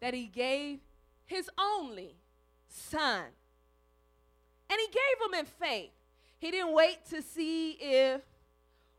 that 0.00 0.14
he 0.14 0.26
gave 0.26 0.80
his 1.24 1.50
only 1.58 2.16
son. 2.68 3.24
And 4.70 4.80
he 4.80 4.86
gave 4.86 5.28
him 5.28 5.38
in 5.40 5.46
faith. 5.46 5.90
He 6.38 6.50
didn't 6.50 6.72
wait 6.72 7.04
to 7.10 7.22
see 7.22 7.72
if 7.72 8.22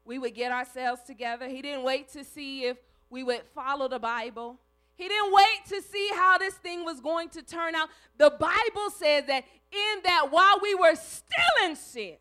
we 0.03 0.19
would 0.19 0.33
get 0.33 0.51
ourselves 0.51 1.01
together. 1.03 1.47
He 1.47 1.61
didn't 1.61 1.83
wait 1.83 2.09
to 2.09 2.23
see 2.23 2.65
if 2.65 2.77
we 3.09 3.23
would 3.23 3.43
follow 3.53 3.87
the 3.87 3.99
Bible. 3.99 4.59
He 4.95 5.07
didn't 5.07 5.33
wait 5.33 5.65
to 5.69 5.81
see 5.81 6.09
how 6.13 6.37
this 6.37 6.53
thing 6.55 6.85
was 6.85 7.01
going 7.01 7.29
to 7.29 7.41
turn 7.41 7.75
out. 7.75 7.89
The 8.17 8.29
Bible 8.29 8.89
says 8.97 9.25
that 9.27 9.43
in 9.71 10.01
that 10.03 10.27
while 10.31 10.59
we 10.61 10.73
were 10.75 10.95
still 10.95 11.65
in 11.65 11.75
sin, 11.75 12.15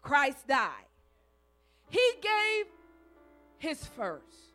Christ 0.00 0.46
died. 0.46 0.70
He 1.88 2.10
gave 2.22 2.66
his 3.58 3.84
first, 3.84 4.52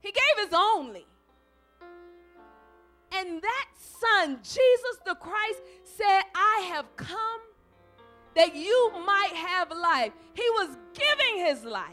he 0.00 0.12
gave 0.12 0.44
his 0.44 0.54
only. 0.54 1.06
And 3.12 3.42
that 3.42 3.66
son, 3.76 4.38
Jesus 4.42 4.98
the 5.04 5.14
Christ, 5.14 5.60
said, 5.84 6.22
I 6.34 6.70
have 6.72 6.96
come 6.96 7.40
that 8.36 8.54
you 8.54 8.92
might 9.04 9.32
have 9.34 9.70
life. 9.70 10.12
He 10.34 10.48
was 10.50 10.76
giving 10.94 11.44
his 11.44 11.64
life 11.64 11.84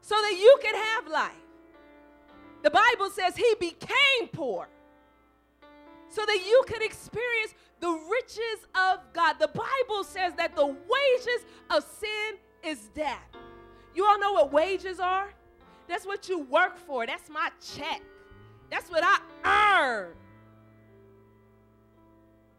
so 0.00 0.14
that 0.14 0.36
you 0.38 0.58
could 0.62 0.76
have 0.76 1.06
life. 1.08 1.32
The 2.62 2.70
Bible 2.70 3.10
says 3.10 3.36
he 3.36 3.54
became 3.58 4.28
poor 4.32 4.68
so 6.08 6.24
that 6.24 6.46
you 6.46 6.62
could 6.66 6.82
experience 6.82 7.54
the 7.80 7.90
riches 7.90 8.66
of 8.74 9.00
God. 9.12 9.36
The 9.38 9.48
Bible 9.48 10.04
says 10.04 10.32
that 10.36 10.54
the 10.54 10.66
wages 10.66 11.46
of 11.70 11.84
sin 11.84 12.38
is 12.62 12.88
death. 12.94 13.18
You 13.94 14.06
all 14.06 14.18
know 14.18 14.32
what 14.32 14.52
wages 14.52 15.00
are? 15.00 15.32
That's 15.88 16.06
what 16.06 16.28
you 16.28 16.40
work 16.40 16.78
for. 16.78 17.06
That's 17.06 17.28
my 17.28 17.50
check. 17.76 18.00
That's 18.70 18.90
what 18.90 19.02
I 19.04 19.80
earn. 19.80 20.14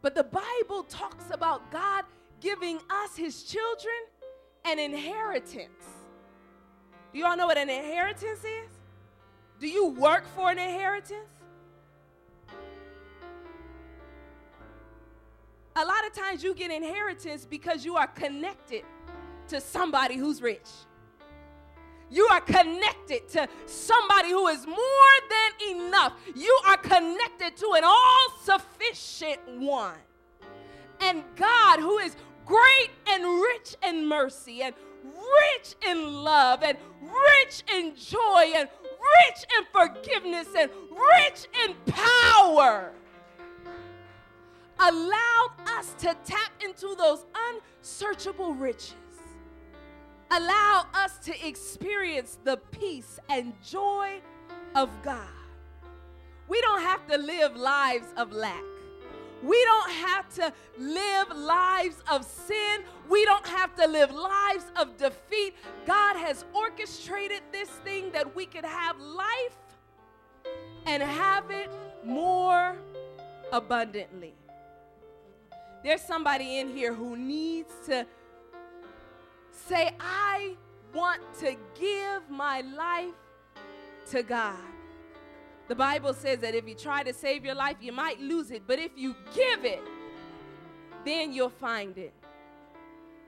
But 0.01 0.15
the 0.15 0.23
Bible 0.23 0.83
talks 0.83 1.25
about 1.31 1.71
God 1.71 2.05
giving 2.39 2.79
us, 2.89 3.15
his 3.15 3.43
children, 3.43 3.95
an 4.63 4.79
inheritance. 4.79 5.83
Do 7.11 7.19
you 7.19 7.25
all 7.25 7.35
know 7.35 7.47
what 7.47 7.57
an 7.57 7.69
inheritance 7.69 8.39
is? 8.39 8.69
Do 9.59 9.67
you 9.67 9.87
work 9.87 10.25
for 10.35 10.51
an 10.51 10.59
inheritance? 10.59 11.29
A 15.77 15.83
lot 15.85 16.05
of 16.05 16.13
times 16.13 16.43
you 16.43 16.53
get 16.53 16.71
inheritance 16.71 17.45
because 17.45 17.83
you 17.83 17.95
are 17.95 18.07
connected 18.07 18.83
to 19.47 19.59
somebody 19.59 20.15
who's 20.15 20.41
rich. 20.41 20.69
You 22.09 22.27
are 22.31 22.41
connected 22.41 23.27
to 23.29 23.47
somebody 23.65 24.29
who 24.29 24.47
is 24.47 24.65
more 24.67 24.77
than 25.29 25.77
enough. 25.77 26.13
You 26.35 26.59
are 26.67 26.77
connected 26.77 27.57
to 27.57 27.73
an 27.75 27.83
all 27.83 28.29
sufficient 28.43 29.39
one. 29.47 29.97
And 31.01 31.23
God, 31.35 31.79
who 31.79 31.97
is 31.97 32.15
great 32.45 32.91
and 33.07 33.23
rich 33.41 33.75
in 33.83 34.07
mercy 34.07 34.61
and 34.61 34.75
rich 35.03 35.75
in 35.87 36.23
love 36.23 36.63
and 36.63 36.77
rich 37.01 37.63
in 37.73 37.95
joy 37.95 38.53
and 38.55 38.69
rich 39.27 39.45
in 39.57 39.65
forgiveness 39.71 40.47
and 40.57 40.69
rich 40.91 41.47
in 41.65 41.75
power, 41.91 42.91
allowed 44.79 45.51
us 45.67 45.95
to 45.99 46.15
tap 46.23 46.51
into 46.63 46.95
those 46.95 47.25
unsearchable 47.81 48.53
riches 48.53 48.95
allow 50.31 50.85
us 50.93 51.17
to 51.19 51.47
experience 51.47 52.37
the 52.43 52.57
peace 52.71 53.19
and 53.29 53.53
joy 53.63 54.19
of 54.75 54.89
God. 55.03 55.27
We 56.47 56.61
don't 56.61 56.81
have 56.81 57.05
to 57.07 57.17
live 57.17 57.55
lives 57.55 58.07
of 58.17 58.31
lack. 58.31 58.63
We 59.43 59.63
don't 59.63 59.91
have 59.91 60.29
to 60.35 60.53
live 60.77 61.29
lives 61.35 61.97
of 62.09 62.25
sin. 62.25 62.81
We 63.09 63.25
don't 63.25 63.45
have 63.47 63.75
to 63.75 63.87
live 63.87 64.11
lives 64.11 64.65
of 64.75 64.97
defeat. 64.97 65.55
God 65.85 66.15
has 66.15 66.45
orchestrated 66.53 67.41
this 67.51 67.69
thing 67.69 68.11
that 68.11 68.35
we 68.35 68.45
could 68.45 68.65
have 68.65 68.99
life 68.99 69.57
and 70.85 71.03
have 71.03 71.51
it 71.51 71.71
more 72.03 72.75
abundantly. 73.51 74.33
There's 75.83 76.01
somebody 76.01 76.59
in 76.59 76.69
here 76.69 76.93
who 76.93 77.15
needs 77.15 77.71
to 77.85 78.07
Say, 79.67 79.91
I 79.99 80.55
want 80.93 81.21
to 81.39 81.55
give 81.79 82.29
my 82.29 82.61
life 82.61 83.13
to 84.11 84.21
God. 84.21 84.59
The 85.67 85.75
Bible 85.75 86.13
says 86.13 86.39
that 86.39 86.53
if 86.53 86.67
you 86.67 86.75
try 86.75 87.01
to 87.03 87.13
save 87.13 87.43
your 87.43 87.55
life, 87.55 87.77
you 87.81 87.91
might 87.91 88.19
lose 88.19 88.51
it, 88.51 88.63
but 88.67 88.77
if 88.77 88.91
you 88.95 89.15
give 89.33 89.65
it, 89.65 89.81
then 91.03 91.33
you'll 91.33 91.49
find 91.49 91.97
it. 91.97 92.13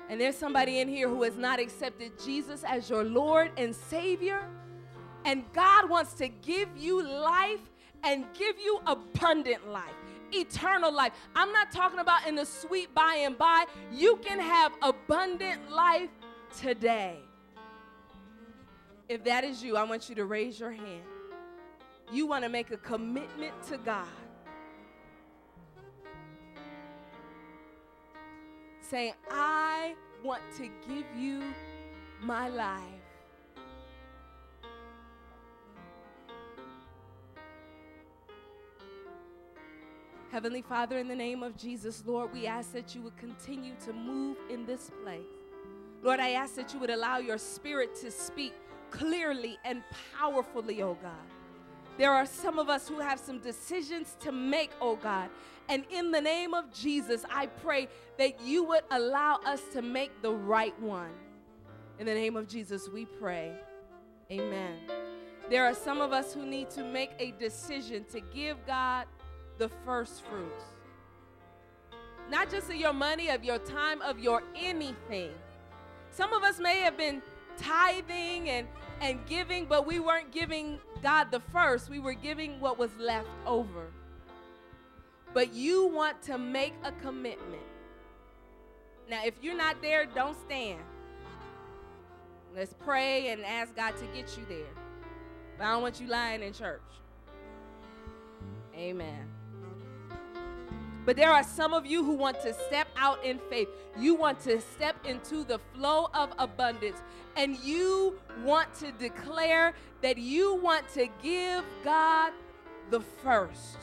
And 0.09 0.21
there's 0.21 0.37
somebody 0.37 0.79
in 0.79 0.87
here 0.87 1.09
who 1.09 1.23
has 1.23 1.35
not 1.35 1.59
accepted 1.59 2.11
Jesus 2.23 2.63
as 2.63 2.89
your 2.89 3.03
Lord 3.03 3.51
and 3.57 3.75
Savior. 3.75 4.47
And 5.25 5.43
God 5.51 5.89
wants 5.89 6.13
to 6.15 6.27
give 6.29 6.69
you 6.77 7.03
life 7.03 7.59
and 8.03 8.25
give 8.37 8.57
you 8.59 8.79
abundant 8.85 9.67
life 9.69 9.95
eternal 10.33 10.91
life. 10.91 11.13
I'm 11.35 11.51
not 11.51 11.71
talking 11.71 11.99
about 11.99 12.27
in 12.27 12.35
the 12.35 12.45
sweet 12.45 12.93
by 12.93 13.19
and 13.21 13.37
by. 13.37 13.65
You 13.91 14.17
can 14.17 14.39
have 14.39 14.73
abundant 14.81 15.71
life 15.71 16.09
today. 16.59 17.17
If 19.09 19.23
that 19.23 19.43
is 19.43 19.63
you, 19.63 19.77
I 19.77 19.83
want 19.83 20.09
you 20.09 20.15
to 20.15 20.25
raise 20.25 20.59
your 20.59 20.71
hand. 20.71 21.03
You 22.11 22.27
want 22.27 22.43
to 22.43 22.49
make 22.49 22.71
a 22.71 22.77
commitment 22.77 23.53
to 23.69 23.77
God. 23.77 24.07
Saying, 28.81 29.13
I 29.29 29.95
want 30.23 30.41
to 30.57 30.69
give 30.87 31.05
you 31.17 31.43
my 32.21 32.49
life. 32.49 32.81
Heavenly 40.31 40.61
Father, 40.61 40.99
in 40.99 41.07
the 41.07 41.15
name 41.15 41.41
of 41.41 41.57
Jesus, 41.57 42.03
Lord, 42.05 42.31
we 42.33 42.45
ask 42.45 42.73
that 42.73 42.93
you 42.93 43.01
would 43.01 43.17
continue 43.17 43.73
to 43.85 43.93
move 43.93 44.37
in 44.49 44.65
this 44.65 44.91
place. 45.03 45.36
Lord, 46.03 46.19
I 46.19 46.31
ask 46.31 46.55
that 46.55 46.73
you 46.73 46.79
would 46.79 46.89
allow 46.89 47.17
your 47.17 47.37
spirit 47.37 47.95
to 48.01 48.11
speak 48.11 48.53
clearly 48.91 49.57
and 49.65 49.83
powerfully, 50.17 50.81
oh 50.81 50.97
God. 51.01 51.11
There 51.97 52.11
are 52.11 52.25
some 52.25 52.59
of 52.59 52.69
us 52.69 52.87
who 52.87 52.99
have 52.99 53.19
some 53.19 53.39
decisions 53.39 54.15
to 54.19 54.31
make, 54.31 54.71
oh 54.79 54.95
God. 54.95 55.29
And 55.69 55.83
in 55.89 56.11
the 56.11 56.21
name 56.21 56.53
of 56.53 56.71
Jesus, 56.71 57.25
I 57.29 57.47
pray 57.47 57.89
that 58.17 58.39
you 58.41 58.63
would 58.65 58.83
allow 58.91 59.39
us 59.45 59.61
to 59.73 59.81
make 59.81 60.21
the 60.21 60.31
right 60.31 60.79
one. 60.79 61.11
In 61.99 62.05
the 62.05 62.13
name 62.13 62.35
of 62.37 62.47
Jesus, 62.47 62.87
we 62.87 63.05
pray. 63.05 63.53
Amen. 64.31 64.75
There 65.49 65.65
are 65.65 65.73
some 65.73 65.99
of 65.99 66.13
us 66.13 66.33
who 66.33 66.45
need 66.45 66.69
to 66.71 66.83
make 66.83 67.11
a 67.19 67.31
decision 67.31 68.05
to 68.11 68.19
give 68.19 68.57
God 68.67 69.07
the 69.57 69.69
first 69.85 70.23
fruits. 70.25 70.63
Not 72.29 72.51
just 72.51 72.69
of 72.69 72.75
your 72.75 72.93
money, 72.93 73.29
of 73.29 73.43
your 73.43 73.57
time, 73.57 74.01
of 74.01 74.19
your 74.19 74.43
anything. 74.55 75.31
Some 76.17 76.33
of 76.33 76.41
us 76.41 76.59
may 76.59 76.79
have 76.79 76.97
been 76.97 77.21
tithing 77.57 78.49
and, 78.49 78.67
and 79.01 79.23
giving, 79.27 79.65
but 79.65 79.85
we 79.85 79.99
weren't 79.99 80.31
giving 80.31 80.79
God 81.03 81.29
the 81.29 81.39
first. 81.39 81.91
We 81.91 81.99
were 81.99 82.15
giving 82.15 82.59
what 82.59 82.79
was 82.79 82.89
left 82.97 83.29
over. 83.45 83.91
But 85.35 85.53
you 85.53 85.85
want 85.85 86.23
to 86.23 86.39
make 86.39 86.73
a 86.83 86.91
commitment. 86.91 87.61
Now, 89.07 89.23
if 89.25 89.35
you're 89.43 89.55
not 89.55 89.79
there, 89.83 90.07
don't 90.07 90.35
stand. 90.39 90.81
Let's 92.55 92.73
pray 92.73 93.27
and 93.27 93.45
ask 93.45 93.75
God 93.75 93.95
to 93.97 94.05
get 94.07 94.35
you 94.39 94.45
there. 94.49 94.73
But 95.59 95.65
I 95.67 95.73
don't 95.73 95.83
want 95.83 96.01
you 96.01 96.07
lying 96.07 96.41
in 96.41 96.51
church. 96.51 96.81
Amen. 98.75 99.36
But 101.07 101.15
there 101.15 101.31
are 101.31 101.41
some 101.41 101.73
of 101.73 101.85
you 101.85 102.03
who 102.03 102.15
want 102.15 102.41
to 102.41 102.53
step 102.53 102.89
out 102.97 103.23
in 103.23 103.39
faith. 103.49 103.69
You 103.97 104.13
want 104.13 104.41
to 104.41 104.59
step 104.59 104.97
into 105.05 105.45
the 105.45 105.57
flow 105.73 106.09
of 106.13 106.33
abundance. 106.37 107.01
And 107.37 107.57
you 107.59 108.19
want 108.43 108.73
to 108.79 108.91
declare 108.91 109.73
that 110.01 110.17
you 110.17 110.55
want 110.55 110.89
to 110.95 111.07
give 111.23 111.63
God 111.85 112.33
the 112.89 112.99
first. 113.23 113.77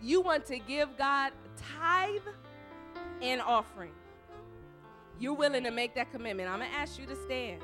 You 0.00 0.22
want 0.22 0.46
to 0.46 0.58
give 0.58 0.96
God 0.96 1.32
tithe 1.78 2.22
and 3.20 3.42
offering. 3.42 3.92
You're 5.20 5.34
willing 5.34 5.64
to 5.64 5.70
make 5.70 5.94
that 5.94 6.10
commitment. 6.10 6.48
I'm 6.48 6.60
going 6.60 6.70
to 6.70 6.76
ask 6.78 6.98
you 6.98 7.04
to 7.04 7.16
stand. 7.26 7.60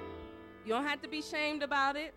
You 0.67 0.75
don't 0.75 0.85
have 0.85 1.01
to 1.01 1.09
be 1.09 1.23
shamed 1.23 1.63
about 1.63 1.97
it. 1.97 2.15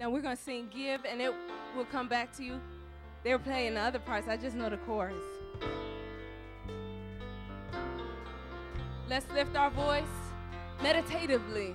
Now 0.00 0.10
we're 0.10 0.20
going 0.20 0.36
to 0.36 0.42
sing 0.42 0.68
Give, 0.72 1.04
and 1.04 1.20
it 1.20 1.32
will 1.76 1.84
come 1.86 2.08
back 2.08 2.34
to 2.36 2.44
you. 2.44 2.60
They 3.24 3.32
were 3.32 3.38
playing 3.40 3.74
the 3.74 3.80
other 3.80 3.98
parts. 3.98 4.28
I 4.28 4.36
just 4.36 4.54
know 4.54 4.70
the 4.70 4.76
chorus. 4.78 5.16
Let's 9.08 9.26
lift 9.32 9.56
our 9.56 9.70
voice 9.70 10.04
meditatively. 10.82 11.74